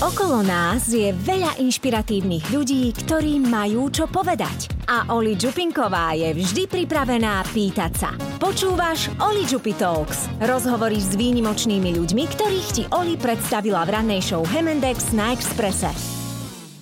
Okolo 0.00 0.40
nás 0.40 0.88
je 0.88 1.12
veľa 1.12 1.60
inšpiratívnych 1.60 2.48
ľudí, 2.56 2.88
ktorí 3.04 3.36
majú 3.36 3.92
čo 3.92 4.08
povedať. 4.08 4.72
A 4.88 5.12
Oli 5.12 5.36
Čupinková 5.36 6.16
je 6.16 6.32
vždy 6.40 6.64
pripravená 6.72 7.44
pýtať 7.52 7.92
sa. 7.92 8.10
Počúvaš 8.40 9.12
Oli 9.20 9.44
Čupi 9.44 9.76
Talks. 9.76 10.24
Rozhovory 10.40 10.96
s 10.96 11.12
výnimočnými 11.20 12.00
ľuďmi, 12.00 12.24
ktorých 12.32 12.68
ti 12.72 12.88
Oli 12.96 13.20
predstavila 13.20 13.84
v 13.84 14.00
rannej 14.00 14.24
show 14.24 14.40
Hemendex 14.40 15.12
na 15.12 15.36
Exprese. 15.36 16.09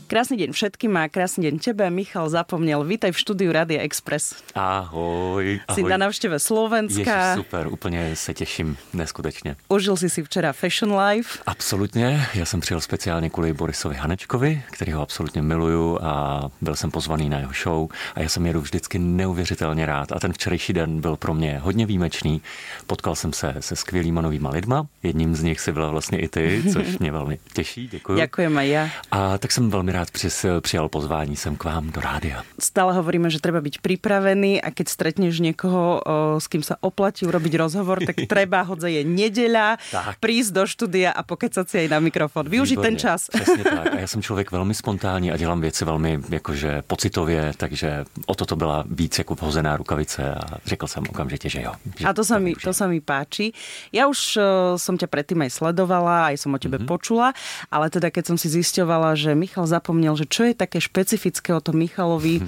Krásny 0.09 0.41
deň 0.41 0.57
všetkým 0.57 0.97
a 0.97 1.13
krásny 1.13 1.53
deň 1.53 1.61
tebe. 1.61 1.85
Michal 1.93 2.33
zapomnel. 2.33 2.81
Vítaj 2.81 3.13
v 3.13 3.19
štúdiu 3.21 3.53
Radia 3.53 3.85
Express. 3.85 4.41
Ahoj. 4.57 5.61
ahoj. 5.69 5.77
Si 5.77 5.85
na 5.85 6.01
návšteve 6.01 6.41
Slovenska. 6.41 7.05
Ježiš, 7.05 7.45
super, 7.45 7.69
úplně 7.69 8.17
se 8.17 8.35
těším, 8.35 8.77
neskutečně. 8.97 9.57
Užil 9.69 10.01
si 10.01 10.09
si 10.09 10.25
včera 10.25 10.57
Fashion 10.57 10.97
Life. 10.97 11.39
Absolutně, 11.47 12.27
já 12.35 12.45
jsem 12.45 12.61
přijel 12.61 12.81
speciálně 12.81 13.31
kvůli 13.31 13.53
Borisovi 13.53 13.97
Hanečkovi, 13.97 14.63
který 14.71 14.93
ho 14.93 15.03
absolutně 15.03 15.43
miluju 15.43 15.99
a 16.03 16.41
byl 16.61 16.77
jsem 16.77 16.91
pozvaný 16.91 17.29
na 17.29 17.39
jeho 17.39 17.53
show 17.53 17.89
a 18.15 18.21
já 18.21 18.29
jsem 18.29 18.47
jedu 18.47 18.61
vždycky 18.61 18.99
neuvěřitelně 18.99 19.87
rád 19.87 20.13
a 20.13 20.19
ten 20.21 20.33
včerejší 20.33 20.73
den 20.73 21.01
byl 21.01 21.17
pro 21.17 21.35
mě 21.35 21.59
hodně 21.59 21.87
výjimečný. 21.87 22.43
Potkal 22.87 23.15
jsem 23.15 23.33
se 23.33 23.55
se 23.61 23.77
skvělýma 23.77 24.21
novýma 24.21 24.51
lidma, 24.51 24.87
jedním 25.03 25.37
z 25.37 25.43
nich 25.43 25.61
si 25.61 25.73
byla 25.73 25.91
vlastně 25.91 26.19
i 26.19 26.29
ty, 26.29 26.63
což 26.73 26.99
mě 26.99 27.13
velmi 27.13 27.39
těší, 27.53 27.89
děkuji. 27.89 28.17
Děkujeme 28.17 28.67
já. 28.67 28.89
A 29.11 29.39
tak 29.39 29.53
jsem 29.53 29.71
velmi 29.71 29.93
rád 29.93 29.98
přis, 30.13 30.47
přijal 30.61 30.89
pozvání 30.89 31.37
sem 31.37 31.57
k 31.57 31.65
vám 31.65 31.91
do 31.91 32.01
rádia. 32.01 32.43
Stále 32.59 32.95
hovoríme, 32.95 33.31
že 33.31 33.43
treba 33.43 33.59
byť 33.59 33.81
pripravený 33.83 34.63
a 34.63 34.71
keď 34.71 34.87
stretneš 34.89 35.41
niekoho, 35.41 36.03
s 36.39 36.47
kým 36.47 36.63
sa 36.63 36.79
oplatí 36.81 37.27
urobiť 37.27 37.53
rozhovor, 37.59 37.99
tak 38.05 38.17
treba, 38.33 38.63
hodze 38.63 38.91
je 38.91 39.03
nedeľa, 39.03 39.79
tak. 39.91 40.23
prísť 40.23 40.51
do 40.55 40.65
štúdia 40.67 41.11
a 41.11 41.27
pokecať 41.27 41.67
si 41.67 41.77
aj 41.87 41.89
na 41.91 41.99
mikrofon. 41.99 42.47
Využiť 42.47 42.79
ten 42.79 42.97
čas. 42.97 43.27
Přesně 43.33 43.65
tak. 43.65 43.95
A 43.95 43.99
já 44.05 44.07
jsem 44.07 44.23
člověk 44.23 44.51
velmi 44.53 44.75
spontánní 44.75 45.33
a 45.33 45.37
dělám 45.37 45.61
věci 45.61 45.85
velmi 45.85 46.21
jakože 46.29 46.83
pocitově, 46.87 47.53
takže 47.57 48.05
o 48.27 48.35
to 48.35 48.47
to 48.47 48.57
byla 48.57 48.85
víc 48.87 49.19
jako 49.19 49.35
vhozená 49.35 49.77
rukavice 49.77 50.35
a 50.35 50.41
řekl 50.67 50.87
jsem 50.87 51.05
okamžitě, 51.11 51.49
že 51.49 51.63
jo. 51.63 51.73
Že 51.99 52.07
a 52.07 52.13
to 52.13 52.23
sa, 52.25 52.39
mi, 52.39 52.55
to 52.55 52.71
sa 52.71 52.87
mi 52.87 53.01
páči. 53.01 53.51
Ja 53.91 54.07
už 54.07 54.21
uh, 54.39 54.45
som 54.79 54.95
ťa 54.95 55.11
predtým 55.11 55.43
aj 55.43 55.51
sledovala, 55.51 56.31
aj 56.31 56.37
som 56.39 56.55
o 56.55 56.59
tebe 56.61 56.79
mm-hmm. 56.79 56.91
počula, 56.91 57.33
ale 57.73 57.91
teda 57.91 58.13
keď 58.13 58.35
som 58.35 58.37
si 58.39 58.53
zisťovala, 58.53 59.19
že 59.19 59.35
Michal 59.35 59.67
Zap 59.67 59.88
zapomněl, 59.89 60.21
že 60.21 60.29
čo 60.29 60.45
je 60.45 60.53
také 60.53 60.85
špecifické 60.85 61.57
o 61.57 61.65
tom 61.65 61.81
Michalovi, 61.81 62.45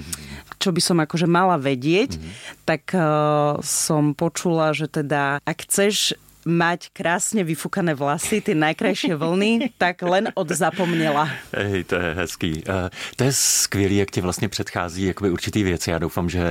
čo 0.61 0.69
by 0.69 0.77
som 0.77 1.01
akože 1.01 1.25
mala 1.25 1.57
vedieť, 1.57 2.21
mm-hmm. 2.21 2.69
tak 2.69 2.93
uh, 2.93 3.57
som 3.65 4.13
počula, 4.13 4.77
že 4.77 4.85
teda 4.85 5.41
ak 5.41 5.65
chceš 5.65 6.13
mať 6.45 6.89
krásně 6.93 7.43
vyfukané 7.43 7.93
vlasy, 7.93 8.41
ty 8.41 8.55
najkrajšie 8.55 9.15
vlny, 9.15 9.69
tak 9.77 10.01
len 10.01 10.29
od 10.33 10.49
zapomněla. 10.49 11.29
Hej, 11.53 11.83
to 11.83 11.95
je 11.95 12.13
hezký. 12.13 12.63
Uh, 12.69 12.73
to 13.15 13.23
je 13.23 13.33
skvělý, 13.33 13.97
jak 13.97 14.11
ti 14.11 14.21
vlastně 14.21 14.49
předchází 14.49 15.03
jakoby 15.05 15.29
určitý 15.31 15.63
věci. 15.63 15.91
Já 15.91 15.99
doufám, 15.99 16.29
že 16.29 16.41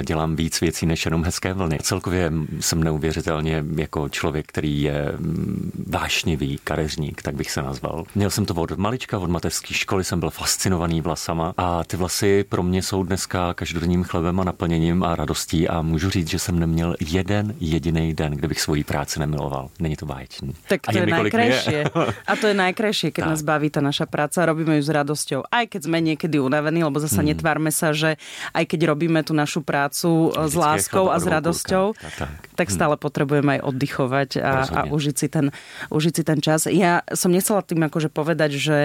eh, 0.00 0.04
dělám 0.04 0.36
víc 0.36 0.60
věcí 0.60 0.86
než 0.86 1.04
jenom 1.04 1.24
hezké 1.24 1.52
vlny. 1.52 1.78
Celkově 1.82 2.32
jsem 2.60 2.84
neuvěřitelně 2.84 3.64
jako 3.76 4.08
člověk, 4.08 4.46
který 4.46 4.82
je 4.82 5.12
mm, 5.16 5.72
vášnivý 5.86 6.58
kareřník, 6.64 7.22
tak 7.22 7.34
bych 7.34 7.50
se 7.50 7.62
nazval. 7.62 8.04
Měl 8.14 8.30
jsem 8.30 8.46
to 8.46 8.54
od 8.54 8.78
malička, 8.78 9.18
od 9.18 9.30
mateřské 9.30 9.74
školy 9.74 10.04
jsem 10.04 10.20
byl 10.20 10.30
fascinovaný 10.30 11.00
vlasama 11.00 11.54
a 11.56 11.84
ty 11.84 11.96
vlasy 11.96 12.44
pro 12.48 12.62
mě 12.62 12.82
jsou 12.82 13.02
dneska 13.02 13.54
každodenním 13.54 14.04
chlebem 14.04 14.40
a 14.40 14.44
naplněním 14.44 15.02
a 15.02 15.16
radostí 15.16 15.68
a 15.68 15.82
můžu 15.82 16.10
říct, 16.10 16.28
že 16.28 16.38
jsem 16.38 16.58
neměl 16.58 16.94
jeden 17.00 17.54
jediný 17.60 18.14
den, 18.14 18.32
kde 18.32 18.48
bych 18.48 18.60
svoji 18.60 18.84
práci 18.84 19.20
neměl 19.20 19.37
miloval. 19.38 19.70
Není 19.78 19.94
to 19.94 20.06
báječný. 20.10 20.50
Tak 20.66 20.90
to 20.90 20.98
Ani 20.98 20.98
je 20.98 21.06
najkrajšie. 21.06 21.78
A 22.30 22.32
to 22.34 22.50
je 22.50 22.56
najkrajšie, 22.58 23.14
keď 23.14 23.22
tak. 23.22 23.30
nás 23.30 23.40
baví 23.46 23.70
tá 23.70 23.78
naša 23.78 24.10
práca. 24.10 24.42
Robíme 24.42 24.74
ju 24.74 24.82
s 24.82 24.90
radosťou. 24.90 25.46
Aj 25.46 25.64
keď 25.70 25.86
sme 25.86 26.02
niekedy 26.02 26.42
unavení, 26.42 26.82
lebo 26.82 26.98
zase 26.98 27.22
hmm. 27.22 27.28
netvárme 27.30 27.70
sa, 27.70 27.94
že 27.94 28.18
aj 28.50 28.64
keď 28.66 28.90
robíme 28.90 29.22
tú 29.22 29.38
našu 29.38 29.62
prácu 29.62 30.34
Vždycky 30.34 30.50
s 30.50 30.54
láskou 30.58 31.06
a 31.14 31.22
s 31.22 31.26
radosťou, 31.30 31.94
tak, 31.94 32.14
tak. 32.18 32.30
tak 32.58 32.68
hmm. 32.68 32.74
stále 32.74 32.94
potrebujeme 32.98 33.50
aj 33.56 33.60
oddychovať 33.62 34.30
a, 34.42 34.52
a 34.66 34.80
užiť, 34.90 35.14
si 35.14 35.28
ten, 35.30 35.54
užiť 35.94 36.12
si 36.18 36.22
ten 36.26 36.38
čas. 36.42 36.66
Ja 36.66 37.06
som 37.14 37.30
nechcela 37.30 37.62
tým 37.62 37.86
akože 37.86 38.10
povedať, 38.10 38.58
že 38.58 38.76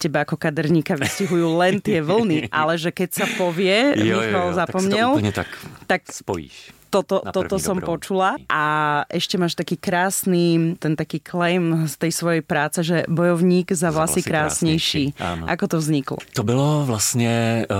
teba 0.00 0.24
ako 0.24 0.40
kaderníka 0.40 0.96
vystihujú 0.96 1.52
len 1.60 1.84
tie 1.84 2.00
vlny, 2.00 2.48
ale 2.64 2.80
že 2.80 2.94
keď 2.94 3.10
sa 3.12 3.26
povie, 3.36 3.92
jo, 4.00 4.24
Michal 4.24 4.48
jo, 4.48 4.52
jo, 4.54 4.56
zapomněl, 4.56 5.08
tak, 5.20 5.44
tak, 5.44 5.50
tak 5.84 6.00
spojíš 6.08 6.77
toto, 6.90 7.22
toto 7.32 7.56
som 7.60 7.76
dobrou. 7.76 7.96
počula. 7.96 8.36
A 8.48 8.64
ešte 9.12 9.38
máš 9.38 9.54
taký 9.54 9.76
krásny, 9.76 10.74
ten 10.80 10.96
taký 10.96 11.20
claim 11.20 11.86
z 11.86 11.94
tej 11.96 12.12
svojej 12.12 12.42
práce, 12.42 12.82
že 12.82 13.04
bojovník 13.08 13.72
za 13.72 13.92
vlasy, 13.92 14.20
vlasy 14.20 14.30
krásnější. 14.30 15.04
Ako 15.46 15.68
to 15.68 15.76
vzniklo? 15.78 16.16
To 16.32 16.42
bylo 16.42 16.84
vlastně 16.86 17.66
uh, 17.70 17.76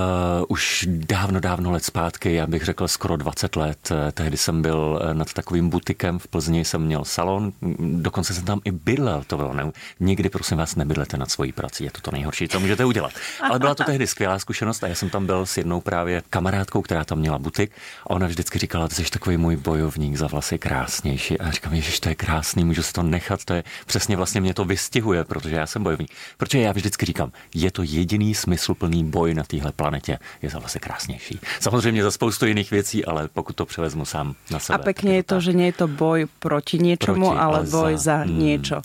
už 0.48 0.88
dávno, 0.88 1.40
dávno 1.40 1.70
let 1.70 1.84
zpátky, 1.84 2.34
já 2.34 2.46
bych 2.46 2.64
řekl 2.64 2.88
skoro 2.88 3.16
20 3.16 3.56
let. 3.56 3.78
Eh, 3.90 4.12
tehdy 4.12 4.36
jsem 4.36 4.62
byl 4.62 5.00
eh, 5.02 5.14
nad 5.14 5.32
takovým 5.32 5.70
butikem 5.70 6.18
v 6.18 6.28
Plzni, 6.28 6.64
jsem 6.64 6.82
měl 6.82 7.04
salon, 7.04 7.52
dokonce 7.78 8.34
jsem 8.34 8.44
tam 8.44 8.60
i 8.64 8.70
bydlel. 8.70 9.24
To 9.26 9.36
bylo 9.36 9.54
ne, 9.54 9.70
nikdy, 10.00 10.28
prosím 10.28 10.58
vás, 10.58 10.76
nebydlete 10.76 11.16
nad 11.16 11.30
svojí 11.30 11.52
prací, 11.52 11.84
je 11.84 11.90
to 11.90 12.00
to 12.00 12.10
nejhorší, 12.10 12.48
co 12.48 12.60
můžete 12.60 12.84
udělat. 12.84 13.12
Ale 13.42 13.58
byla 13.58 13.74
to 13.74 13.84
tehdy 13.84 14.06
skvělá 14.06 14.38
zkušenost 14.38 14.84
a 14.84 14.86
já 14.86 14.94
jsem 14.94 15.10
tam 15.10 15.26
byl 15.26 15.46
s 15.46 15.56
jednou 15.56 15.80
právě 15.80 16.22
kamarádkou, 16.30 16.82
která 16.82 17.04
tam 17.04 17.18
měla 17.18 17.38
butik 17.38 17.72
a 18.04 18.10
ona 18.10 18.26
vždycky 18.26 18.58
říkala, 18.58 18.88
jsi 19.04 19.10
takový 19.10 19.36
můj 19.36 19.56
bojovník 19.56 20.16
za 20.16 20.26
vlasy 20.26 20.58
krásnější. 20.58 21.40
A 21.40 21.50
říkám, 21.50 21.76
že 21.76 22.00
to 22.00 22.08
je 22.08 22.14
krásný, 22.14 22.64
můžu 22.64 22.82
si 22.82 22.92
to 22.92 23.02
nechat, 23.02 23.44
to 23.44 23.54
je 23.54 23.64
přesně 23.86 24.16
vlastně 24.16 24.40
mě 24.40 24.54
to 24.54 24.64
vystihuje, 24.64 25.24
protože 25.24 25.56
já 25.56 25.66
jsem 25.66 25.82
bojovník. 25.82 26.10
Protože 26.36 26.58
já 26.58 26.72
vždycky 26.72 27.06
říkám, 27.06 27.32
je 27.54 27.70
to 27.70 27.82
jediný 27.82 28.34
smysluplný 28.34 29.04
boj 29.04 29.34
na 29.34 29.44
téhle 29.44 29.72
planetě, 29.72 30.18
je 30.42 30.50
za 30.50 30.58
vlasy 30.58 30.80
krásnější. 30.80 31.40
Samozřejmě 31.60 32.02
za 32.02 32.10
spoustu 32.10 32.46
jiných 32.46 32.70
věcí, 32.70 33.04
ale 33.04 33.28
pokud 33.28 33.56
to 33.56 33.66
převezmu 33.66 34.04
sám 34.04 34.34
na 34.50 34.58
sebe. 34.58 34.78
A 34.78 34.82
pěkně 34.82 35.16
je 35.16 35.22
to, 35.22 35.34
tak. 35.34 35.42
že 35.42 35.52
nie 35.52 35.66
je 35.68 35.72
to 35.72 35.88
boj 35.88 36.26
proti 36.38 36.78
něčemu, 36.78 37.26
proti, 37.26 37.38
ale, 37.38 37.58
ale 37.58 37.66
boj 37.66 37.92
za, 37.96 38.02
za 38.02 38.24
mm, 38.24 38.38
něco. 38.38 38.80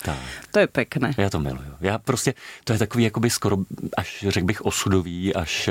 To 0.54 0.60
je 0.60 0.68
pěkné. 0.68 1.12
Já 1.18 1.30
to 1.30 1.40
miluju. 1.40 1.74
Já 1.82 1.98
prostě, 1.98 2.34
to 2.64 2.74
je 2.74 2.80
takový 2.80 3.04
jakoby 3.04 3.30
skoro, 3.30 3.58
až 3.98 4.26
řekl 4.28 4.46
bych 4.46 4.62
osudový, 4.62 5.36
až 5.36 5.70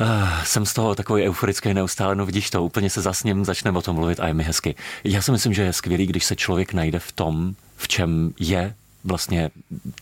uh, 0.00 0.08
jsem 0.44 0.66
z 0.66 0.72
toho 0.72 0.94
takový 0.94 1.28
euforický 1.28 1.74
neustále, 1.74 2.14
no 2.14 2.26
vidíš 2.26 2.50
to, 2.50 2.64
úplně 2.64 2.90
se 2.90 3.00
zasněm, 3.00 3.44
začneme 3.44 3.78
o 3.78 3.82
tom 3.82 3.96
mluvit 3.96 4.20
a 4.20 4.26
je 4.26 4.34
mi 4.34 4.44
hezky. 4.44 4.74
Já 5.04 5.22
si 5.22 5.32
myslím, 5.32 5.54
že 5.54 5.62
je 5.62 5.72
skvělý, 5.72 6.06
když 6.06 6.24
se 6.24 6.36
člověk 6.36 6.72
najde 6.72 6.98
v 6.98 7.12
tom, 7.12 7.54
v 7.76 7.88
čem 7.88 8.32
je 8.40 8.74
vlastně 9.04 9.50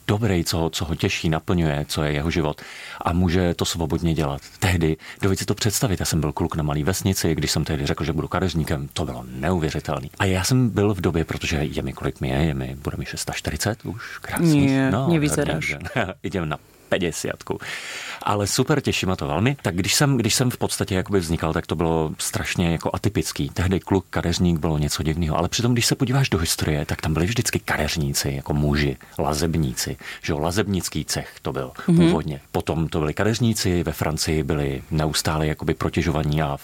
dobrý, 0.07 0.45
co, 0.45 0.71
co 0.73 0.85
ho 0.85 0.95
těší, 0.95 1.29
naplňuje, 1.29 1.85
co 1.89 2.03
je 2.03 2.13
jeho 2.13 2.31
život 2.31 2.61
a 3.01 3.13
může 3.13 3.55
to 3.55 3.65
svobodně 3.65 4.15
dělat. 4.15 4.41
Tehdy, 4.59 4.97
dovedte 5.23 5.43
si 5.43 5.47
to 5.47 5.55
představit, 5.55 6.01
já 6.01 6.07
jsem 6.07 6.21
byl 6.21 6.33
kluk 6.33 6.57
na 6.57 6.63
malé 6.63 6.83
vesnici, 6.83 7.35
když 7.35 7.51
jsem 7.51 7.65
tehdy 7.65 7.87
řekl, 7.87 8.05
že 8.05 8.13
budu 8.13 8.29
kadeřníkem, 8.29 8.89
to 8.93 9.05
bylo 9.05 9.25
neuvěřitelné. 9.29 10.09
A 10.19 10.25
já 10.25 10.45
jsem 10.45 10.71
byl 10.71 10.95
v 10.95 11.01
době, 11.01 11.25
protože 11.25 11.57
je 11.57 11.83
mi 11.83 11.93
kolik 11.93 12.21
mi 12.21 12.29
je, 12.29 12.37
je 12.37 12.55
mi, 12.55 12.77
bude 12.85 12.97
mi 12.97 13.07
640 13.07 13.85
už, 13.85 14.19
krásný. 14.19 14.67
Nie, 14.67 14.91
no, 14.91 15.09
nevyzeráš. 15.09 15.77
Idem 16.23 16.49
na 16.49 16.59
50. 16.89 17.33
Ale 18.23 18.47
super, 18.47 18.81
těší 18.81 19.07
mě 19.07 19.17
to 19.17 19.27
velmi. 19.27 19.57
Tak 19.63 19.77
když 19.77 19.95
jsem, 19.95 20.17
když 20.17 20.35
jsem 20.35 20.51
v 20.51 20.57
podstatě 20.57 20.95
jakoby 20.95 21.21
vznikal, 21.21 21.53
tak 21.53 21.67
to 21.67 21.77
bylo 21.77 22.11
strašně 22.19 22.73
jako 22.73 22.91
atypický. 22.93 23.49
Tehdy 23.49 23.81
kluk, 23.81 24.07
kadeřník 24.11 24.59
bylo 24.59 24.79
něco 24.79 25.03
divného. 25.03 25.39
Ale 25.39 25.49
přitom, 25.49 25.73
když 25.73 25.87
se 25.87 25.95
podíváš 25.95 26.29
do 26.29 26.39
historie, 26.39 26.87
tak 26.87 27.01
tam 27.01 27.15
byli 27.15 27.27
vždycky 27.27 27.59
kadeřníci, 27.59 28.33
jako 28.37 28.55
muži, 28.55 28.97
lazebníci. 29.19 29.97
Že 30.23 30.33
jo, 30.33 30.39
lazebnický 30.39 31.05
cech 31.05 31.29
to 31.43 31.53
byl 31.53 31.73
mm-hmm. 31.77 31.97
původně. 31.97 32.41
Potom 32.53 32.89
to 32.89 32.99
byli 32.99 33.15
kadeřníci, 33.15 33.83
ve 33.83 33.93
Francii 33.93 34.43
byli 34.43 34.83
neustále 34.91 35.47
jakoby 35.47 35.75
protěžovaní 35.75 36.43
a 36.43 36.59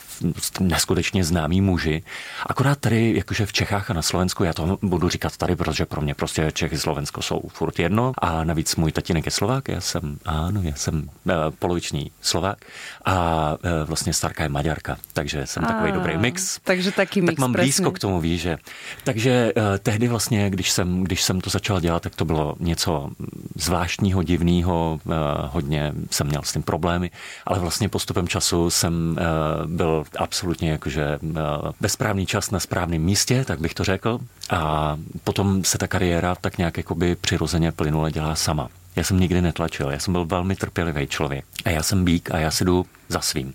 neskutečně 0.60 1.24
známí 1.24 1.60
muži. 1.60 2.02
Akorát 2.46 2.78
tady, 2.78 3.16
jakože 3.16 3.46
v 3.46 3.52
Čechách 3.52 3.90
a 3.90 3.94
na 3.94 4.02
Slovensku, 4.02 4.44
já 4.44 4.52
to 4.52 4.78
budu 4.82 5.08
říkat 5.08 5.36
tady, 5.36 5.56
protože 5.56 5.86
pro 5.86 6.00
mě 6.00 6.14
prostě 6.14 6.52
Čechy 6.52 6.78
Slovensko 6.78 7.22
jsou 7.22 7.42
furt 7.48 7.78
jedno. 7.78 8.12
A 8.18 8.44
navíc 8.44 8.76
můj 8.76 8.92
tatínek 8.92 9.26
je 9.26 9.32
Slovák, 9.32 9.68
já 9.68 9.80
jsem 9.80 10.11
ano, 10.24 10.60
já 10.62 10.74
jsem 10.74 10.94
uh, 11.24 11.32
poloviční 11.58 12.10
Slovák 12.20 12.58
a 13.04 13.50
uh, 13.52 13.58
vlastně 13.86 14.12
starka 14.12 14.42
je 14.42 14.48
Maďarka, 14.48 14.96
takže 15.12 15.46
jsem 15.46 15.64
a, 15.64 15.66
takový 15.66 15.92
dobrý 15.92 16.16
mix. 16.18 16.58
Takže 16.64 16.92
taky 16.92 17.20
mix, 17.20 17.32
Tak 17.32 17.38
mám 17.38 17.52
presne. 17.52 17.64
blízko 17.64 17.90
k 17.90 17.98
tomu, 17.98 18.20
víš, 18.20 18.40
že. 18.40 18.58
Takže 19.04 19.52
uh, 19.56 19.62
tehdy 19.82 20.08
vlastně, 20.08 20.50
když 20.50 20.70
jsem, 20.70 21.04
když 21.04 21.22
jsem 21.22 21.40
to 21.40 21.50
začal 21.50 21.80
dělat, 21.80 22.02
tak 22.02 22.14
to 22.14 22.24
bylo 22.24 22.54
něco 22.60 23.10
zvláštního, 23.56 24.22
divného, 24.22 25.00
uh, 25.04 25.12
hodně 25.50 25.92
jsem 26.10 26.26
měl 26.26 26.42
s 26.42 26.52
tím 26.52 26.62
problémy, 26.62 27.10
ale 27.46 27.58
vlastně 27.58 27.88
postupem 27.88 28.28
času 28.28 28.70
jsem 28.70 29.16
uh, 29.64 29.70
byl 29.70 30.04
absolutně 30.18 30.70
jakože 30.70 31.18
uh, 31.22 31.36
bezprávný 31.80 32.26
čas 32.26 32.50
na 32.50 32.60
správném 32.60 33.02
místě, 33.02 33.44
tak 33.44 33.60
bych 33.60 33.74
to 33.74 33.84
řekl. 33.84 34.18
A 34.50 34.96
potom 35.24 35.64
se 35.64 35.78
ta 35.78 35.86
kariéra 35.86 36.34
tak 36.34 36.58
nějak 36.58 36.76
jakoby 36.76 37.16
přirozeně 37.16 37.72
plynule 37.72 38.12
dělá 38.12 38.34
sama. 38.34 38.68
Já 38.96 39.04
jsem 39.04 39.20
nikdy 39.20 39.42
netlačil, 39.42 39.90
já 39.90 39.98
jsem 39.98 40.12
byl 40.12 40.24
velmi 40.24 40.56
trpělivý 40.56 41.06
člověk. 41.06 41.44
A 41.64 41.70
já 41.70 41.82
jsem 41.82 42.04
bík 42.04 42.30
a 42.30 42.38
já 42.38 42.50
si 42.50 42.64
jdu 42.64 42.86
za 43.08 43.20
svým. 43.20 43.54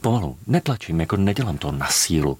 Pomalu. 0.00 0.36
Netlačím, 0.46 1.00
jako 1.00 1.16
nedělám 1.16 1.58
to 1.58 1.72
na 1.72 1.86
sílu 1.86 2.38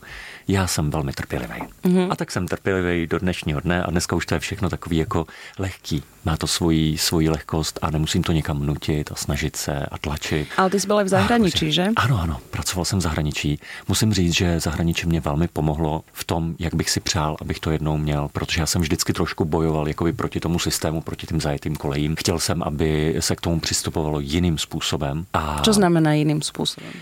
já 0.49 0.67
jsem 0.67 0.91
velmi 0.91 1.13
trpělivý. 1.13 1.55
Mm-hmm. 1.85 2.09
A 2.11 2.17
tak 2.17 2.31
jsem 2.31 2.49
trpělivý 2.49 3.07
do 3.07 3.19
dnešního 3.19 3.61
dne 3.61 3.83
a 3.83 3.91
dneska 3.91 4.17
už 4.17 4.27
to 4.27 4.35
je 4.35 4.41
všechno 4.41 4.71
takový 4.71 4.97
jako 4.97 5.27
lehký. 5.59 6.03
Má 6.25 6.37
to 6.37 6.47
svoji, 6.47 6.99
svoji 6.99 7.29
lehkost 7.29 7.79
a 7.83 7.91
nemusím 7.91 8.23
to 8.23 8.33
někam 8.33 8.67
nutit 8.67 9.13
a 9.13 9.15
snažit 9.15 9.57
se 9.57 9.87
a 9.87 9.99
tlačit. 9.99 10.49
Ale 10.57 10.71
ty 10.71 10.81
jsi 10.81 10.87
byl 10.87 11.05
v 11.05 11.09
zahraničí, 11.09 11.67
a, 11.67 11.71
že? 11.71 11.87
Ano, 11.97 12.21
ano, 12.23 12.41
pracoval 12.51 12.85
jsem 12.85 12.99
v 12.99 13.03
zahraničí. 13.03 13.59
Musím 13.89 14.13
říct, 14.13 14.35
že 14.35 14.61
zahraničí 14.61 15.07
mě 15.07 15.21
velmi 15.21 15.49
pomohlo 15.49 16.03
v 16.13 16.25
tom, 16.25 16.55
jak 16.59 16.75
bych 16.75 16.91
si 16.91 17.01
přál, 17.01 17.37
abych 17.41 17.61
to 17.61 17.71
jednou 17.71 17.97
měl, 17.97 18.29
protože 18.33 18.61
já 18.61 18.67
jsem 18.67 18.83
vždycky 18.83 19.13
trošku 19.13 19.45
bojoval 19.45 19.89
jakoby 19.89 20.13
proti 20.13 20.41
tomu 20.41 20.59
systému, 20.59 21.01
proti 21.01 21.27
tím 21.27 21.41
zajetým 21.41 21.77
kolejím. 21.77 22.17
Chtěl 22.17 22.39
jsem, 22.39 22.63
aby 22.63 23.17
se 23.21 23.37
k 23.37 23.41
tomu 23.41 23.61
přistupovalo 23.61 24.21
jiným 24.21 24.59
způsobem. 24.59 25.27
A 25.33 25.63
Co 25.63 25.73
znamená 25.73 26.13
jiným 26.13 26.43
způsobem? 26.43 26.93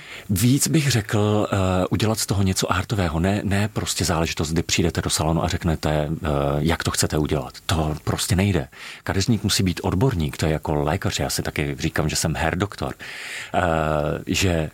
Víc 0.45 0.69
bych 0.69 0.91
řekl, 0.91 1.19
uh, 1.53 1.59
udělat 1.91 2.19
z 2.19 2.27
toho 2.27 2.43
něco 2.43 2.73
artového, 2.73 3.21
ne 3.21 3.41
ne, 3.45 3.69
prostě 3.69 4.05
záležitost, 4.05 4.53
kdy 4.53 4.63
přijdete 4.63 5.03
do 5.03 5.11
salonu 5.11 5.45
a 5.45 5.49
řeknete, 5.49 5.91
eh, 5.91 6.29
jak 6.59 6.85
to 6.85 6.91
chcete 6.91 7.19
udělat. 7.19 7.55
To 7.67 7.97
prostě 8.05 8.37
nejde. 8.37 8.69
Kadeřník 9.05 9.43
musí 9.43 9.63
být 9.63 9.81
odborník, 9.83 10.37
to 10.37 10.47
je 10.47 10.53
jako 10.53 10.75
lékař, 10.75 11.19
já 11.19 11.31
si 11.31 11.43
taky 11.43 11.77
říkám, 11.79 12.09
že 12.09 12.17
jsem 12.17 12.35
her 12.37 12.59
doktor, 12.59 12.95
eh, 13.55 13.61
že 14.27 14.71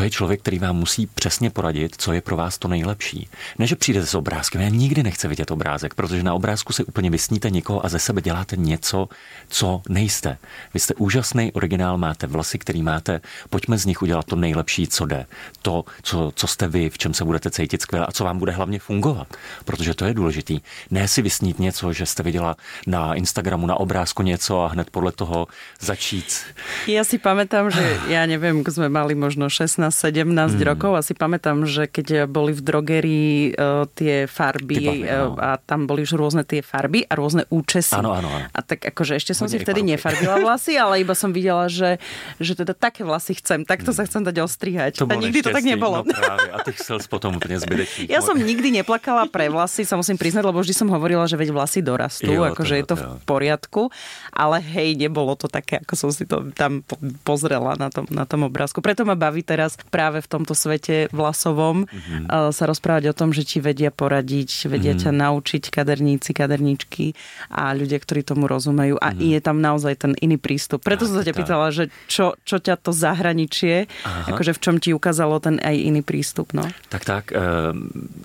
to 0.00 0.04
je 0.04 0.10
člověk, 0.10 0.40
který 0.40 0.58
vám 0.58 0.76
musí 0.76 1.06
přesně 1.06 1.50
poradit, 1.50 1.94
co 1.98 2.12
je 2.12 2.20
pro 2.20 2.36
vás 2.36 2.58
to 2.58 2.68
nejlepší. 2.68 3.28
Ne, 3.58 3.66
že 3.66 3.76
přijdete 3.76 4.06
s 4.06 4.14
obrázkem, 4.14 4.60
já 4.60 4.68
nikdy 4.68 5.02
nechci 5.02 5.28
vidět 5.28 5.50
obrázek, 5.50 5.94
protože 5.94 6.22
na 6.22 6.34
obrázku 6.34 6.72
si 6.72 6.84
úplně 6.84 7.10
vysníte 7.10 7.50
někoho 7.50 7.86
a 7.86 7.88
ze 7.88 7.98
sebe 7.98 8.20
děláte 8.20 8.56
něco, 8.56 9.08
co 9.48 9.82
nejste. 9.88 10.38
Vy 10.74 10.80
jste 10.80 10.94
úžasný 10.94 11.52
originál, 11.52 11.98
máte 11.98 12.26
vlasy, 12.26 12.58
který 12.58 12.82
máte, 12.82 13.20
pojďme 13.50 13.78
z 13.78 13.86
nich 13.86 14.02
udělat 14.02 14.24
to 14.24 14.36
nejlepší, 14.36 14.86
co 14.86 15.06
jde. 15.06 15.26
To, 15.62 15.84
co, 16.02 16.32
co 16.34 16.46
jste 16.46 16.68
vy, 16.68 16.90
v 16.90 16.98
čem 16.98 17.14
se 17.14 17.24
budete 17.24 17.50
cítit 17.50 17.82
skvěle 17.82 18.06
a 18.06 18.12
co 18.12 18.24
vám 18.24 18.38
bude 18.38 18.52
hlavně 18.52 18.78
fungovat, 18.78 19.36
protože 19.64 19.94
to 19.94 20.04
je 20.04 20.14
důležitý. 20.14 20.60
Ne 20.90 21.08
si 21.08 21.22
vysnít 21.22 21.58
něco, 21.58 21.92
že 21.92 22.06
jste 22.06 22.22
viděla 22.22 22.56
na 22.86 23.14
Instagramu, 23.14 23.66
na 23.66 23.76
obrázku 23.76 24.22
něco 24.22 24.60
a 24.60 24.68
hned 24.68 24.90
podle 24.90 25.12
toho 25.12 25.46
začít. 25.80 26.40
Já 26.86 27.04
si 27.04 27.18
pamätám, 27.18 27.70
že 27.70 28.00
já 28.08 28.26
nevím, 28.26 28.64
jsme 28.68 28.88
mali 28.88 29.14
možno 29.14 29.50
16 29.50 29.89
16-17 29.90 30.56
mm. 30.56 30.62
rokov 30.66 30.92
a 30.96 31.00
si 31.04 31.12
pamätám, 31.12 31.66
že 31.68 31.86
keď 31.90 32.30
boli 32.30 32.56
v 32.56 32.62
drogerii 32.62 33.34
uh, 33.54 33.84
tie 33.92 34.24
farby 34.24 34.78
Typami, 34.80 35.04
uh, 35.06 35.36
a 35.36 35.50
tam 35.60 35.84
boli 35.84 36.06
už 36.06 36.16
rôzne 36.16 36.42
tie 36.46 36.64
farby 36.64 37.04
a 37.06 37.12
rôzne 37.18 37.44
účesy. 37.50 37.98
Áno, 37.98 38.14
áno, 38.14 38.30
áno. 38.30 38.46
A 38.50 38.60
tak 38.62 38.86
akože 38.86 39.18
ešte 39.18 39.36
som 39.36 39.50
Hodne 39.50 39.60
si 39.60 39.64
vtedy 39.66 39.80
nefarbila 39.84 40.40
vlasy, 40.40 40.78
ale 40.78 41.02
iba 41.02 41.12
som 41.12 41.34
videla, 41.34 41.68
že, 41.68 42.00
že 42.38 42.56
teda 42.56 42.72
také 42.72 43.04
vlasy 43.04 43.36
chcem, 43.38 43.66
takto 43.68 43.92
mm. 43.92 43.96
sa 43.98 44.02
chcem 44.06 44.22
dať 44.24 44.36
ostrihať. 44.40 44.92
To 45.02 45.06
a 45.10 45.14
nikdy 45.18 45.44
to 45.44 45.50
tak 45.52 45.66
nebolo. 45.66 46.02
No. 46.06 46.14
A 46.54 46.62
tých 46.64 46.80
chcel 46.80 47.02
potom 47.10 47.36
úplne 47.36 47.58
zbytečných. 47.60 48.08
Ja 48.08 48.22
som 48.22 48.38
nikdy 48.38 48.70
neplakala 48.82 49.26
pre 49.28 49.50
vlasy, 49.52 49.84
sa 49.84 49.98
musím 49.98 50.16
priznať, 50.16 50.46
lebo 50.46 50.62
vždy 50.62 50.74
som 50.74 50.88
hovorila, 50.88 51.26
že 51.26 51.34
veď 51.34 51.50
vlasy 51.52 51.80
dorastú, 51.82 52.30
jo, 52.30 52.46
akože 52.46 52.74
je 52.78 52.84
to 52.86 52.94
v 52.96 53.04
poriadku, 53.26 53.82
ale 54.30 54.62
hej, 54.62 54.94
nebolo 54.94 55.34
to 55.34 55.50
také, 55.50 55.82
ako 55.82 55.94
som 55.98 56.10
si 56.14 56.24
to 56.24 56.54
tam 56.54 56.86
pozrela 57.26 57.74
na 57.76 57.90
tom, 57.90 58.06
na 58.08 58.24
tom 58.24 58.46
obrázku. 58.46 58.78
Preto 58.80 59.02
ma 59.02 59.18
baví 59.18 59.42
teraz 59.42 59.69
práve 59.90 60.22
v 60.22 60.28
tomto 60.28 60.54
svete 60.54 61.10
vlasovom 61.10 61.86
mm-hmm. 61.86 62.50
sa 62.50 62.64
rozprávať 62.66 63.10
o 63.10 63.14
tom, 63.16 63.30
že 63.34 63.46
ti 63.46 63.58
vedia 63.58 63.90
poradiť, 63.90 64.70
vedia 64.70 64.94
mm-hmm. 64.94 65.04
ťa 65.06 65.12
naučiť 65.12 65.62
kaderníci, 65.70 66.30
kaderníčky 66.34 67.12
a 67.50 67.74
ľudia, 67.74 67.98
ktorí 68.00 68.22
tomu 68.22 68.46
rozumejú. 68.46 68.98
A 68.98 69.12
mm-hmm. 69.12 69.30
je 69.36 69.40
tam 69.40 69.58
naozaj 69.60 69.94
ten 70.00 70.12
iný 70.18 70.36
prístup. 70.40 70.82
Preto 70.82 71.06
som 71.06 71.20
sa 71.20 71.24
ťa 71.26 71.34
pýtala, 71.36 71.70
že 71.70 71.92
čo, 72.06 72.34
čo 72.44 72.58
ťa 72.58 72.80
to 72.80 72.90
zahraničie, 72.90 73.90
Aha. 74.04 74.34
akože 74.34 74.56
v 74.56 74.60
čom 74.60 74.76
ti 74.80 74.90
ukázalo 74.94 75.38
ten 75.40 75.60
aj 75.62 75.76
iný 75.76 76.02
přístup. 76.02 76.52
No? 76.52 76.66
Tak, 76.88 77.04
tak, 77.04 77.24
e, 77.32 77.40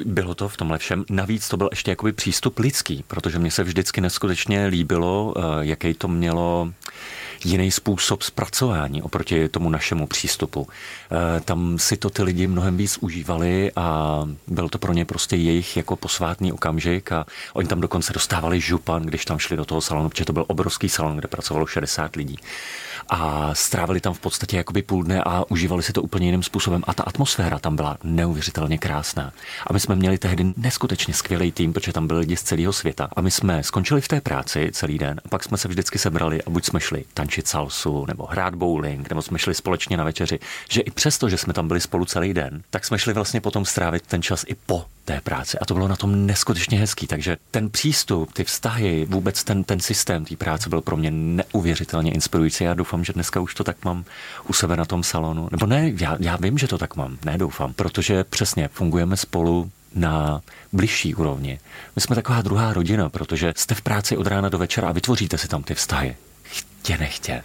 bylo 0.06 0.36
to 0.36 0.50
v 0.50 0.58
tomhle 0.58 0.78
všem. 0.78 1.06
Navíc 1.10 1.50
to 1.50 1.58
byl 1.58 1.70
ještě 1.72 1.92
jakoby 1.92 2.12
přístup 2.12 2.60
lidský, 2.60 3.04
protože 3.08 3.40
mně 3.40 3.52
se 3.52 3.64
vždycky 3.64 4.02
neskutečně 4.02 4.68
líbilo, 4.68 5.34
e, 5.38 5.66
jaký 5.66 5.94
to 5.94 6.08
mělo 6.08 6.72
jiný 7.44 7.72
způsob 7.72 8.22
zpracování 8.22 9.02
oproti 9.02 9.50
tomu 9.50 9.70
našemu 9.70 10.08
přístupu. 10.08 10.68
Eh, 10.68 11.40
tam 11.40 11.80
si 11.80 11.98
to 11.98 12.10
ty 12.10 12.24
lidi 12.24 12.48
mnohem 12.48 12.78
víc 12.78 12.98
užívali 13.02 13.72
a 13.76 14.22
byl 14.48 14.70
to 14.70 14.78
pro 14.78 14.94
ně 14.94 15.06
prostě 15.06 15.36
jejich 15.36 15.78
jako 15.78 15.96
posvátný 15.96 16.52
okamžik 16.52 17.12
a 17.12 17.26
oni 17.54 17.68
tam 17.68 17.82
dokonce 17.82 18.14
dostávali 18.14 18.60
župan, 18.60 19.04
když 19.04 19.26
tam 19.26 19.40
šli 19.40 19.58
do 19.58 19.66
toho 19.66 19.82
salonu, 19.82 20.10
protože 20.10 20.26
to 20.26 20.34
byl 20.34 20.46
obrovský 20.48 20.90
salon, 20.90 21.18
kde 21.18 21.28
pracovalo 21.28 21.66
60 21.66 22.16
lidí 22.16 22.38
a 23.10 23.50
strávili 23.56 24.02
tam 24.02 24.14
v 24.14 24.20
podstatě 24.20 24.58
jakoby 24.58 24.82
půl 24.82 25.04
dne 25.04 25.24
a 25.24 25.44
užívali 25.50 25.84
si 25.84 25.94
to 25.94 26.02
úplně 26.02 26.28
jiným 26.28 26.44
způsobem. 26.44 26.84
A 26.88 26.94
ta 26.94 27.04
atmosféra 27.04 27.60
tam 27.60 27.76
byla 27.76 27.98
neuvěřitelně 28.04 28.78
krásná. 28.78 29.34
A 29.68 29.74
my 29.74 29.80
jsme 29.80 29.96
měli 29.96 30.18
tehdy 30.18 30.54
neskutečně 30.58 31.14
skvělý 31.14 31.52
tým, 31.52 31.74
protože 31.74 31.94
tam 31.94 32.08
byli 32.08 32.20
lidi 32.20 32.38
z 32.38 32.44
celého 32.44 32.74
světa. 32.74 33.10
A 33.16 33.22
my 33.22 33.32
jsme 33.32 33.64
skončili 33.64 34.02
v 34.02 34.08
té 34.08 34.22
práci 34.22 34.70
celý 34.74 34.98
den 34.98 35.22
a 35.26 35.28
pak 35.30 35.44
jsme 35.44 35.58
se 35.58 35.68
vždycky 35.68 36.00
sebrali 36.00 36.44
a 36.44 36.50
buď 36.50 36.66
jsme 36.66 36.80
šli 36.80 37.06
tančit 37.14 37.48
salsu, 37.48 38.06
nebo 38.06 38.26
hrát 38.26 38.56
bowling, 38.56 39.10
nebo 39.10 39.22
jsme 39.22 39.40
šli 39.40 39.54
společně 39.54 39.98
na 39.98 40.04
večeři. 40.04 40.40
Že 40.70 40.82
i 40.82 40.92
přesto, 40.92 41.30
že 41.30 41.38
jsme 41.38 41.54
tam 41.54 41.68
byli 41.68 41.82
spolu 41.82 42.06
celý 42.06 42.34
den, 42.34 42.64
tak 42.70 42.86
jsme 42.86 43.00
šli 43.00 43.14
vlastně 43.14 43.42
potom 43.42 43.66
strávit 43.66 44.04
ten 44.08 44.22
čas 44.22 44.46
i 44.48 44.56
po 44.56 44.86
té 45.06 45.22
práce. 45.22 45.60
A 45.60 45.66
to 45.66 45.74
bylo 45.74 45.88
na 45.88 45.96
tom 45.96 46.26
neskutečně 46.26 46.80
hezký. 46.80 47.08
Takže 47.08 47.38
ten 47.52 47.70
přístup, 47.70 48.34
ty 48.34 48.44
vztahy, 48.44 49.06
vůbec 49.10 49.44
ten, 49.44 49.64
ten 49.64 49.80
systém 49.80 50.26
té 50.26 50.36
práce 50.36 50.70
byl 50.70 50.82
pro 50.82 50.98
mě 50.98 51.12
neuvěřitelně 51.12 52.12
inspirující. 52.12 52.64
Já 52.64 52.74
doufám, 52.74 53.04
že 53.04 53.14
dneska 53.14 53.40
už 53.40 53.56
to 53.56 53.64
tak 53.64 53.86
mám 53.86 54.06
u 54.48 54.54
sebe 54.54 54.78
na 54.78 54.86
tom 54.86 55.04
salonu. 55.04 55.48
Nebo 55.52 55.66
ne, 55.66 55.92
já, 56.00 56.18
já 56.20 56.36
vím, 56.36 56.58
že 56.58 56.68
to 56.68 56.78
tak 56.78 56.96
mám, 56.96 57.18
ne 57.26 57.38
doufám, 57.38 57.74
protože 57.74 58.24
přesně 58.24 58.68
fungujeme 58.68 59.18
spolu 59.18 59.72
na 59.96 60.42
bližší 60.74 61.16
úrovni. 61.16 61.60
My 61.96 62.02
jsme 62.02 62.16
taková 62.16 62.42
druhá 62.42 62.74
rodina, 62.74 63.10
protože 63.10 63.54
jste 63.56 63.76
v 63.76 63.82
práci 63.82 64.18
od 64.18 64.28
rána 64.28 64.50
do 64.50 64.58
večera 64.58 64.90
a 64.90 64.92
vytvoříte 64.92 65.38
si 65.38 65.48
tam 65.48 65.64
ty 65.64 65.76
vztahy. 65.76 66.16
Chtě 66.44 66.98
nechtě. 66.98 67.44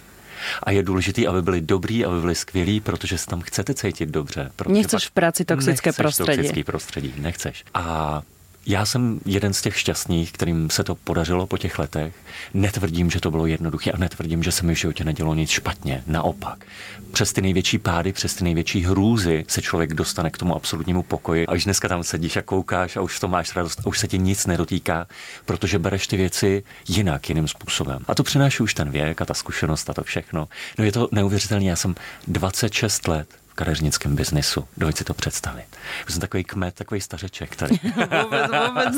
A 0.63 0.71
je 0.71 0.83
důležité, 0.83 1.27
aby 1.27 1.41
byli 1.41 1.61
dobrý, 1.61 2.05
aby 2.05 2.21
byli 2.21 2.35
skvělí, 2.35 2.79
protože 2.79 3.17
se 3.17 3.25
tam 3.27 3.41
chcete 3.41 3.73
cítit 3.73 4.09
dobře. 4.09 4.51
Nechceš 4.67 5.07
v 5.07 5.11
práci 5.11 5.45
toxické 5.45 5.93
prostředí. 5.93 6.37
Toxický 6.37 6.63
prostředí, 6.63 7.13
nechceš. 7.17 7.63
A 7.73 8.21
já 8.65 8.85
jsem 8.85 9.19
jeden 9.25 9.53
z 9.53 9.61
těch 9.61 9.79
šťastných, 9.79 10.31
kterým 10.31 10.69
se 10.69 10.83
to 10.83 10.95
podařilo 10.95 11.47
po 11.47 11.57
těch 11.57 11.79
letech. 11.79 12.13
Netvrdím, 12.53 13.09
že 13.09 13.19
to 13.19 13.31
bylo 13.31 13.45
jednoduché 13.45 13.91
a 13.91 13.97
netvrdím, 13.97 14.43
že 14.43 14.51
se 14.51 14.65
mi 14.65 14.75
v 14.75 14.77
životě 14.77 15.03
nedělo 15.03 15.35
nic 15.35 15.49
špatně. 15.49 16.03
Naopak. 16.07 16.65
Přes 17.11 17.33
ty 17.33 17.41
největší 17.41 17.77
pády, 17.77 18.13
přes 18.13 18.33
ty 18.35 18.43
největší 18.43 18.81
hrůzy 18.81 19.45
se 19.47 19.61
člověk 19.61 19.93
dostane 19.93 20.29
k 20.29 20.37
tomu 20.37 20.55
absolutnímu 20.55 21.03
pokoji. 21.03 21.47
A 21.47 21.53
už 21.53 21.63
dneska 21.63 21.87
tam 21.87 22.03
sedíš 22.03 22.37
a 22.37 22.41
koukáš 22.41 22.95
a 22.95 23.01
už 23.01 23.19
to 23.19 23.27
máš 23.27 23.55
radost 23.55 23.79
a 23.79 23.87
už 23.87 23.99
se 23.99 24.07
ti 24.07 24.17
nic 24.17 24.45
nedotýká, 24.45 25.07
protože 25.45 25.79
bereš 25.79 26.07
ty 26.07 26.17
věci 26.17 26.63
jinak, 26.87 27.29
jiným 27.29 27.47
způsobem. 27.47 27.99
A 28.07 28.15
to 28.15 28.23
přináší 28.23 28.63
už 28.63 28.73
ten 28.73 28.91
věk 28.91 29.21
a 29.21 29.25
ta 29.25 29.33
zkušenost 29.33 29.89
a 29.89 29.93
to 29.93 30.03
všechno. 30.03 30.47
No 30.77 30.85
je 30.85 30.91
to 30.91 31.09
neuvěřitelné. 31.11 31.65
Já 31.65 31.75
jsem 31.75 31.95
26 32.27 33.07
let 33.07 33.40
kadeřnickém 33.55 34.15
biznesu. 34.15 34.67
Doveď 34.77 34.97
si 34.97 35.03
to 35.03 35.13
představit. 35.13 35.65
Jsem 36.09 36.21
takový 36.21 36.43
kmet, 36.43 36.75
takový 36.75 37.01
stařeček 37.01 37.55
tady. 37.55 37.79
vůbec, 38.23 38.51
vůbec. 38.67 38.95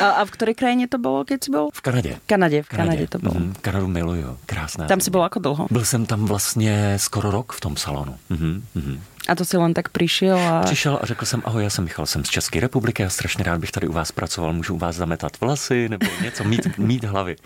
A, 0.00 0.10
a 0.10 0.24
v 0.24 0.30
které 0.30 0.54
krajině 0.54 0.88
to 0.88 0.98
bylo, 0.98 1.24
když 1.24 1.38
jsi 1.44 1.50
byl? 1.50 1.68
V 1.74 1.80
Kanadě. 1.80 2.14
V 2.14 2.26
Kanadě, 2.26 2.62
v 2.62 2.68
Kanadě, 2.68 2.90
Kanadě 2.90 3.06
to 3.08 3.18
bylo. 3.18 3.34
Mm, 3.34 3.54
Kanadu 3.60 3.86
miluju, 3.86 4.38
krásná. 4.46 4.86
Tam 4.86 5.00
jsi 5.00 5.10
byl 5.10 5.22
jako 5.22 5.38
dlouho? 5.38 5.66
Byl 5.70 5.84
jsem 5.84 6.06
tam 6.06 6.26
vlastně 6.26 6.94
skoro 6.96 7.30
rok 7.30 7.52
v 7.52 7.60
tom 7.60 7.76
salonu. 7.76 8.18
Mm-hmm, 8.30 8.62
mm-hmm. 8.76 8.98
A 9.28 9.34
to 9.34 9.44
si 9.44 9.56
len 9.56 9.74
tak 9.74 9.88
přišel 9.88 10.38
a... 10.38 10.62
Přišel 10.62 10.98
a 11.02 11.06
řekl 11.06 11.24
jsem, 11.26 11.42
ahoj, 11.44 11.62
já 11.64 11.70
jsem 11.70 11.84
Michal, 11.84 12.06
jsem 12.06 12.24
z 12.24 12.28
České 12.28 12.60
republiky 12.60 13.04
a 13.04 13.08
strašně 13.08 13.44
rád 13.44 13.60
bych 13.60 13.72
tady 13.72 13.88
u 13.88 13.92
vás 13.92 14.12
pracoval, 14.12 14.52
můžu 14.52 14.74
u 14.74 14.78
vás 14.78 14.96
zametat 14.96 15.40
vlasy 15.40 15.88
nebo 15.88 16.06
něco, 16.22 16.44
mít, 16.44 16.78
mít 16.78 17.04
hlavy. 17.04 17.36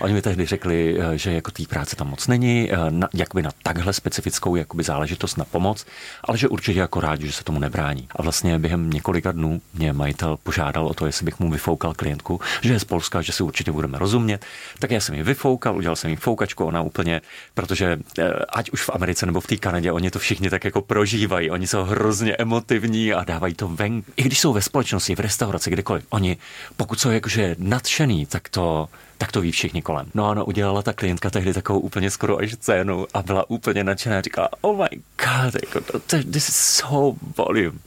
Oni 0.00 0.14
mi 0.14 0.22
tehdy 0.22 0.46
řekli, 0.46 0.96
eh, 1.00 1.18
že 1.18 1.32
jako 1.32 1.50
té 1.50 1.62
práce 1.68 1.96
tam 1.96 2.10
moc 2.10 2.26
není, 2.26 2.72
eh, 2.72 2.76
na, 2.90 3.08
jakoby 3.14 3.42
na 3.42 3.50
takhle 3.62 3.92
specifickou 3.92 4.56
jakoby 4.56 4.82
záležitost 4.82 5.36
na 5.36 5.44
pomoc, 5.44 5.86
ale 6.24 6.38
že 6.38 6.48
určitě 6.48 6.80
jako 6.80 7.00
rádi, 7.00 7.26
že 7.26 7.32
se 7.32 7.44
tomu 7.44 7.58
nebrání. 7.58 8.08
A 8.16 8.22
vlastně 8.22 8.58
během 8.58 8.90
několika 8.90 9.32
dnů 9.32 9.60
mě 9.74 9.92
majitel 9.92 10.38
požádal 10.42 10.86
o 10.86 10.94
to, 10.94 11.06
jestli 11.06 11.24
bych 11.24 11.38
mu 11.38 11.50
vyfoukal 11.50 11.94
klientku, 11.94 12.40
že 12.60 12.72
je 12.72 12.80
z 12.80 12.84
Polska, 12.84 13.22
že 13.22 13.32
si 13.32 13.42
určitě 13.42 13.72
budeme 13.72 13.98
rozumět. 13.98 14.44
Tak 14.78 14.90
já 14.90 15.00
jsem 15.00 15.14
ji 15.14 15.22
vyfoukal, 15.22 15.76
udělal 15.76 15.96
jsem 15.96 16.10
jí 16.10 16.16
foukačku, 16.16 16.64
ona 16.64 16.82
úplně, 16.82 17.20
protože 17.54 17.98
eh, 18.18 18.32
ať 18.48 18.70
už 18.70 18.82
v 18.82 18.90
Americe 18.90 19.26
nebo 19.26 19.40
v 19.40 19.46
té 19.46 19.56
Kanadě, 19.56 19.92
oni 19.92 20.10
to 20.10 20.18
všichni 20.18 20.50
tak 20.50 20.64
jako 20.64 20.82
prožijí 20.82 21.27
užívají, 21.28 21.50
oni 21.50 21.66
jsou 21.66 21.84
hrozně 21.84 22.32
emotivní 22.36 23.12
a 23.12 23.24
dávají 23.24 23.54
to 23.54 23.68
ven. 23.68 24.02
I 24.16 24.22
když 24.22 24.40
jsou 24.40 24.52
ve 24.52 24.62
společnosti, 24.62 25.14
v 25.14 25.20
restauraci, 25.20 25.70
kdekoliv, 25.70 26.04
oni, 26.10 26.36
pokud 26.76 27.00
jsou 27.00 27.10
jakože 27.10 27.56
nadšený, 27.58 28.26
tak 28.26 28.48
to, 28.48 28.88
tak 29.18 29.32
to 29.32 29.40
ví 29.40 29.52
všichni 29.52 29.82
kolem. 29.82 30.06
No 30.14 30.28
ano, 30.28 30.44
udělala 30.44 30.82
ta 30.82 30.92
klientka 30.92 31.30
tehdy 31.30 31.54
takovou 31.54 31.80
úplně 31.80 32.10
skoro 32.10 32.38
až 32.38 32.52
scénu 32.52 33.06
a 33.14 33.22
byla 33.22 33.50
úplně 33.50 33.84
nadšená. 33.84 34.20
Říkala, 34.20 34.48
oh 34.60 34.76
my 34.76 34.88
god, 35.20 35.54
jako, 35.54 35.98
this 36.32 36.48
is 36.48 36.56
so 36.56 37.18
volume. 37.36 37.78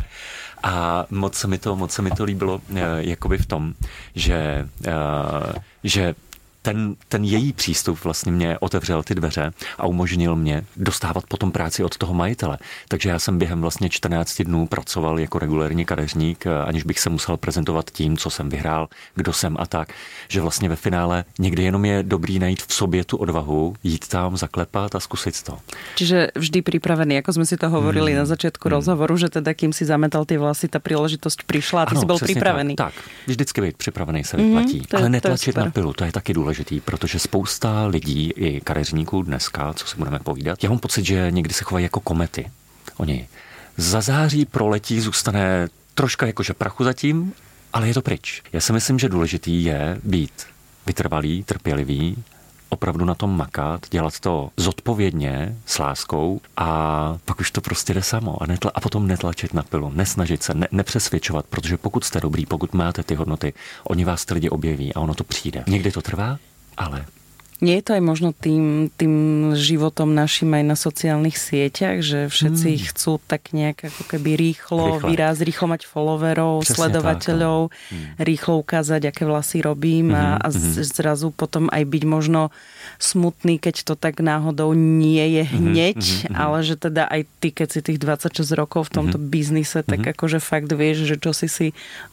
A 0.63 1.05
moc 1.09 1.35
se 1.35 1.47
mi 1.47 1.57
to, 1.57 1.75
moc 1.75 1.91
se 1.91 2.01
mi 2.01 2.11
to 2.11 2.23
líbilo 2.23 2.61
uh, 2.69 2.77
jakoby 2.97 3.37
v 3.37 3.45
tom, 3.45 3.73
že, 4.15 4.67
uh, 4.87 5.53
že 5.83 6.15
ten, 6.61 6.95
ten 7.07 7.23
její 7.23 7.53
přístup 7.53 8.03
vlastně 8.03 8.31
mě 8.31 8.57
otevřel 8.59 9.03
ty 9.03 9.15
dveře 9.15 9.51
a 9.77 9.87
umožnil 9.87 10.35
mě 10.35 10.63
dostávat 10.77 11.23
potom 11.27 11.51
práci 11.51 11.83
od 11.83 11.97
toho 11.97 12.13
majitele. 12.13 12.57
Takže 12.87 13.09
já 13.09 13.19
jsem 13.19 13.37
během 13.37 13.61
vlastně 13.61 13.89
14 13.89 14.41
dnů 14.41 14.67
pracoval 14.67 15.19
jako 15.19 15.39
regulérní 15.39 15.85
kadeřník, 15.85 16.45
eh, 16.45 16.63
aniž 16.63 16.83
bych 16.83 16.99
se 16.99 17.09
musel 17.09 17.37
prezentovat 17.37 17.91
tím, 17.91 18.17
co 18.17 18.29
jsem 18.29 18.49
vyhrál, 18.49 18.87
kdo 19.15 19.33
jsem 19.33 19.55
a 19.59 19.65
tak. 19.65 19.93
Že 20.27 20.41
vlastně 20.41 20.69
ve 20.69 20.75
finále 20.75 21.23
někdy 21.39 21.63
jenom 21.63 21.85
je 21.85 22.03
dobrý 22.03 22.39
najít 22.39 22.61
v 22.61 22.73
sobě 22.73 23.05
tu 23.05 23.17
odvahu, 23.17 23.75
jít 23.83 24.07
tam, 24.07 24.37
zaklepat 24.37 24.95
a 24.95 24.99
zkusit 24.99 25.43
to. 25.43 25.57
Čiže 25.95 26.27
vždy 26.35 26.61
připravený, 26.61 27.15
jako 27.15 27.33
jsme 27.33 27.45
si 27.45 27.57
to 27.57 27.69
hovorili 27.69 28.11
hmm. 28.11 28.19
na 28.19 28.25
začátku 28.25 28.69
hmm. 28.69 28.75
rozhovoru, 28.75 29.17
že 29.17 29.29
teda 29.29 29.53
kým 29.53 29.73
si 29.73 29.85
zametal 29.85 30.25
ty 30.25 30.37
vlasy, 30.37 30.67
ta 30.67 30.79
příležitost 30.79 31.43
přišla 31.43 31.83
a 31.83 31.85
ty 31.85 31.91
ano, 31.91 32.01
jsi 32.01 32.05
byl 32.05 32.17
připravený. 32.19 32.75
Tak, 32.75 32.93
tak, 32.93 33.03
vždycky 33.27 33.61
být 33.61 33.77
připravený 33.77 34.23
se 34.23 34.37
vyplatí. 34.37 34.77
Hmm, 34.77 34.85
to, 34.85 34.97
Ale 34.97 35.09
netlačit 35.09 35.55
na 35.55 35.71
pilu, 35.71 35.93
to 35.93 36.05
je 36.05 36.11
taky 36.11 36.33
důležitý, 36.51 36.79
protože 36.79 37.19
spousta 37.19 37.85
lidí 37.85 38.31
i 38.35 38.61
kadeřníků 38.61 39.21
dneska, 39.21 39.73
co 39.73 39.87
si 39.87 39.97
budeme 39.97 40.19
povídat, 40.19 40.63
já 40.63 40.69
mám 40.69 40.79
pocit, 40.79 41.05
že 41.05 41.27
někdy 41.31 41.53
se 41.53 41.63
chovají 41.63 41.83
jako 41.83 41.99
komety. 41.99 42.51
Oni 42.97 43.27
zazáří, 43.77 44.45
proletí, 44.45 44.99
zůstane 44.99 45.67
troška 45.93 46.25
jakože 46.25 46.53
prachu 46.53 46.83
zatím, 46.83 47.33
ale 47.73 47.87
je 47.87 47.93
to 47.93 48.01
pryč. 48.01 48.41
Já 48.53 48.59
si 48.61 48.73
myslím, 48.73 48.99
že 48.99 49.09
důležitý 49.09 49.63
je 49.63 49.97
být 50.03 50.31
vytrvalý, 50.85 51.43
trpělivý, 51.43 52.23
opravdu 52.81 53.05
na 53.05 53.15
tom 53.15 53.37
makat, 53.37 53.85
dělat 53.91 54.19
to 54.19 54.49
zodpovědně, 54.57 55.57
s 55.65 55.79
láskou 55.79 56.41
a 56.57 57.17
pak 57.25 57.39
už 57.39 57.51
to 57.51 57.61
prostě 57.61 57.93
jde 57.93 58.03
samo 58.03 58.43
a, 58.43 58.45
netla, 58.45 58.71
a 58.75 58.79
potom 58.79 59.07
netlačit 59.07 59.53
na 59.53 59.63
pilu, 59.63 59.91
nesnažit 59.95 60.43
se, 60.43 60.53
ne, 60.53 60.67
nepřesvědčovat, 60.71 61.45
protože 61.45 61.77
pokud 61.77 62.03
jste 62.03 62.19
dobrý, 62.19 62.45
pokud 62.45 62.73
máte 62.73 63.03
ty 63.03 63.15
hodnoty, 63.15 63.53
oni 63.83 64.05
vás 64.05 64.25
ty 64.25 64.33
lidi 64.33 64.49
objeví 64.49 64.93
a 64.93 64.99
ono 64.99 65.13
to 65.13 65.23
přijde. 65.23 65.63
Někdy 65.67 65.91
to 65.91 66.01
trvá, 66.01 66.37
ale 66.77 67.05
nie 67.61 67.77
je 67.77 67.83
to 67.85 67.91
aj 67.93 68.03
možno 68.03 68.29
tým, 68.33 68.89
tým 68.97 69.13
životom 69.53 70.11
našim 70.17 70.49
aj 70.51 70.63
na 70.65 70.77
sociálnych 70.77 71.37
sieťach, 71.37 72.01
že 72.01 72.27
všetci 72.27 72.69
hmm. 72.73 72.83
chcú 72.89 73.21
tak 73.29 73.53
nejak 73.53 73.93
ako 73.93 74.03
keby 74.09 74.33
rýchlo 74.33 74.97
Rýchle. 74.97 75.07
výraz, 75.13 75.37
rýchlo 75.39 75.65
mať 75.69 75.81
followerov, 75.85 76.65
Přesně 76.65 76.75
sledovateľov, 76.75 77.59
tak, 77.69 77.77
hmm. 77.93 78.05
rýchlo 78.19 78.53
ukázať, 78.59 79.01
aké 79.13 79.23
vlasy 79.29 79.61
robím 79.61 80.09
hmm. 80.09 80.17
a, 80.17 80.25
a 80.41 80.47
hmm. 80.49 80.83
zrazu 80.83 81.29
potom 81.29 81.69
aj 81.69 81.85
byť 81.85 82.03
možno 82.09 82.49
smutný, 83.01 83.57
keď 83.57 83.85
to 83.85 83.93
tak 83.97 84.21
náhodou 84.21 84.73
nie 84.77 85.41
je 85.41 85.43
mhm, 85.45 85.53
hneď, 85.57 86.01
mm-hmm, 86.01 86.35
ale 86.37 86.57
že 86.61 86.75
teda 86.77 87.09
aj 87.09 87.21
ty, 87.41 87.49
keď 87.49 87.67
si 87.73 87.79
tých 87.81 87.99
26 87.99 88.45
rokov 88.53 88.89
v 88.89 89.01
tomto 89.01 89.17
mm-hmm. 89.17 89.33
biznise, 89.33 89.79
tak 89.81 90.05
mm-hmm. 90.05 90.13
akože 90.17 90.39
fakt 90.39 90.69
vieš, 90.69 91.09
že 91.09 91.15
čo 91.17 91.33
si 91.33 91.49
si 91.49 91.67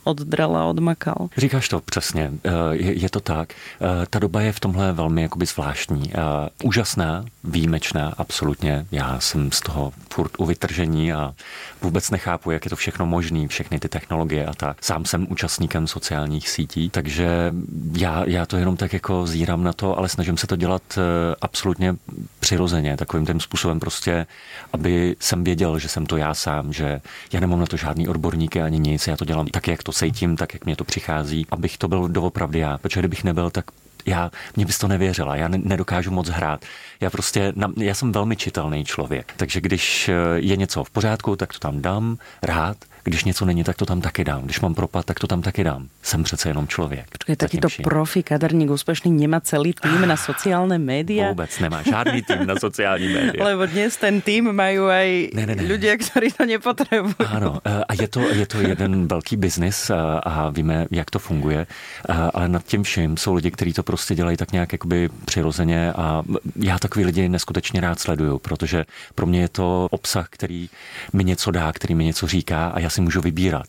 oddral 0.04 0.56
a 0.56 0.64
odmakal. 0.64 1.28
Říkáš 1.36 1.68
to 1.68 1.80
přesně, 1.80 2.32
eh, 2.44 2.50
je, 2.72 2.92
je 3.04 3.10
to 3.10 3.20
tak. 3.20 3.52
Eh, 3.52 4.06
ta 4.10 4.18
doba 4.18 4.40
je 4.40 4.52
v 4.52 4.60
tomhle 4.60 4.92
velmi 4.92 5.22
jakoby 5.38 5.46
zvláštní. 5.46 6.10
Eh, 6.14 6.48
úžasná, 6.64 7.24
výjimečná, 7.44 8.14
absolutně. 8.18 8.86
Já 8.92 9.20
jsem 9.20 9.52
z 9.52 9.60
toho 9.60 9.92
furt 10.12 10.32
u 10.38 10.44
vytržení 10.44 11.12
a 11.12 11.34
vůbec 11.82 12.10
nechápu, 12.10 12.50
jak 12.50 12.64
je 12.64 12.70
to 12.70 12.76
všechno 12.76 13.06
možné, 13.06 13.48
všechny 13.48 13.78
ty 13.78 13.88
technologie 13.88 14.46
a 14.46 14.54
tak. 14.54 14.84
Sám 14.84 15.04
jsem 15.04 15.26
účastníkem 15.30 15.86
sociálních 15.86 16.48
sítí, 16.48 16.90
takže 16.90 17.52
já, 17.92 18.24
já 18.26 18.46
to 18.46 18.56
jenom 18.56 18.76
tak 18.76 18.92
jako 18.92 19.26
zírám 19.26 19.62
na 19.62 19.72
to, 19.72 19.98
ale 19.98 20.08
snažím 20.08 20.36
se 20.36 20.46
to 20.46 20.56
dělat 20.56 20.98
absolutně 21.40 21.94
přirozeně, 22.40 22.96
takovým 22.96 23.26
tím 23.26 23.40
způsobem 23.40 23.80
prostě, 23.80 24.26
aby 24.72 25.16
jsem 25.20 25.44
věděl, 25.44 25.78
že 25.78 25.88
jsem 25.88 26.06
to 26.06 26.16
já 26.16 26.34
sám, 26.34 26.72
že 26.72 27.00
já 27.32 27.40
nemám 27.40 27.60
na 27.60 27.66
to 27.66 27.76
žádný 27.76 28.08
odborníky 28.08 28.62
ani 28.62 28.78
nic, 28.78 29.06
já 29.06 29.16
to 29.16 29.24
dělám 29.24 29.46
tak, 29.46 29.68
jak 29.68 29.82
to 29.82 29.92
cítím, 29.92 30.36
tak, 30.36 30.54
jak 30.54 30.64
mě 30.64 30.76
to 30.76 30.84
přichází, 30.84 31.46
abych 31.50 31.78
to 31.78 31.88
byl 31.88 32.08
doopravdy 32.08 32.58
já, 32.58 32.78
protože 32.78 33.00
kdybych 33.00 33.24
nebyl, 33.24 33.50
tak 33.50 33.64
já, 34.08 34.30
mě 34.56 34.66
bys 34.66 34.78
to 34.78 34.88
nevěřila, 34.88 35.36
já 35.36 35.48
nedokážu 35.48 36.10
moc 36.10 36.28
hrát. 36.28 36.64
Já 37.00 37.10
prostě, 37.10 37.52
já 37.76 37.94
jsem 37.94 38.12
velmi 38.12 38.36
čitelný 38.36 38.84
člověk, 38.84 39.32
takže 39.36 39.60
když 39.60 40.08
eh, 40.08 40.14
je 40.36 40.56
něco 40.56 40.84
v 40.84 40.90
pořádku, 40.90 41.36
tak 41.36 41.52
to 41.52 41.58
tam 41.58 41.82
dám 41.82 42.18
rád, 42.42 42.76
když 43.04 43.24
něco 43.24 43.44
není, 43.44 43.64
tak 43.64 43.76
to 43.76 43.86
tam 43.86 44.00
taky 44.00 44.24
dám. 44.24 44.42
Když 44.42 44.60
mám 44.60 44.74
propad, 44.74 45.06
tak 45.06 45.18
to 45.18 45.26
tam 45.26 45.42
taky 45.42 45.64
dám. 45.64 45.88
Jsem 46.02 46.22
přece 46.22 46.48
jenom 46.48 46.68
člověk. 46.68 47.06
Počkej, 47.10 47.36
takýto 47.36 47.68
profi 47.82 48.22
kaderník 48.22 48.70
úspěšný 48.70 49.10
nemá 49.10 49.40
celý 49.40 49.72
tým 49.72 50.08
na 50.08 50.16
sociální 50.16 50.78
média? 50.78 51.28
Vůbec 51.28 51.58
nemá 51.58 51.82
žádný 51.82 52.22
tým 52.22 52.46
na 52.46 52.56
sociální 52.56 53.08
média. 53.08 53.44
Lebo 53.44 53.66
dnes 53.66 53.96
ten 53.96 54.20
tým 54.20 54.52
mají 54.52 54.78
aj 54.78 55.30
ne, 55.34 55.46
ne, 55.46 55.54
ne. 55.54 55.62
ľudia, 55.62 55.96
kteří 55.96 56.32
to 56.32 56.46
nepotřebují. 56.46 57.14
Ano, 57.26 57.60
eh, 57.64 57.84
a 57.88 57.92
je 57.94 58.08
to, 58.08 58.20
je 58.20 58.46
to 58.46 58.60
jeden 58.60 59.08
velký 59.08 59.36
biznis 59.36 59.90
a, 59.90 60.18
a 60.18 60.50
víme, 60.50 60.86
jak 60.90 61.10
to 61.10 61.18
funguje, 61.18 61.66
a, 62.08 62.28
ale 62.34 62.48
nad 62.48 62.64
tím 62.64 62.82
vším 62.82 63.16
jsou 63.16 63.34
lidi, 63.34 63.50
kteří 63.50 63.72
to 63.72 63.82
prostě 63.82 64.14
dělají 64.14 64.36
tak 64.36 64.52
nějak 64.52 64.72
jakoby 64.72 65.08
přirozeně 65.24 65.92
a 65.92 66.22
já 66.56 66.78
takový 66.78 67.04
lidi 67.04 67.28
neskutečně 67.28 67.80
rád 67.80 68.00
sleduju, 68.00 68.38
protože 68.38 68.84
pro 69.14 69.26
mě 69.26 69.40
je 69.40 69.48
to 69.48 69.88
obsah, 69.90 70.28
který 70.30 70.68
mi 71.12 71.24
něco 71.24 71.50
dá, 71.50 71.72
který 71.72 71.94
mi 71.94 72.04
něco 72.04 72.26
říká 72.26 72.68
a 72.68 72.80
já 72.80 72.90
si 72.90 72.97
můžu 73.00 73.20
vybírat. 73.20 73.66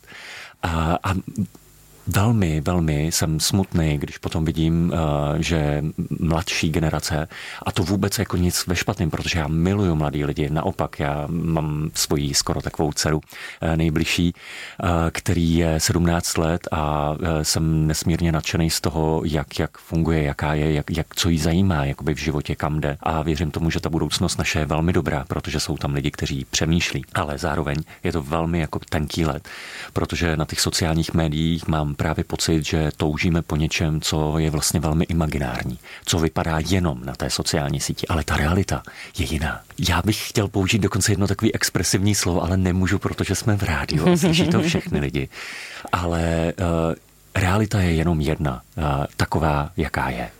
A, 0.62 0.98
a 1.02 1.14
Velmi, 2.14 2.60
velmi 2.60 3.06
jsem 3.06 3.40
smutný, 3.40 3.98
když 3.98 4.18
potom 4.18 4.44
vidím, 4.44 4.92
eh, 4.94 5.42
že 5.42 5.84
mladší 6.20 6.70
generace, 6.70 7.28
a 7.66 7.72
to 7.72 7.82
vůbec 7.82 8.18
jako 8.18 8.36
nic 8.36 8.66
ve 8.66 8.76
špatném, 8.76 9.10
protože 9.10 9.38
já 9.38 9.48
miluju 9.48 9.94
mladý 9.94 10.24
lidi, 10.24 10.50
naopak 10.50 11.00
já 11.00 11.26
mám 11.28 11.90
svoji 11.94 12.34
skoro 12.34 12.62
takovou 12.62 12.92
dceru 12.92 13.20
eh, 13.60 13.76
nejbližší, 13.76 14.34
eh, 14.34 14.86
který 15.10 15.56
je 15.56 15.80
17 15.80 16.38
let 16.38 16.68
a 16.72 17.14
jsem 17.42 17.86
nesmírně 17.86 18.32
nadšený 18.32 18.70
z 18.70 18.80
toho, 18.80 19.22
jak, 19.24 19.58
jak 19.58 19.78
funguje, 19.78 20.22
jaká 20.22 20.54
je, 20.54 20.72
jak, 20.72 20.90
jak 20.90 21.14
co 21.14 21.28
jí 21.28 21.38
zajímá 21.38 21.84
jakoby 21.84 22.14
v 22.14 22.18
životě, 22.18 22.56
kam 22.56 22.80
jde. 22.80 22.96
A 23.00 23.22
věřím 23.22 23.50
tomu, 23.50 23.70
že 23.70 23.80
ta 23.80 23.88
budoucnost 23.88 24.38
naše 24.38 24.58
je 24.58 24.66
velmi 24.66 24.92
dobrá, 24.92 25.24
protože 25.28 25.60
jsou 25.60 25.76
tam 25.76 25.94
lidi, 25.94 26.10
kteří 26.10 26.46
přemýšlí. 26.50 27.04
Ale 27.14 27.38
zároveň 27.38 27.76
je 28.04 28.12
to 28.12 28.22
velmi 28.22 28.60
jako 28.60 28.78
tenký 28.88 29.24
let, 29.24 29.48
protože 29.92 30.36
na 30.36 30.44
těch 30.44 30.60
sociálních 30.60 31.14
médiích 31.14 31.68
mám 31.68 31.94
právě 32.00 32.24
pocit, 32.24 32.66
že 32.66 32.90
toužíme 32.96 33.42
po 33.42 33.56
něčem, 33.56 34.00
co 34.00 34.38
je 34.38 34.50
vlastně 34.50 34.80
velmi 34.80 35.04
imaginární, 35.04 35.78
co 36.04 36.18
vypadá 36.18 36.58
jenom 36.68 37.00
na 37.04 37.14
té 37.14 37.30
sociální 37.30 37.80
síti, 37.80 38.06
ale 38.08 38.24
ta 38.24 38.36
realita 38.36 38.82
je 39.18 39.26
jiná. 39.26 39.60
Já 39.88 40.02
bych 40.04 40.28
chtěl 40.28 40.48
použít 40.48 40.78
dokonce 40.78 41.12
jedno 41.12 41.26
takový 41.26 41.54
expresivní 41.54 42.14
slovo, 42.14 42.42
ale 42.42 42.56
nemůžu, 42.56 42.98
protože 42.98 43.34
jsme 43.34 43.56
v 43.56 43.62
rádiu 43.62 44.16
slyší 44.16 44.48
to 44.48 44.62
všechny 44.62 45.00
lidi. 45.00 45.28
Ale 45.92 46.52
uh, 46.56 46.94
realita 47.34 47.80
je 47.80 47.92
jenom 47.92 48.20
jedna, 48.20 48.62
uh, 48.76 48.84
taková, 49.16 49.70
jaká 49.76 50.10
je 50.10 50.30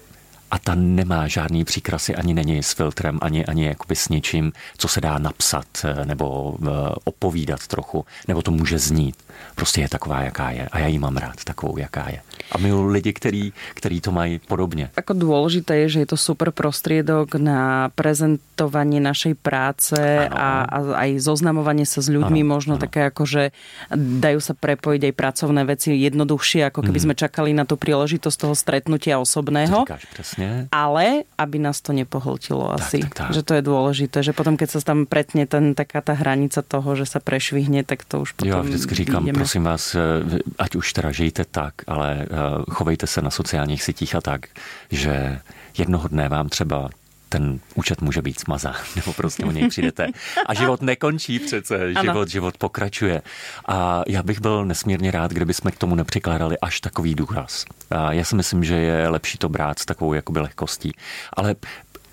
a 0.50 0.58
ta 0.58 0.74
nemá 0.74 1.28
žádný 1.28 1.64
příkrasy, 1.64 2.14
ani 2.14 2.34
není 2.34 2.62
s 2.62 2.72
filtrem, 2.72 3.18
ani, 3.22 3.46
ani 3.46 3.64
jakoby 3.64 3.96
s 3.96 4.08
něčím, 4.08 4.52
co 4.78 4.88
se 4.88 5.00
dá 5.00 5.18
napsat 5.18 5.66
eh, 5.84 6.04
nebo 6.04 6.50
uh, 6.50 6.68
opovídat 7.04 7.66
trochu, 7.66 8.04
nebo 8.28 8.42
to 8.42 8.50
může 8.50 8.78
znít. 8.78 9.16
Prostě 9.54 9.80
je 9.80 9.88
taková, 9.88 10.20
jaká 10.22 10.50
je. 10.50 10.68
A 10.72 10.78
já 10.78 10.86
ji 10.86 10.98
mám 10.98 11.16
rád, 11.16 11.44
takovou, 11.44 11.78
jaká 11.78 12.08
je. 12.08 12.20
A 12.52 12.58
miluji 12.58 12.90
lidi, 12.90 13.12
který, 13.12 13.52
který 13.74 14.00
to 14.00 14.12
mají 14.12 14.38
podobně. 14.38 14.90
Ako 14.96 15.12
důležité 15.14 15.76
je, 15.76 15.88
že 15.88 15.98
je 16.00 16.06
to 16.06 16.16
super 16.16 16.50
prostriedok 16.50 17.34
na 17.34 17.88
prezentování 17.94 19.00
našej 19.00 19.34
práce 19.34 20.28
a, 20.28 20.64
a 20.64 20.78
aj 21.06 21.20
zoznamovanie 21.20 21.86
sa 21.86 22.02
s 22.02 22.08
ľuďmi, 22.10 22.40
ano, 22.42 22.52
možno 22.58 22.74
ano. 22.74 22.82
také 22.82 23.06
ako, 23.06 23.22
že 23.26 23.42
dajú 23.96 24.40
sa 24.40 24.54
prepojiť 24.54 25.02
aj 25.08 25.14
pracovné 25.14 25.62
veci 25.64 25.94
jednoduchšie, 25.94 26.66
ako 26.68 26.80
keby 26.82 26.98
mm. 26.98 27.04
sme 27.06 27.14
čakali 27.14 27.50
na 27.54 27.64
tú 27.64 27.78
príležitosť 27.78 28.36
toho 28.36 28.54
stretnutia 28.58 29.22
osobného. 29.22 29.86
To 29.86 29.86
říkáš, 29.86 30.04
presne. 30.40 30.68
Ale 30.72 31.28
aby 31.38 31.56
nás 31.58 31.80
to 31.80 31.92
nepohltilo 31.92 32.72
tak, 32.72 32.80
asi. 32.80 32.98
Tak, 33.04 33.14
tak. 33.14 33.30
Že 33.32 33.42
to 33.42 33.52
je 33.54 33.62
dôležité, 33.62 34.18
že 34.22 34.32
potom, 34.32 34.56
keď 34.56 34.68
sa 34.70 34.80
tam 34.80 35.04
pretne 35.04 35.44
ten, 35.44 35.76
taká 35.76 36.00
tá 36.00 36.16
hranica 36.16 36.62
toho, 36.64 36.96
že 36.96 37.06
sa 37.06 37.20
prešvihne, 37.20 37.84
tak 37.84 38.04
to 38.04 38.24
už 38.24 38.32
potom... 38.32 38.48
Jo, 38.48 38.62
vždycky 38.62 38.94
říkám, 38.94 39.22
ideme. 39.22 39.38
prosím 39.38 39.64
vás, 39.64 39.94
eh, 39.94 40.00
ať 40.58 40.76
už 40.76 40.86
teda 40.92 41.10
žijte 41.12 41.44
tak, 41.44 41.74
ale 41.86 42.24
eh, 42.24 42.26
chovejte 42.70 43.06
se 43.06 43.22
na 43.22 43.30
sociálních 43.30 43.82
sítích 43.82 44.14
a 44.14 44.20
tak, 44.20 44.48
že 44.90 45.40
jednoho 45.78 46.08
dne 46.08 46.28
vám 46.28 46.48
třeba 46.48 46.90
ten 47.30 47.60
účet 47.74 48.00
může 48.00 48.22
být 48.22 48.40
smazán, 48.40 48.74
nebo 48.96 49.12
prostě 49.12 49.44
o 49.44 49.50
něj 49.50 49.68
přijdete. 49.68 50.06
A 50.46 50.54
život 50.54 50.82
nekončí 50.82 51.38
přece, 51.38 51.84
ano. 51.94 52.02
život, 52.02 52.28
život 52.28 52.58
pokračuje. 52.58 53.22
A 53.68 54.02
já 54.08 54.22
bych 54.22 54.40
byl 54.40 54.64
nesmírně 54.64 55.10
rád, 55.10 55.30
kdyby 55.30 55.54
jsme 55.54 55.70
k 55.70 55.78
tomu 55.78 55.94
nepřikládali 55.94 56.58
až 56.58 56.80
takový 56.80 57.14
důraz. 57.14 57.64
A 57.90 58.12
já 58.12 58.24
si 58.24 58.36
myslím, 58.36 58.64
že 58.64 58.74
je 58.74 59.08
lepší 59.08 59.38
to 59.38 59.48
brát 59.48 59.78
s 59.78 59.86
takovou 59.86 60.14
jakoby 60.14 60.40
lehkostí. 60.40 60.92
Ale 61.32 61.54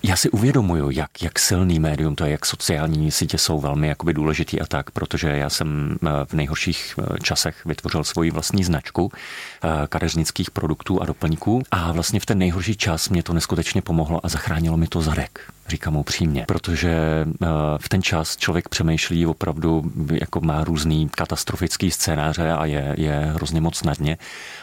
já 0.08 0.16
si 0.16 0.30
uvědomuju, 0.30 0.90
jak, 0.90 1.22
jak 1.22 1.38
silný 1.38 1.78
médium 1.78 2.14
to 2.14 2.24
je, 2.24 2.30
jak 2.30 2.46
sociální 2.46 3.10
sítě 3.10 3.38
jsou 3.38 3.60
velmi 3.60 3.88
jakoby 3.88 4.14
důležitý 4.14 4.60
a 4.60 4.66
tak, 4.66 4.90
protože 4.90 5.28
já 5.28 5.50
jsem 5.50 5.98
eh, 6.02 6.08
v 6.24 6.32
nejhorších 6.32 6.94
eh, 6.98 7.18
časech 7.22 7.64
vytvořil 7.66 8.04
svoji 8.04 8.30
vlastní 8.30 8.64
značku 8.64 9.12
eh, 9.12 9.68
kadeřnických 9.88 10.50
produktů 10.50 11.02
a 11.02 11.06
doplňků 11.06 11.62
a 11.70 11.92
vlastně 11.92 12.20
v 12.20 12.26
ten 12.26 12.38
nejhorší 12.38 12.76
čas 12.76 13.08
mě 13.08 13.22
to 13.22 13.32
neskutečně 13.32 13.82
pomohlo 13.82 14.26
a 14.26 14.28
zachránilo 14.28 14.76
mi 14.76 14.86
to 14.86 15.02
zadek. 15.02 15.40
Říkám 15.68 15.96
upřímně, 15.96 16.44
protože 16.48 17.24
eh, 17.42 17.46
v 17.78 17.88
ten 17.88 18.02
čas 18.02 18.36
člověk 18.36 18.68
přemýšlí 18.68 19.26
opravdu, 19.26 19.92
jako 20.12 20.40
má 20.40 20.64
různý 20.64 21.08
katastrofický 21.08 21.90
scénáře 21.90 22.52
a 22.52 22.64
je, 22.64 22.94
je 22.98 23.30
hrozně 23.34 23.60
moc 23.60 23.82
na 23.82 23.94
dně. 23.94 24.18